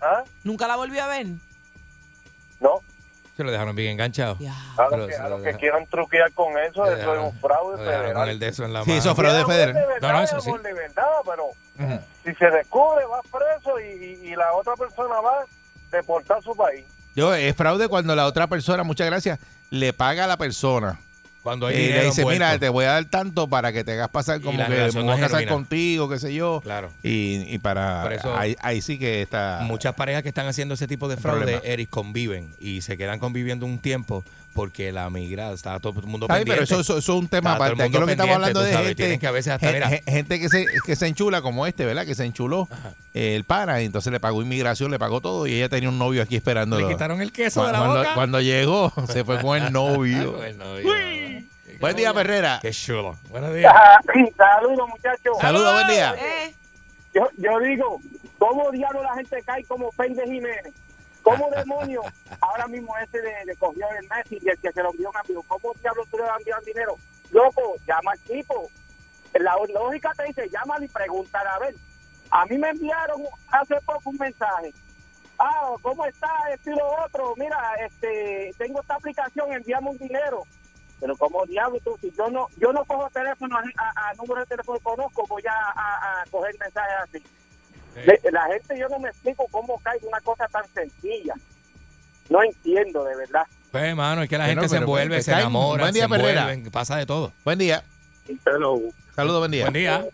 [0.00, 0.24] ¿Ah?
[0.42, 1.26] ¿Nunca la volvió a ver?
[2.60, 2.80] No,
[3.36, 4.36] Se lo dejaron bien enganchado.
[4.38, 4.54] Ya.
[4.76, 8.28] a los que, a los quieran truquear con eso, eso es un fraude con federal.
[8.28, 9.00] el de eso en la Sí, mano.
[9.00, 9.74] eso fraude Si es amor federal.
[9.74, 10.50] de verdad, No, no, eso sí.
[10.62, 11.44] de verdad, pero
[12.24, 15.44] si se descubre, va preso y, y- y la otra persona va
[15.90, 16.84] deportar a su país.
[17.16, 19.38] Yo, es fraude cuando la otra persona, muchas gracias,
[19.70, 20.98] le paga a la persona
[21.44, 22.44] Cuando hay eh, dinero le dice, envuelto.
[22.44, 25.10] mira, te voy a dar tanto para que te hagas pasar como que me voy
[25.12, 25.52] a casar genuina.
[25.52, 26.60] contigo, qué sé yo.
[26.64, 26.90] Claro.
[27.04, 29.60] Y, y para Por eso- ahí, ahí sí que está.
[29.62, 31.60] Muchas parejas que están haciendo ese tipo de fraude.
[31.62, 36.26] Eric, conviven y se quedan conviviendo un tiempo porque la migra está todo el mundo
[36.30, 36.52] Ay, pendiente.
[36.52, 37.82] pero eso, eso- eso es un tema aparte.
[37.82, 40.02] Aquí lo que estamos hablando de sabes, gente, que a veces hasta, gen- mira, gen-
[40.06, 42.06] gente que se, que se enchula como este, ¿verdad?
[42.06, 42.68] Que se enchuló
[43.14, 45.98] eh, el pana y entonces le pagó inmigración, le pagó todo y ella tenía un
[45.98, 46.78] novio aquí esperando.
[46.80, 48.14] Le quitaron el queso de la cuando, boca.
[48.14, 50.34] Cuando llegó, se fue con el novio.
[50.36, 50.84] Con el novio.
[51.80, 52.58] Buen día, Perrera.
[52.62, 53.16] Qué chulo.
[53.30, 53.72] Buenos días.
[54.36, 55.38] Saludos, muchachos.
[55.40, 56.14] Saludos, buen día.
[57.12, 58.00] Yo, yo digo,
[58.38, 60.74] ¿cómo diablo la gente cae como Pende Jiménez?
[61.22, 62.04] ¿Cómo demonios
[62.40, 65.16] ahora mismo ese le, le cogió el Messi y el que se lo envió un
[65.16, 65.44] amigo?
[65.46, 66.96] ¿Cómo diablo tú le vas a enviar dinero?
[67.30, 68.68] Loco, llama al tipo.
[69.34, 71.74] La lógica te dice, llámale y pregúntale a ver.
[72.30, 74.72] A mí me enviaron hace poco un mensaje.
[75.38, 77.34] Ah, ¿cómo está esto y lo otro?
[77.36, 80.44] Mira, este, tengo esta aplicación, enviamos un dinero.
[81.04, 84.40] Pero como diablo tú, si yo no, yo no cojo teléfono a, a- a número
[84.40, 87.22] de teléfono que conozco, voy a, a- a coger mensajes así.
[88.32, 91.34] La gente, yo no me explico cómo cae una cosa tan sencilla.
[92.30, 93.42] No entiendo, de verdad.
[93.70, 96.70] Pues, hermano, es que la Bueno, gente se envuelve, se enamora, Buen día, se envuelven,
[96.70, 97.32] pasa de todo.
[97.44, 97.84] Buen día.
[99.14, 99.64] Saludos, buen día.
[99.64, 100.06] Buen día.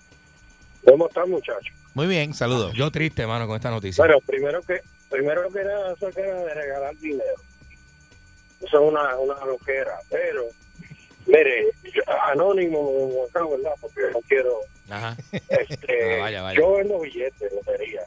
[0.85, 1.73] ¿Cómo están, muchachos?
[1.95, 2.73] Muy bien, saludos.
[2.75, 4.03] Yo triste, hermano, con esta noticia.
[4.05, 7.37] Bueno, primero que primero que nada, eso que era de regalar dinero.
[8.61, 9.97] Eso es una, una loquera.
[10.11, 10.43] Pero,
[11.31, 13.73] mire, yo- anónimo, acá, ¿verdad?
[13.81, 14.61] Porque no quiero.
[14.89, 15.16] Ajá.
[15.48, 16.59] Este, Ah, vaya, vaya.
[16.61, 18.02] Yo vendo billetes, lotería.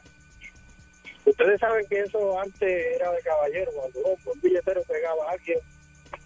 [1.24, 3.70] Ustedes saben que eso antes era de caballero.
[3.72, 5.58] Cuando un billetero pegaba a alguien,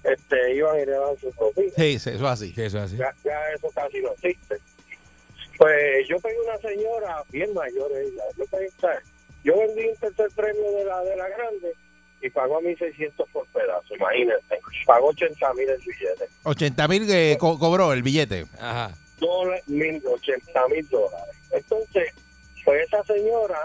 [0.02, 1.72] este, iban y le daban su propina.
[1.76, 2.52] Sí, sí, eso es así.
[2.52, 2.96] Sí, eso es así.
[2.96, 4.56] Ya, ya eso casi no existe.
[5.56, 8.22] Pues yo pegué una señora bien mayor ella.
[8.36, 8.68] Yo, pegué,
[9.44, 11.74] yo vendí un tercer premio de la de la grande
[12.20, 14.58] y pagó a 1.600 por pedazo, imagínense.
[14.86, 16.28] Pagó 80 mil el billete.
[16.44, 18.46] 80 mil que co- cobró el billete.
[18.60, 18.90] Ajá.
[19.18, 21.34] Dólar- mil, 80 mil dólares.
[21.50, 22.12] Entonces,
[22.64, 23.60] pues esa señora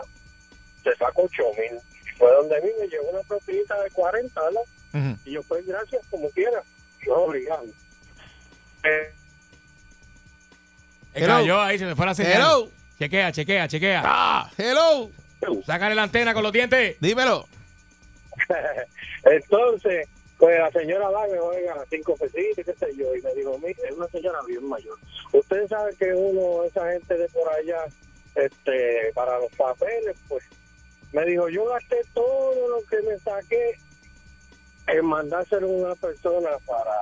[0.84, 1.80] se sacó 8 mil.
[2.18, 4.62] Fue donde a mí me llegó una propinita de 40, ¿verdad?
[4.94, 5.18] Ujú.
[5.26, 6.62] Y yo, pues gracias, como quiera.
[7.08, 7.66] No, obligado.
[8.84, 9.12] Eh,
[11.14, 11.28] Hello.
[11.36, 12.34] cayó ahí, se me fue la señal.
[12.36, 12.70] Hello.
[13.00, 14.02] Chequea, chequea, chequea.
[14.06, 15.10] Ah, hello.
[15.66, 16.96] Sácale la antena con los dientes.
[17.02, 17.48] Dímelo.
[19.26, 20.08] Entonces,
[20.38, 23.78] pues la señora va, me oiga, cinco pesitos, qué sé yo, y me dijo, mire,
[23.88, 24.98] es una señora bien mayor.
[25.32, 27.86] Ustedes saben que uno, esa gente de por allá,
[28.36, 30.44] este, para los papeles, pues,
[31.14, 33.78] me dijo, yo gasté todo lo que me saqué
[34.88, 36.98] en mandárselo a una persona para,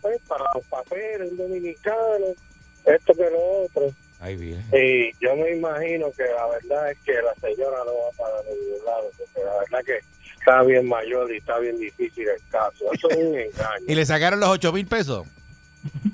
[0.00, 2.26] pues, para los papeles, un dominicano,
[2.84, 3.92] esto que lo otro.
[4.20, 4.64] Ay, bien.
[4.72, 8.84] Y yo me imagino que la verdad es que la señora no va para ningún
[8.84, 10.00] lado, porque la verdad que
[10.48, 12.86] está bien mayor y está bien difícil el caso.
[12.92, 13.84] Eso es un engaño.
[13.86, 15.26] Y le sacaron los 8 mil pesos.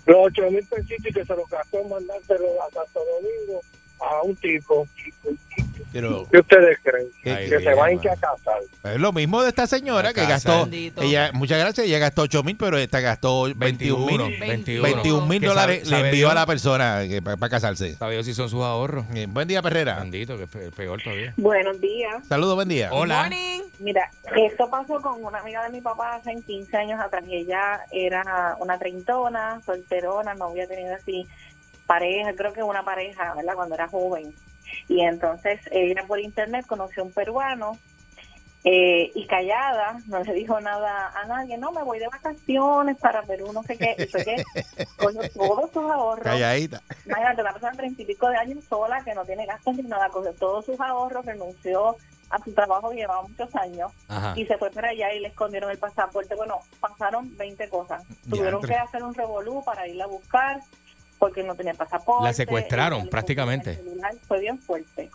[0.07, 3.63] Los ocho mil pesitos que se los gastó en mandárselo a Santo Domingo
[4.01, 4.87] a un tipo.
[5.95, 7.07] Pero ¿Qué ustedes creen?
[7.25, 8.59] Ay, que se bien, va a casar.
[8.95, 10.69] es lo mismo de esta señora que gastó.
[11.01, 14.41] Ella, muchas gracias, ella gastó 8 mil, pero esta gastó 21 mil.
[14.41, 14.83] 21.
[14.83, 16.31] 21 mil dólares sabe- le envió Dios.
[16.33, 17.95] a la persona para casarse.
[17.95, 19.09] Sabe Dios si son sus ahorros.
[19.11, 20.01] Bien, Buen día, Perrera.
[20.01, 21.33] Bendito, que es pe- peor todavía.
[21.37, 22.27] Buenos días.
[22.27, 22.89] Saludos, buen día.
[22.93, 23.31] Hola.
[23.79, 27.81] Mira, esto pasó con una amiga de mi papá hace 15 años atrás y ella
[27.93, 31.27] era una treintona, solterona, no había tenido así
[31.87, 33.55] pareja, creo que una pareja, ¿verdad?
[33.55, 34.35] Cuando era joven.
[34.89, 37.79] Y entonces ella por internet conoció a un peruano
[38.67, 43.23] eh, y callada, no le dijo nada a nadie, no, me voy de vacaciones para
[43.23, 44.43] Perú, no sé qué, y fue que
[44.97, 46.25] cogió todos sus ahorros.
[46.25, 46.81] Calladita.
[47.05, 49.83] Imagínate, una persona de treinta y pico de años sola que no tiene gastos ni
[49.83, 51.99] nada, cogió todos sus ahorros, renunció
[52.31, 54.33] a su trabajo que llevaba muchos años Ajá.
[54.35, 56.35] y se fue para allá y le escondieron el pasaporte.
[56.35, 58.03] Bueno, pasaron 20 cosas.
[58.31, 60.61] Tuvieron que hacer un revolú para irla a buscar
[61.25, 62.23] porque no tenía pasaporte.
[62.25, 63.83] La secuestraron, prácticamente.
[64.29, 65.11] Fue bien fuerte.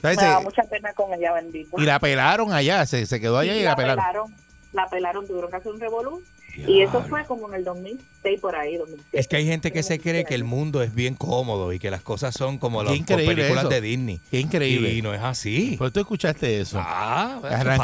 [0.00, 0.16] ¿Sabes?
[0.16, 1.76] Me da Eh, mucha pena con ella, bendito.
[1.80, 4.32] Y la pelaron allá, se, se quedó allá y, la pelaron.
[4.72, 6.22] La pelaron, tuvieron que hacer un revolú.
[6.56, 9.18] Y eso fue como en el 2006 por ahí, 2007.
[9.18, 11.90] Es que hay gente que se cree que el mundo es bien cómodo y que
[11.90, 13.68] las cosas son como las películas eso.
[13.68, 14.20] de Disney.
[14.30, 14.92] Qué increíble.
[14.92, 15.74] Y no es así.
[15.78, 16.78] Pues tú escuchaste eso.
[16.80, 17.40] Ah,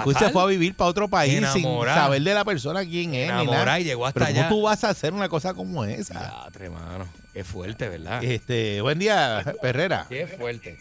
[0.07, 2.03] y se fue a vivir para otro país sin Enamorada.
[2.05, 3.27] saber de la persona quién es.
[3.27, 3.81] ni Enamorada nada.
[3.81, 4.49] y llegó hasta Pero ¿cómo allá.
[4.49, 6.15] tú vas a hacer una cosa como esa?
[6.15, 7.07] Teatre, mano.
[7.37, 8.25] Es fuerte, ¿verdad?
[8.25, 10.07] Este, buen día, Perrera.
[10.09, 10.81] Qué fuerte.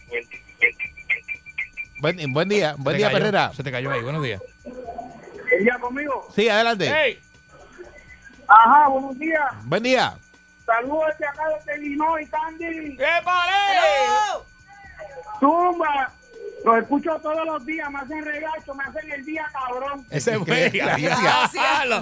[2.00, 3.54] Buen, buen día, Se buen día, cayó, Perrera.
[3.54, 4.02] Se te cayó ahí.
[4.02, 4.42] Buenos días.
[5.66, 6.26] ¿Ya conmigo?
[6.34, 7.20] Sí, adelante.
[8.48, 9.52] Ajá, buenos días.
[9.66, 10.18] Buen día.
[10.66, 12.96] Saludos desde acá desde Illinois, Candy.
[12.96, 13.54] ¡Qué pare!
[15.42, 16.14] Zumba.
[16.66, 20.06] Los escucho todos los días, me hacen regacho, me hacen el día cabrón.
[20.10, 20.70] Ese fue.
[20.74, 21.54] Gracias.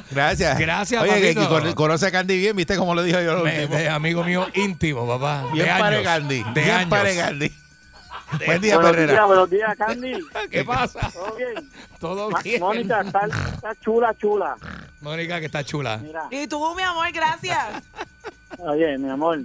[0.09, 0.57] Gracias.
[0.59, 3.35] Gracias, Oye, que, que con- conoce a Candy bien, ¿viste cómo le dijo yo?
[3.35, 5.43] lo Me- amigo mío íntimo, papá.
[5.51, 5.81] Bien de años.
[5.81, 6.43] pare Candy.
[6.53, 6.89] De bien años.
[6.89, 7.51] pare Candy.
[8.45, 9.11] Buen día, buenos Perrera.
[9.13, 10.13] días, buenos días, Candy.
[10.49, 11.11] ¿Qué pasa?
[11.11, 11.69] ¿Todo bien?
[11.99, 12.59] Todo bien.
[12.61, 14.55] Mónica, está, está chula, chula.
[15.01, 15.97] Mónica, que está chula.
[15.97, 17.59] Mira, Y tú, mi amor, gracias.
[18.59, 19.39] oye, mi amor,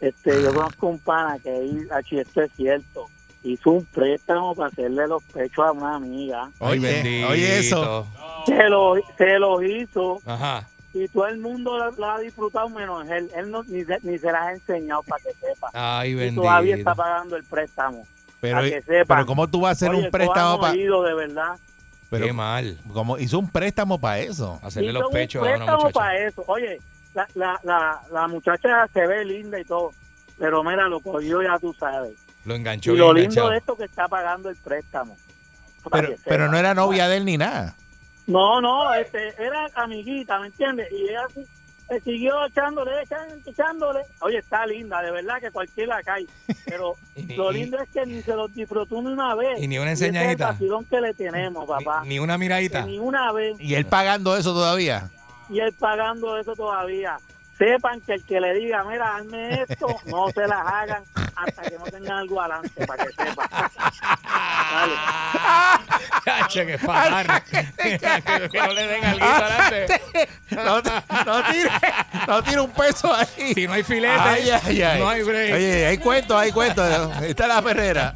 [0.00, 3.08] este, yo conozco un pana que ahí, aquí esto es cierto,
[3.42, 6.50] hizo un préstamo para hacerle los pechos a una amiga.
[6.60, 7.28] Ay, Oye, bendito.
[7.28, 8.06] oye, eso.
[8.46, 10.66] Se lo, se lo hizo Ajá.
[10.94, 13.30] y todo el mundo lo, lo ha disfrutado menos él.
[13.34, 15.70] Él no, ni, se- ni se las ha enseñado para que sepa.
[15.72, 16.42] Ay, Y bendito.
[16.42, 18.06] todavía está pagando el préstamo.
[18.40, 19.14] Pero, para que sepa.
[19.16, 20.72] pero ¿cómo tú vas a hacer Oye, un préstamo para...
[20.74, 21.56] de verdad.
[22.08, 22.76] Pero, Qué mal.
[22.92, 24.58] como hizo un préstamo para eso.
[24.62, 25.92] Hacerle Hizo los un pechos a una préstamo muchacha.
[25.98, 26.44] para eso.
[26.46, 26.80] Oye,
[27.14, 29.92] la, la, la, la muchacha se ve linda y todo,
[30.38, 32.14] pero mira, lo cogió ya tú sabes.
[32.50, 33.50] Lo enganchó Y lo lindo enganchado.
[33.50, 35.16] de esto que está pagando el préstamo.
[35.92, 37.76] Pero, pero no era novia de él ni nada.
[38.26, 40.88] No, no, este, era amiguita, ¿me entiendes?
[40.92, 41.26] Y ella
[41.90, 44.00] eh, siguió echándole, echándole, echándole.
[44.20, 46.26] Oye, está linda, de verdad que cualquiera cae.
[46.66, 49.60] Pero Y- lo y- lindo es que ni se los disfrutó ni una vez.
[49.62, 50.48] Y ni una es enseñadita.
[50.52, 52.02] vacilón que le tenemos, papá.
[52.04, 52.84] Ni una miradita.
[52.84, 53.56] Que ni una vez.
[53.60, 55.08] Y él pagando eso todavía.
[55.48, 57.16] y él pagando eso todavía.
[57.60, 61.04] Sepan que el que le diga, mira, hazme esto, no se las hagan
[61.36, 63.48] hasta que no tengan algo adelante, para que sepan.
[64.72, 64.94] Dale.
[66.52, 67.44] Que fajar.
[68.50, 70.00] que no le den algo adelante.
[70.50, 70.82] No,
[71.24, 71.70] no tire,
[72.26, 73.54] no tire un peso ahí.
[73.54, 75.00] Si no hay filete, Ay, ay, ay.
[75.00, 75.54] no hay break.
[75.54, 77.22] Oye, hay cuentos, hay cuentos.
[77.22, 78.12] Está la perrera.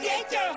[0.00, 0.56] Media,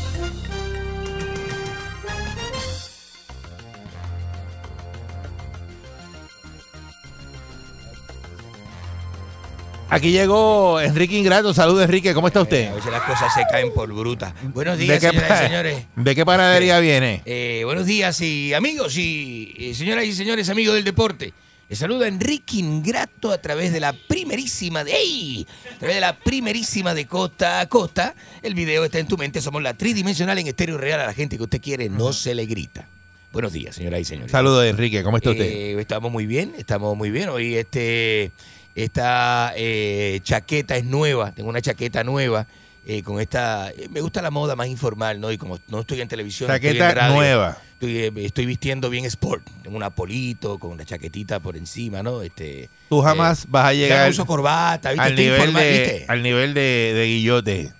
[9.93, 11.53] Aquí llegó Enrique Ingrato.
[11.53, 12.13] Saludos, Enrique.
[12.13, 12.73] ¿Cómo está A usted?
[12.73, 14.33] veces las cosas se caen por brutas.
[14.53, 15.85] Buenos ¿De días, qué, señoras pa- y señores.
[15.97, 17.21] ¿De qué panadería viene?
[17.25, 21.33] Eh, buenos días y amigos y eh, señoras y señores amigos del deporte.
[21.67, 25.45] Les saluda Enrique Ingrato a través de la primerísima de ¡Ey!
[25.75, 28.15] A través de la primerísima de costa a costa.
[28.41, 29.41] El video está en tu mente.
[29.41, 31.01] Somos la tridimensional en estéreo real.
[31.01, 32.87] A la gente que usted quiere no se le grita.
[33.33, 34.31] Buenos días, señoras y señores.
[34.31, 35.03] Saludos, Enrique.
[35.03, 35.43] ¿Cómo está usted?
[35.45, 37.27] Eh, estamos muy bien, estamos muy bien.
[37.29, 38.31] Hoy este
[38.75, 42.47] esta eh, chaqueta es nueva, tengo una chaqueta nueva
[42.85, 43.69] eh, con esta.
[43.71, 45.31] eh, me gusta la moda más informal, ¿no?
[45.31, 47.57] Y como no estoy en televisión, estoy en Chaqueta radio, nueva.
[47.73, 52.21] Estoy, eh, estoy vistiendo bien sport, tengo un apolito con una chaquetita por encima, ¿no?
[52.21, 52.69] Este.
[52.89, 55.03] Tú jamás vas a llegar uso corbata, ¿viste?
[55.03, 56.05] al Estoy nivel, informal, de, ¿viste?
[56.07, 56.61] al nivel de,
[56.95, 57.73] de Guillote.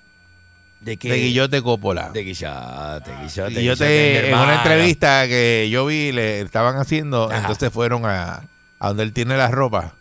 [0.81, 1.11] ¿De qué?
[1.11, 2.09] De Guillote Coppola.
[2.09, 3.59] De Guillote, Guillote.
[3.59, 7.37] Guillote, en una entrevista que yo vi, le estaban haciendo, Ajá.
[7.41, 8.41] entonces fueron a,
[8.79, 9.93] a donde él tiene la ropa.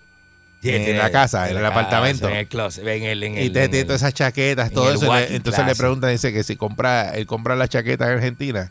[0.62, 2.28] En tiene- la casa, en, el apartamento.
[2.28, 4.92] En el closet, en el, en y el- te en tiene todas esas chaquetas, todo
[4.92, 5.06] eso.
[5.06, 8.70] y le- entonces le preguntan, dice que si compra, él compra la chaqueta en Argentina.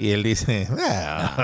[0.00, 1.34] Y él dice, "Ah,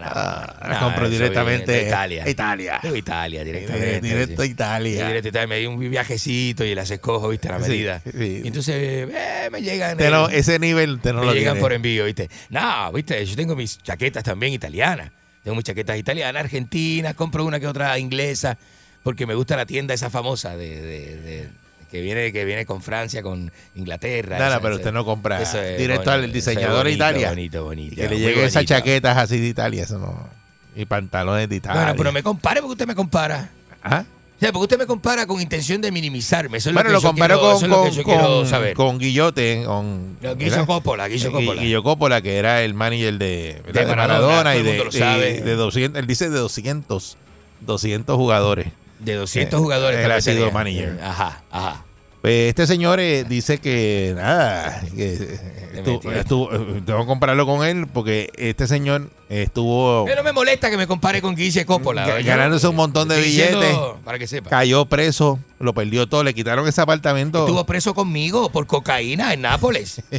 [0.00, 2.28] ah, la No, compro directamente de Italia.
[2.28, 2.78] Italia.
[2.82, 4.00] De Italia, directamente.
[4.00, 4.46] Directo a.
[4.46, 5.06] Italia.
[5.06, 5.46] Directo a Italia.
[5.46, 8.02] Me di un viajecito y las escojo, viste, a la medida.
[8.04, 8.40] sí.
[8.44, 9.96] Y entonces eh, me llegan.
[9.96, 12.28] Te eh, no- ese nivel te no me lo llegan por envío, viste.
[12.50, 15.10] No, viste, yo tengo mis chaquetas también italianas.
[15.42, 18.58] Tengo mis chaquetas italianas, argentinas, compro una que otra inglesa,
[19.02, 21.48] porque me gusta la tienda esa famosa de, de- de-
[21.90, 24.38] que viene que viene con Francia, con Inglaterra.
[24.38, 27.28] Nada, esa- pero usted no compra eso es directo bonito, al diseñador de Italia.
[27.30, 27.92] Bonito, bonito.
[27.94, 30.28] Y que le lleguen esas chaquetas así de Italia, eso no.
[30.74, 31.82] Y pantalones de Italia.
[31.82, 33.50] Bueno, pero me compare porque usted me compara.
[33.82, 34.04] ¿Ah?
[34.06, 36.56] O sea, porque usted me compara con intención de minimizarme.
[36.58, 38.46] Eso es Bueno, lo lo que yo comparó quiero- con, es lo que con, con-
[38.48, 38.74] saber.
[38.74, 39.62] con Guillote.
[39.66, 40.66] Con, No, Guillo.
[40.66, 41.60] Coppola, Guillo Coppola.
[41.62, 45.36] Guillo Coppola, que era el manager de, de Maradona, Maradona, y de, lo sabe.
[45.36, 47.18] y de 200, él dice de 200,
[47.60, 48.68] 200 jugadores.
[49.04, 50.04] De 200 Eh, jugadores.
[50.04, 50.98] Ha vez sido manager.
[51.02, 51.84] Ajá, ajá.
[52.20, 55.40] Pues este señor eh, dice que nada, que eh,
[56.20, 60.70] estuvo- eh, tengo que compararlo con él porque este señor estuvo Pero no me molesta
[60.70, 62.06] que me compare con Guille Coppola.
[62.20, 64.50] ganándose un montón de diciendo billetes, Para que sepa.
[64.50, 67.40] cayó preso, lo perdió todo, le quitaron ese apartamento.
[67.40, 70.00] Estuvo preso conmigo por cocaína en Nápoles.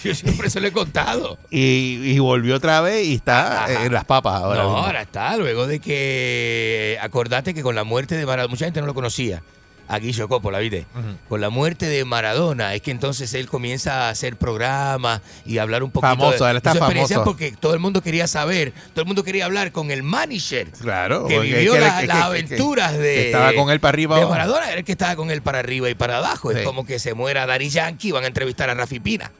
[0.04, 1.38] Yo siempre se lo he contado.
[1.50, 3.84] y, y volvió otra vez y está Ajá.
[3.84, 4.62] en las papas ahora.
[4.62, 4.84] no, mismo.
[4.86, 5.36] ahora está.
[5.36, 6.98] Luego de que.
[7.00, 8.50] Acordate que con la muerte de Maradona.
[8.50, 9.42] Mucha gente no lo conocía.
[9.88, 10.86] A Guillo Coppola, ¿viste?
[11.28, 15.62] Con la muerte de Maradona es que entonces él comienza a hacer programas y a
[15.62, 17.32] hablar un poquito Famoso, de, él está de su experiencia famoso.
[17.32, 21.26] porque todo el mundo quería saber, todo el mundo quería hablar con el manager Claro,
[21.26, 24.26] que vivió que- la- que- las que- aventuras de estaba con él para arriba de.
[24.26, 26.52] Maradona, era el que estaba con él para arriba y para abajo.
[26.52, 26.58] Sí.
[26.58, 29.32] Es como que se muera Dari Yankee, van a entrevistar a Rafi Pina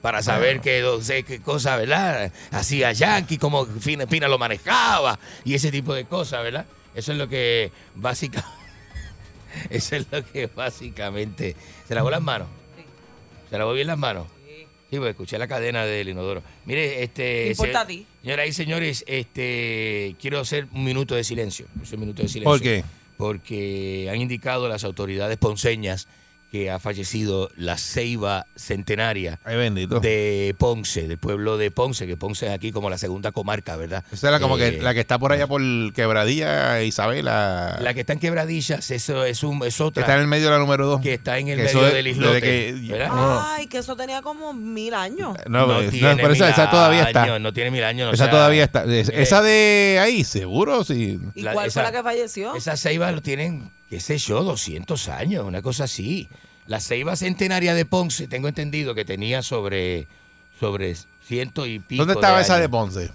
[0.00, 2.32] para saber qué, no sé, qué cosa, ¿verdad?
[2.50, 6.66] Hacía Yankee, cómo Fina- Pina lo manejaba y ese tipo de cosas, ¿verdad?
[6.94, 8.50] Eso es lo que básicamente...
[9.70, 11.56] Eso es lo que básicamente...
[11.88, 12.48] ¿Se lavó las manos?
[13.50, 14.26] ¿Se lavó bien las manos?
[14.90, 16.42] Sí, pues escuché la cadena del inodoro.
[16.66, 17.44] Mire, este...
[17.44, 18.06] ¿Qué importa se- a ti?
[18.22, 21.66] Señoras y señores, este, quiero hacer un minuto de silencio.
[21.92, 22.50] Un minuto de silencio.
[22.50, 22.84] ¿Por qué?
[23.16, 26.08] Porque han indicado las autoridades ponceñas
[26.50, 30.00] que ha fallecido la ceiba centenaria Ay, bendito.
[30.00, 34.04] de Ponce, del pueblo de Ponce, que Ponce es aquí como la segunda comarca, ¿verdad?
[34.12, 35.60] Esa era como Eh, que la que está por allá por
[35.92, 37.78] Quebradilla, Isabela.
[37.80, 40.00] La que está en Quebradillas, eso es, un, es que otra.
[40.02, 41.00] está en el medio de la número 2.
[41.00, 42.72] que está en el medio es del islote.
[43.08, 45.36] no, Ay, que eso tenía como mil años.
[45.48, 47.22] no, no, tiene pero esa, mil esa todavía está.
[47.24, 48.10] años, No tiene mil años.
[48.10, 48.84] o esa sea, todavía está.
[48.84, 51.18] Es- mire, esa de ahí, seguro, sí.
[51.34, 52.54] ¿Y La- cuál esa- fue la que falleció?
[52.56, 56.28] Esa ceiba lo tienen, qué sé yo, 200 años, una cosa así.
[56.66, 60.06] La ceiba centenaria de Ponce, tengo entendido que tenía sobre,
[60.60, 60.94] sobre
[61.26, 62.02] ciento y pico.
[62.02, 62.68] ¿Dónde estaba esa de.
[62.68, 63.10] Ponce?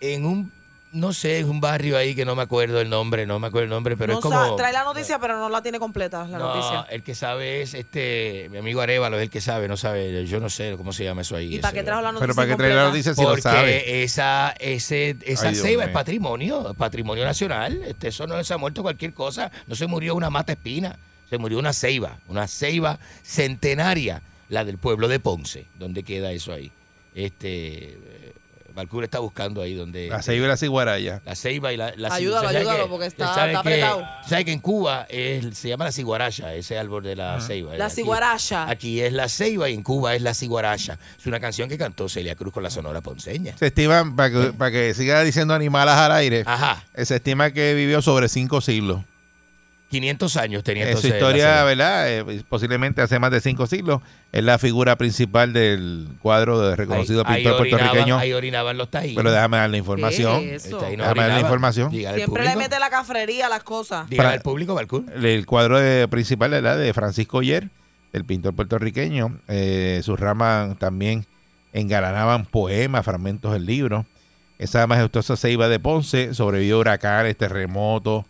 [0.00, 0.52] En un,
[0.92, 3.64] no sé, en un barrio ahí que no me acuerdo el nombre, no me acuerdo
[3.64, 4.56] el nombre, pero No es como...
[4.56, 6.86] trae la noticia, pero no la tiene completa, la no, noticia.
[6.90, 10.40] el que sabe es este, mi amigo Arevalo es el que sabe, no sabe, yo
[10.40, 11.56] no sé cómo se llama eso ahí.
[11.56, 13.42] ¿Y para qué trajo la noticia Pero para qué traer la noticia si lo porque
[13.42, 14.02] sabe.
[14.02, 17.82] esa, ese, esa Ay, ceiba es patrimonio, patrimonio nacional.
[17.86, 19.50] Este, eso no se ha muerto cualquier cosa.
[19.66, 20.98] No se murió una mata espina,
[21.28, 25.66] se murió una ceiba, una ceiba centenaria, la del pueblo de Ponce.
[25.78, 26.72] ¿Dónde queda eso ahí?
[27.14, 27.98] Este,
[28.78, 30.08] eh, Valcura está buscando ahí donde...
[30.08, 31.22] La Ceiba y la Ciguaraya.
[31.24, 34.04] La ceiba y la, la Ayúdalo, ¿sabe ayúdalo, que- porque está- está que- apretado.
[34.26, 37.76] sabe que en Cuba es- se llama la ciguaracha, ese árbol de la ceiba.
[37.76, 38.68] La Aquí- ciguaracha.
[38.70, 40.98] Aquí es la ceiba y en Cuba es la ciguaracha.
[41.18, 43.56] Es una canción que cantó Celia Cruz con la Sonora Ponceña.
[43.58, 46.84] Se estima, para que, para que siga diciendo animales al aire, Ajá.
[46.94, 49.00] eh, se estima que vivió sobre cinco siglos.
[49.90, 51.10] 500 años tenía En su entonces.
[51.10, 51.64] la historia.
[51.64, 52.10] ¿verdad?
[52.12, 54.02] Eh, posiblemente hace más de cinco siglos.
[54.32, 58.18] Es la figura principal del cuadro de reconocido Ahí- ahí pintor orinaban- puertorriqueño.
[58.18, 59.16] Ahí orinaban los taínos.
[59.16, 60.40] Pero déjame dar la información.
[60.42, 61.90] ¿Qué es no Déjame dar la información.
[61.90, 64.08] Siempre le mete la cafrería a las cosas.
[64.10, 65.10] Dígale Para- al público, Balcún.
[65.22, 66.76] El cuadro de- principal ¿verdad?
[66.78, 67.70] de Francisco Oyer,
[68.12, 69.38] el pintor puertorriqueño.
[69.48, 71.24] Eh, sus ramas también
[71.72, 74.04] engalanaban poemas, fragmentos del libro.
[74.58, 78.24] Esa majestuosa ceiba de Ponce sobrevivió a huracanes, terremotos,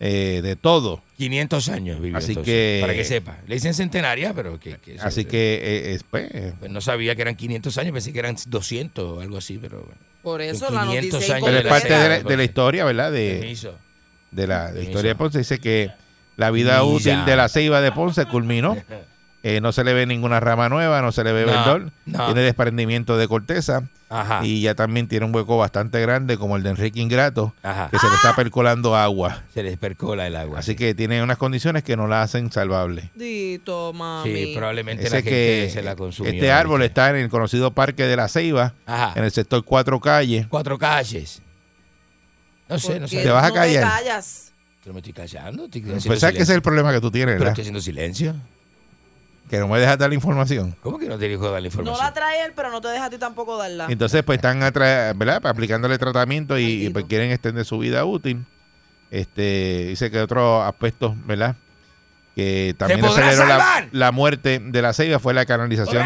[0.00, 1.02] eh, de todo.
[1.16, 3.38] 500 años vivió Así entonces, que- Para que sepa.
[3.46, 4.76] Le dicen centenaria, pero que...
[4.78, 7.92] que eso- Así que eh, es, pues, eh, pues no sabía que eran 500 años,
[7.92, 9.80] pensé que eran 200 o algo así, pero...
[9.80, 10.00] bueno.
[10.22, 13.12] Por eso la 500 noticia años pero es parte de la, de la historia, ¿verdad?
[13.12, 13.56] De,
[14.30, 15.38] de la, de historia de Ponce.
[15.38, 15.90] Dice que
[16.36, 18.76] la vida útil de la ceiba de Ponce culminó.
[19.46, 21.92] Eh, no se le ve ninguna rama nueva, no se le ve No, verdor.
[22.06, 22.24] no.
[22.26, 23.82] Tiene desprendimiento de corteza.
[24.08, 24.40] Ajá.
[24.42, 27.88] Y ya también tiene un hueco bastante grande, como el de Enrique Ingrato, Ajá.
[27.90, 29.42] que se le está percolando agua.
[29.52, 30.60] Se les percola el agua.
[30.60, 33.10] Así que tiene unas condiciones que no la hacen salvable.
[33.14, 34.32] Dito, mami.
[34.32, 36.32] Sí, probablemente Ese la gente que se la consumió.
[36.32, 39.12] este árbol está en el conocido Parque de la Ceiba, Ajá.
[39.14, 40.46] en el sector Cuatro Calles.
[40.48, 41.42] Cuatro calles.
[42.68, 43.22] No sé, no ¿Por sé.
[43.22, 43.82] ¿Te vas a no callar?
[43.84, 44.52] callas?
[44.82, 45.64] Pero me estoy callando.
[45.66, 47.52] Estoy Pues sabes que ese es el problema que tú tienes, Pero ¿verdad?
[47.52, 48.34] estoy haciendo silencio.
[49.48, 50.74] Que no me dejas dar la información.
[50.82, 51.98] ¿Cómo que no te dijo dar la No información?
[52.06, 53.86] la trae él, pero no te deja a ti tampoco darla.
[53.90, 55.40] Entonces, pues están atra- ¿verdad?
[55.42, 58.44] Pues, aplicándole tratamiento y, pues, quieren extender su vida útil.
[59.10, 61.54] Este, dice que otro aspecto, ¿verdad?
[62.34, 66.04] Que también aceleró la, la muerte de la ceiba fue la canalización.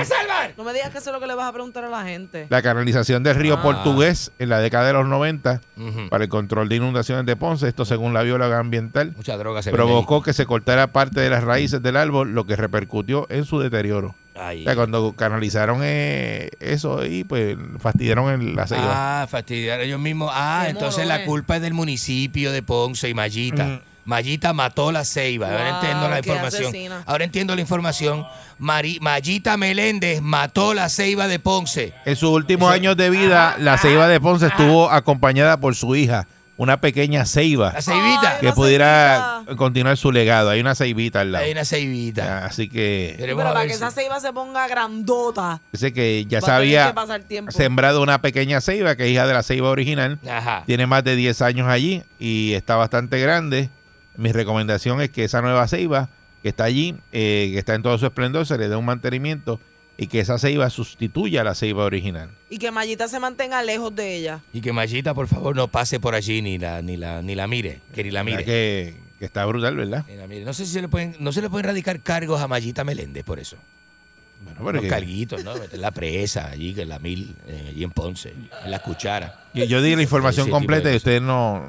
[0.58, 2.46] No me digas que eso es lo que le vas a preguntar a la gente.
[2.50, 3.62] La canalización del río Ah.
[3.62, 6.08] portugués en la década de los 90 Ujú.
[6.10, 7.66] para el control de inundaciones de Ponce.
[7.68, 9.14] Esto según la bióloga ambiental.
[9.16, 12.44] Mucha droga se vende Provocó que se cortara parte de las raíces del árbol, lo
[12.44, 14.14] que repercutió en su deterioro.
[14.34, 14.62] ahí.
[14.62, 19.22] O sea, cuando canalizaron eh, eso ahí, pues fastidiaron en la ceiba.
[19.22, 20.30] Ah, fastidiar ellos mismos.
[20.34, 21.24] Ah, entonces la eh.
[21.24, 23.64] culpa es del municipio de Ponce y Mayita.
[23.64, 23.80] Ujú.
[24.08, 25.48] Mayita mató la ceiba.
[25.50, 26.62] Ahora Wow, entiendo la información.
[26.68, 27.02] asesina.
[27.04, 28.26] Ahora entiendo la información.
[28.58, 31.92] Mari- Mayita Meléndez mató la ceiba de Ponce.
[32.06, 35.94] En sus últimos Eso- años de vida, la ceiba de Ponce estuvo acompañada por su
[35.94, 36.26] hija,
[36.56, 38.38] una pequeña ceiba La ceibita.
[38.40, 40.48] que pudiera continuar su legado.
[40.48, 41.44] Hay una ceibita al lado.
[41.44, 42.46] Hay una ceibita.
[42.46, 45.60] Así que Sí, pero para que esa ceiba se ponga grandota.
[45.70, 47.52] dice que ya se había que pasar tiempo.
[47.52, 50.18] sembrado una pequeña ceiba que es hija de la ceiba original.
[50.28, 50.62] Ajá.
[50.64, 53.68] Tiene más de 10 años allí y está bastante grande.
[54.18, 56.10] Mi recomendación es que esa nueva ceiba
[56.42, 59.58] que está allí, eh, que está en todo su esplendor, se le dé un mantenimiento
[59.96, 62.30] y que esa ceiba sustituya a la ceiba original.
[62.50, 64.40] Y que Mayita se mantenga lejos de ella.
[64.52, 67.46] Y que Mayita, por favor, no pase por allí ni la, ni la, ni la
[67.48, 67.80] mire.
[67.94, 68.44] Que ni la ¿Verdad mire.
[68.44, 70.04] Que, que está brutal, ¿verdad?
[70.28, 70.44] Mire.
[70.44, 73.24] No sé si se le pueden, no se le pueden radicar cargos a Mayita Meléndez
[73.24, 73.56] por eso.
[74.44, 75.54] Bueno, Unos porque- carguitos, ¿no?
[75.56, 78.30] Meter la presa allí, que en la mil, eh, allí en Ponce,
[78.64, 79.46] en la cuchara.
[79.54, 81.68] Yo, yo di la información completa y usted no,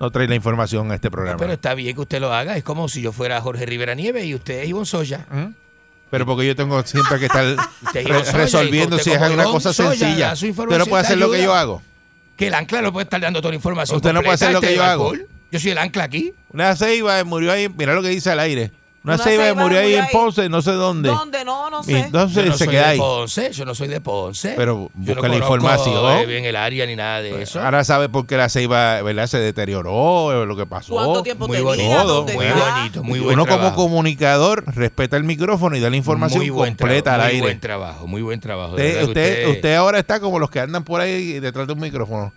[0.00, 1.38] no trae la información a este programa.
[1.38, 2.56] Pero está bien que usted lo haga.
[2.56, 5.26] Es como si yo fuera Jorge Rivera Nieves y usted es Ivonne Soya.
[6.10, 7.44] Pero porque yo tengo siempre que estar
[7.94, 10.32] re- Soya, resolviendo si es como una Ivonne cosa Soya, sencilla.
[10.32, 11.82] Usted no puede hacer lo que yo hago.
[12.36, 13.96] Que el ancla no puede estar dando toda la información.
[13.96, 15.10] Usted no puede hacer lo completa, que yo este hago.
[15.12, 15.28] alcohol.
[15.50, 16.32] Yo soy el ancla aquí.
[16.52, 18.72] Una ceiba murió ahí, mira lo que dice al aire.
[19.06, 20.06] Una, Una ceiba, ceiba murió ahí en.
[20.10, 21.08] Ponce, no sé dónde.
[21.08, 21.44] ¿Dónde?
[21.44, 21.96] No, no sé.
[22.00, 22.98] entonces yo no se soy queda de ahí.
[22.98, 24.54] Ponce, yo no soy de Ponce.
[24.56, 26.18] Pero busca no la información.
[26.18, 27.62] eh, bien el área ni nada de eso.
[27.62, 29.28] Ahora sabe por qué la ceiba ¿verdad?
[29.28, 30.94] se deterioró, o lo que pasó.
[30.94, 31.70] ¿Cuánto tiempo Muy tenía?
[31.70, 32.74] bonito, Todo, ¿Dónde muy está?
[32.76, 33.74] bonito, muy buen Uno trabajo.
[33.76, 37.42] como comunicador respeta el micrófono y da la información muy completa al Muy aire.
[37.42, 38.72] buen trabajo, muy buen trabajo.
[38.72, 42.32] Usted, usted, usted ahora está como los que andan por ahí detrás de un micrófono.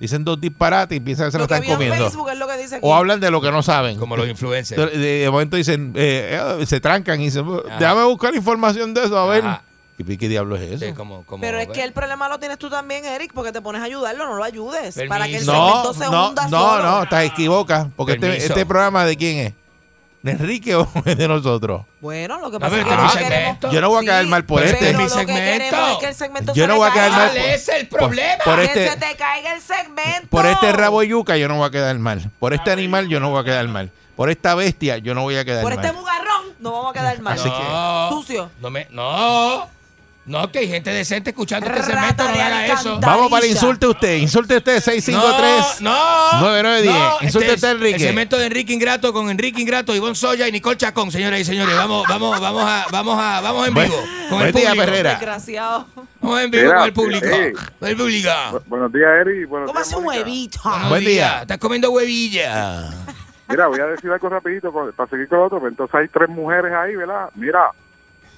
[0.00, 2.04] Dicen dos disparates y piensan que se lo, Lo que están vi en comiendo.
[2.04, 2.86] Facebook es lo que dice aquí.
[2.86, 3.98] O hablan de lo que no saben.
[3.98, 4.92] Como los influencers.
[4.92, 7.44] De, de momento dicen, eh, eh, se trancan y dicen,
[7.78, 9.44] déjame buscar información de eso, a ver.
[9.44, 9.62] Ajá.
[10.00, 10.86] ¿Y qué diablo es eso?
[10.86, 13.60] Sí, como- como- Pero es que el problema lo tienes tú también, Eric, porque te
[13.60, 14.94] pones a ayudarlo, no lo ayudes.
[14.94, 15.08] Permiso.
[15.08, 16.82] Para que el No, segmento se no, hunda no, solo.
[17.00, 17.88] no, te equivocas.
[17.96, 19.52] Porque este, este programa de quién es?
[20.28, 21.82] ¿De Enrique o es de nosotros?
[22.00, 23.30] Bueno, lo que pasa ver, es que que no mi queremos...
[23.32, 23.72] segmento.
[23.72, 24.90] Yo no voy a Sí, quedar mal por pero este.
[24.90, 25.88] es mi Pero lo que segmento.
[25.88, 27.24] es que el segmento Yo no voy a quedar caiga.
[27.26, 28.44] mal ¿Cuál es el problema?
[28.44, 30.28] por Que este- se te caiga el segmento.
[30.30, 32.30] Por este rabo yuca yo no voy a quedar mal.
[32.38, 33.90] Por este animal yo no voy a quedar mal.
[34.16, 35.84] Por esta bestia yo no voy a quedar Por mal.
[35.84, 37.34] este bugarrón no vamos a quedar mal.
[37.38, 38.50] Así que- No, Sucio.
[38.60, 39.66] no, me, no,
[40.28, 42.98] no, que hay gente decente escuchando este segmento, no haga eso.
[43.00, 44.16] Vamos para el insulte usted.
[44.18, 45.80] Insulte usted 653.
[45.80, 45.90] No,
[46.32, 46.40] no.
[46.40, 46.94] 9910.
[46.94, 47.94] no, Insulte este usted, Enrique.
[47.96, 51.44] El segmento de Enrique Ingrato con Enrique Ingrato, Ivonne Soya y Nicole Chacón, señoras y
[51.44, 51.74] señores.
[51.76, 53.96] Vamos, vamos, vamos a, vamos a, vamos en vivo.
[54.28, 54.82] Con buen el día, público.
[54.84, 55.10] Herrera.
[55.12, 55.86] Desgraciado.
[56.20, 57.26] Vamos en vivo con el público.
[57.26, 57.52] eh.
[57.78, 58.28] Con el público.
[58.28, 59.46] Bu- buenos días, Eri.
[59.46, 60.60] ¿Cómo hace un huevito?
[60.64, 61.10] Buenos Buen día.
[61.12, 61.42] días.
[61.42, 62.90] Estás comiendo huevilla.
[63.48, 65.58] Mira, voy a decir algo rapidito para seguir con otro.
[65.58, 67.30] pero Entonces hay tres mujeres ahí, ¿verdad?
[67.34, 67.70] Mira,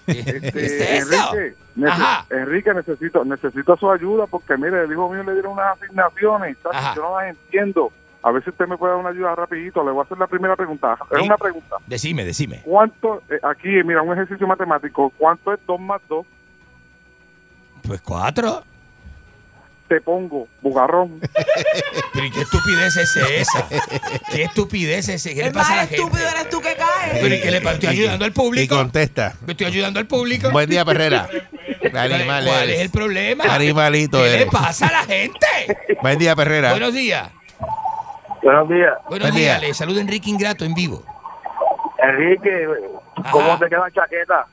[0.06, 1.34] este, ¿Qué es eso?
[1.34, 2.24] Enrique, nece-.
[2.30, 6.96] Enrique, necesito necesito su ayuda porque, mire, el hijo mío le dieron unas asignaciones y
[6.96, 7.92] yo no las entiendo.
[8.22, 9.82] A ver si usted me puede dar una ayuda rapidito.
[9.82, 10.98] Le voy a hacer la primera pregunta.
[11.10, 11.24] Es Sí.
[11.26, 11.76] una pregunta.
[11.86, 12.60] Decime, decime.
[12.64, 16.26] ¿Cuánto, eh, aquí, mira, un ejercicio matemático, ¿cuánto es 2 más 2?
[17.86, 18.62] Pues cuatro.
[19.90, 21.20] Te pongo, bugarrón.
[22.12, 23.66] Pero ¿y qué estupidez es esa?
[24.30, 25.34] ¿Qué estupidez es esa?
[25.34, 26.04] ¿Qué le El pasa a la más gente?
[26.04, 27.18] estúpido eres tú que caes.
[27.20, 27.74] Pero ¿y qué le pasa?
[27.74, 28.76] Estoy ayudando al Y público.
[28.76, 29.34] contesta.
[29.48, 30.48] Estoy ayudando al público.
[30.52, 31.28] Buen día, Perrera.
[31.90, 32.76] ¿Cuál, Animal cuál eres.
[32.76, 33.44] es el problema?
[33.52, 35.46] Animalito ¿Qué le pasa a la gente?
[36.00, 36.70] Buen día, Perrera.
[36.70, 37.28] Buenos días.
[38.44, 38.92] Buenos días.
[39.08, 39.60] Buenos Buen días.
[39.60, 39.68] día.
[39.68, 41.04] Le saluda Enrique Ingrato en vivo.
[42.00, 42.64] Enrique,
[43.32, 43.58] ¿cómo Ajá.
[43.58, 44.46] te queda la chaqueta?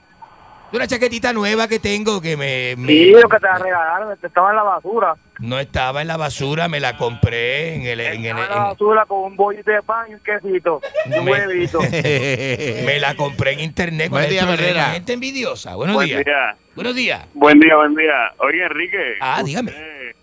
[0.74, 4.28] Una chaquetita nueva que tengo que me, me- Sí, lo que te la regalaron, te
[4.28, 5.16] estaba en la basura.
[5.40, 9.06] no estaba en la basura, me la compré en el, en el- en la basura
[9.06, 11.80] con un bollito de pan y un quesito y un Me- huevito.
[12.86, 14.10] me la compré en internet.
[14.10, 14.54] ¿Cuál Buen día?
[14.54, 14.86] Herrera.
[14.92, 15.76] Gente envidiosa.
[15.76, 16.26] Buenos Buen días.
[16.26, 16.56] día.
[16.76, 17.26] Buenos días.
[17.34, 18.14] Buen día, buen día.
[18.40, 19.16] Oye, Enrique.
[19.22, 19.72] Ah, dígame.
[19.72, 20.16] Usted,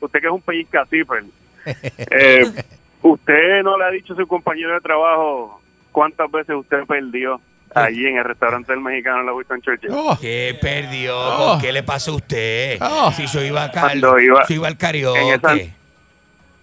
[0.00, 1.20] usted que es un pellizca cifre,
[1.66, 2.44] eh,
[3.02, 5.60] ¿usted no le ha dicho a su compañero de trabajo
[5.90, 7.40] cuántas veces usted perdió
[7.74, 9.90] allí en el restaurante del mexicano en la Winston Churchill?
[9.92, 11.16] Oh, ¿Qué perdió?
[11.18, 11.58] Oh.
[11.60, 12.78] ¿Qué le pasó a usted?
[12.80, 13.12] Oh.
[13.12, 15.20] Si yo iba, a Cuando iba- yo iba al karaoke.
[15.20, 15.54] en esa-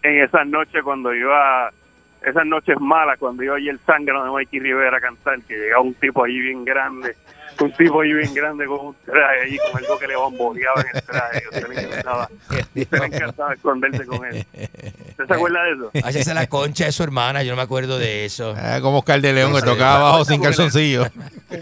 [0.04, 1.70] En esas noches cuando iba,
[2.26, 5.82] esas noches malas, cuando iba allí el sangre de Mikey Rivera a cantar, que llegaba
[5.82, 7.16] un tipo allí bien grande,
[7.66, 10.88] un tipo allí bien grande con un traje allí, con algo que le bomboleaba en
[10.96, 14.46] el traje, usted le encantaba, usted le encantaba esconderse con él.
[14.54, 15.92] ¿Usted se acuerda de eso?
[16.04, 18.54] Váyase a la concha de su hermana, yo no me acuerdo de eso.
[18.58, 21.06] Ah, como Oscar de León que tocaba abajo sin calzoncillo.
[21.50, 21.58] Sí,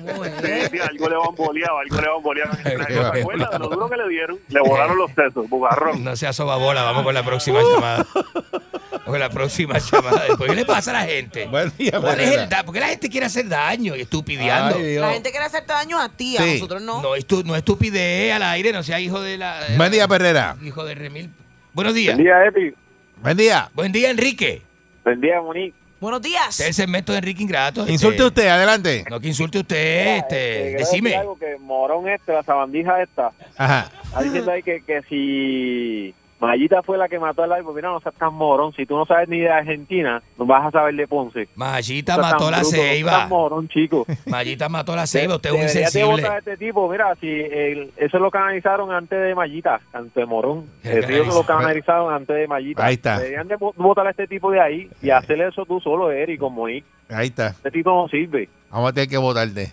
[0.71, 2.93] sí, algo le bomboleaba, algo le bomboleaba en el traje.
[2.93, 4.39] Qué ¿Se acuerda de lo duro que le dieron?
[4.49, 6.03] Le volaron los sesos, bugarrón.
[6.03, 8.05] No sea sobabola, vamos con la próxima llamada.
[8.13, 10.23] Vamos con la próxima llamada.
[10.27, 11.45] Después, ¿Qué le pasa a la gente?
[11.47, 14.77] Buen día, ¿Cuál es el da- ¿Por qué la gente quiere hacer daño y estupideando?
[14.77, 14.95] Ay.
[14.95, 16.53] La gente quiere hacerte daño a ti, a Sí.
[16.53, 17.01] nosotros no.
[17.01, 19.59] No, estu- no estupidez al aire, no sea hijo de la.
[19.77, 20.55] Buen día, Perrera.
[20.63, 21.29] Hijo de Remil.
[21.73, 22.15] Buenos días.
[22.15, 22.73] Buen día, Epi.
[23.21, 23.69] Buen día.
[23.73, 24.61] Buen día, Enrique.
[25.03, 25.75] Buen día, Monique.
[25.99, 26.49] Buenos días.
[26.49, 27.81] Este es el segmento de Enrique Ingrato.
[27.81, 29.05] este- Insulte usted, adelante.
[29.09, 30.61] No, que insulte usted, este.
[30.75, 31.15] quiero decime.
[31.15, 33.89] algo que Morón este, la sabandija esta, Ajá.
[34.03, 37.73] está diciendo ahí que, que si Mayita fue la que mató al árbol.
[37.75, 38.73] Mira, no seas tan morón.
[38.73, 41.47] Si tú no sabes ni de Argentina, no vas a saber de Ponce.
[41.55, 43.11] Mayita No mató la bruto, no seas ceiba.
[43.11, 44.05] tan morón, chico.
[44.25, 46.11] Mayita mató la ceiba, usted es un de insensible.
[46.11, 46.89] votar a este tipo.
[46.89, 50.65] Mira, si el- eso lo canalizaron antes de Mayita, antes de Morón.
[50.83, 51.35] ¿Qué El río canalizaron?
[51.35, 52.85] lo canalizaron antes de Mayita.
[52.85, 53.17] Ahí está.
[53.19, 56.39] Deberían de vo- votar a este tipo de ahí y hacerle eso tú solo, Eric,
[56.39, 56.85] con Monique.
[57.09, 57.47] Ahí está.
[57.47, 58.49] Este tipo no sirve.
[58.69, 59.71] Vamos a tener que votarte.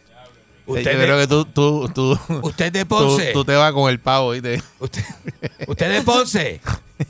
[0.66, 3.32] Usted Yo de- creo que tú, tú, tú, Usted de tú, Ponce.
[3.32, 4.62] tú te vas con el pavo, ¿viste?
[4.78, 6.60] Usted de Ponce.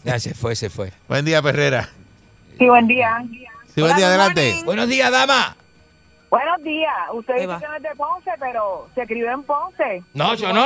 [0.05, 0.93] Ya se fue, se fue.
[1.09, 1.91] Buen día, Perrera.
[2.59, 3.23] Sí, buen día.
[3.75, 4.63] Sí, buen día, adelante.
[4.65, 5.57] Buenos días, dama.
[6.33, 6.95] Buenos días.
[7.13, 10.03] Usted dice que no es de Ponce, pero se crió en Ponce.
[10.15, 10.65] No, yo no.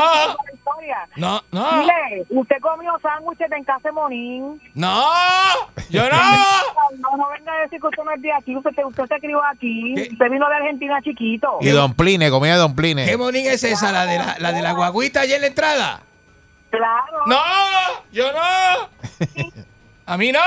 [1.17, 1.81] No, no.
[1.81, 4.63] Dile, usted comió sándwiches en casa de Monín.
[4.75, 5.05] No,
[5.91, 6.19] yo no.
[6.99, 8.57] No, no venga a decir que usted no es de aquí.
[8.57, 9.95] Usted, usted se crió aquí.
[10.13, 11.59] Usted vino de Argentina chiquito.
[11.61, 13.05] Y Don Pline, comida Don Pline.
[13.05, 13.91] ¿Qué monín es esa?
[13.91, 16.01] ¿La de la, la de la guaguita allá en la entrada?
[16.71, 17.27] Claro.
[17.27, 17.43] No,
[18.13, 18.89] yo no.
[20.07, 20.39] A mí no.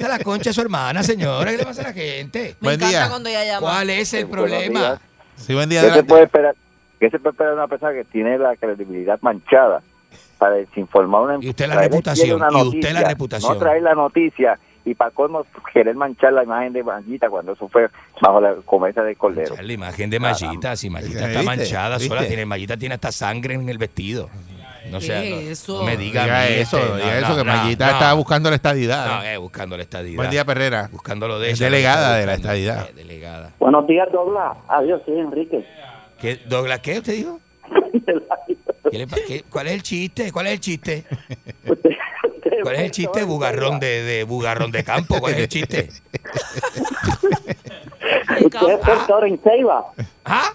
[0.00, 1.50] Es la concha de su hermana, señora.
[1.50, 2.56] ¿Qué le pasa a la gente?
[2.60, 3.66] Me encanta cuando ella llama.
[3.66, 4.98] ¿Cuál es el problema?
[5.36, 6.54] Sí, buen día, ¿Qué se puede esperar?
[6.98, 9.82] ¿Qué se puede esperar de una persona que tiene la credibilidad manchada
[10.38, 13.52] para desinformar una Y usted la reputación, una y usted la reputación.
[13.52, 17.68] No traer la noticia y para colmo querer manchar la imagen de Mayita cuando eso
[17.68, 17.90] fue
[18.22, 19.54] bajo la cometa del cordero.
[19.60, 22.08] La imagen de Mallita, si Mallita está manchada ¿Viste?
[22.08, 24.30] sola, tiene Mallita tiene hasta sangre en el vestido.
[24.88, 25.78] No ¿Qué sea, es no, eso?
[25.78, 27.92] no me diga, eso, este, diga no, eso, no, que no, Mayita no.
[27.92, 29.06] está buscando la estadidad.
[29.06, 30.16] No, eh, buscando la estadidad.
[30.16, 30.88] Buen día, Perrera.
[30.90, 32.88] Buscando lo de Es delegada de la estadidad.
[32.88, 33.50] Eh, delegada.
[33.58, 34.56] Buenos días, Douglas.
[34.68, 35.66] Adiós, sí, Enrique.
[36.20, 37.40] ¿Qué, Douglas, ¿qué usted dijo?
[38.90, 40.32] ¿Qué le pa- qué- ¿Cuál es el chiste?
[40.32, 41.04] ¿Cuál es el chiste?
[42.62, 43.22] ¿Cuál es el chiste?
[43.24, 45.20] Bugarrón de, de bugarrón de campo.
[45.20, 45.88] ¿Cuál es el chiste?
[48.44, 49.86] Usted es ahora en Ceiba.
[50.24, 50.52] ¿Ah?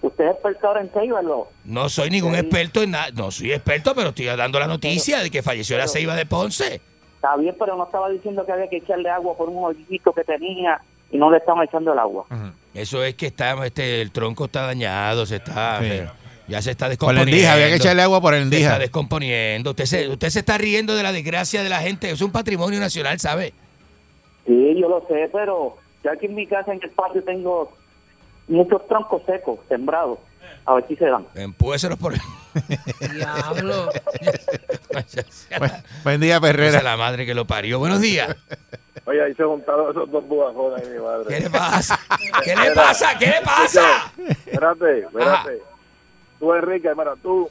[0.00, 1.48] Usted es experto ahora en Ceiba, ¿no?
[1.64, 3.08] No soy ningún experto en nada.
[3.14, 6.80] No soy experto, pero estoy dando la noticia de que falleció la ceiba de Ponce.
[7.16, 10.22] Está bien, pero no estaba diciendo que había que echarle agua por un hoyito que
[10.22, 10.80] tenía
[11.10, 12.26] y no le estaban echando el agua.
[12.74, 16.00] Eso es que está, este, el tronco está dañado, se está, Sí.
[16.46, 17.30] ya se está Por descomponiendo.
[17.32, 18.66] endija, había que echarle agua por Se endija.
[18.68, 19.70] está descomponiendo.
[19.70, 22.08] Usted se, usted se está riendo de la desgracia de la gente.
[22.08, 23.52] Es un patrimonio nacional, ¿sabe?
[24.46, 27.72] Sí, yo lo sé, pero yo aquí en mi casa, en el patio, tengo
[28.48, 30.18] muchos troncos secos, sembrados.
[30.64, 31.26] A ver si se dan.
[31.34, 32.12] Empúeselos por...
[33.14, 33.88] Diablo.
[35.58, 35.72] Buen,
[36.02, 36.78] buen día, Perrera.
[36.78, 37.78] es la madre que lo parió.
[37.78, 38.34] Buenos días.
[39.06, 41.24] Oye, ahí se juntaron esos dos bugajones ahí, mi madre.
[41.28, 41.98] ¿Qué le pasa?
[42.44, 43.18] ¿Qué le pasa?
[43.18, 44.12] ¿Qué le pasa?
[44.28, 45.62] Espérate, espérate.
[46.38, 47.48] Tú, Enrique, mira, tú,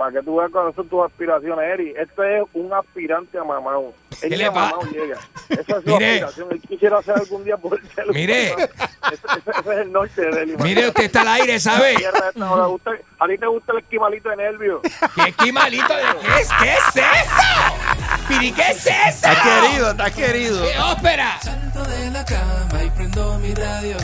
[0.00, 3.92] para que tú veas cuáles son tus aspiraciones, Eri, este es un aspirante a mamado.
[4.12, 5.18] Él ¿Qué ni le mamado llega.
[5.50, 6.06] Esa es su Mire.
[6.12, 6.48] aspiración.
[6.52, 8.06] Él quisiera hacer algún día por el.
[8.14, 8.46] Mire.
[8.52, 10.56] Ese, ese- ese es el norte de él.
[10.58, 11.96] Mire, usted está al aire, ¿sabe?
[13.18, 14.80] A ti te gusta el esquimalito de nervios.
[15.14, 15.94] ¿Qué esquimalito?
[15.94, 18.26] de- ¿Qué es, ¿Qué es eso?
[18.26, 19.28] ¿Piri, qué es eso?
[19.28, 20.62] Está querido, está querido.
[20.64, 21.38] ¡Qué ópera!
[21.42, 23.96] Salto de la cama y prendo mi radio.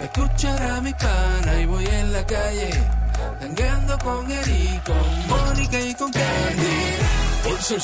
[0.00, 2.70] Me escuchará mi pana y voy en la calle.
[3.40, 6.96] Tangueando con Eri, con Mónica y con Candy.
[7.42, 7.80] Pulse el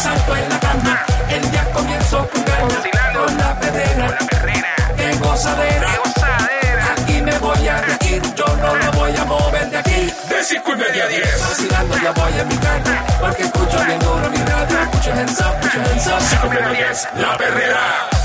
[0.00, 2.82] Salto en la cama, el día comienzo con ganas,
[3.14, 4.18] con la perrera,
[4.96, 5.88] qué gozadera,
[6.92, 10.72] aquí me voy a reír, yo no lo voy a mover de aquí, De cinco
[10.72, 11.40] y media a diez.
[11.40, 15.54] vacilando ya voy a mi carro, porque escucho bien duro mi radio, escucho hands up,
[15.60, 17.08] escucho hands up, Cinco y media diez.
[17.16, 18.19] La Perrera.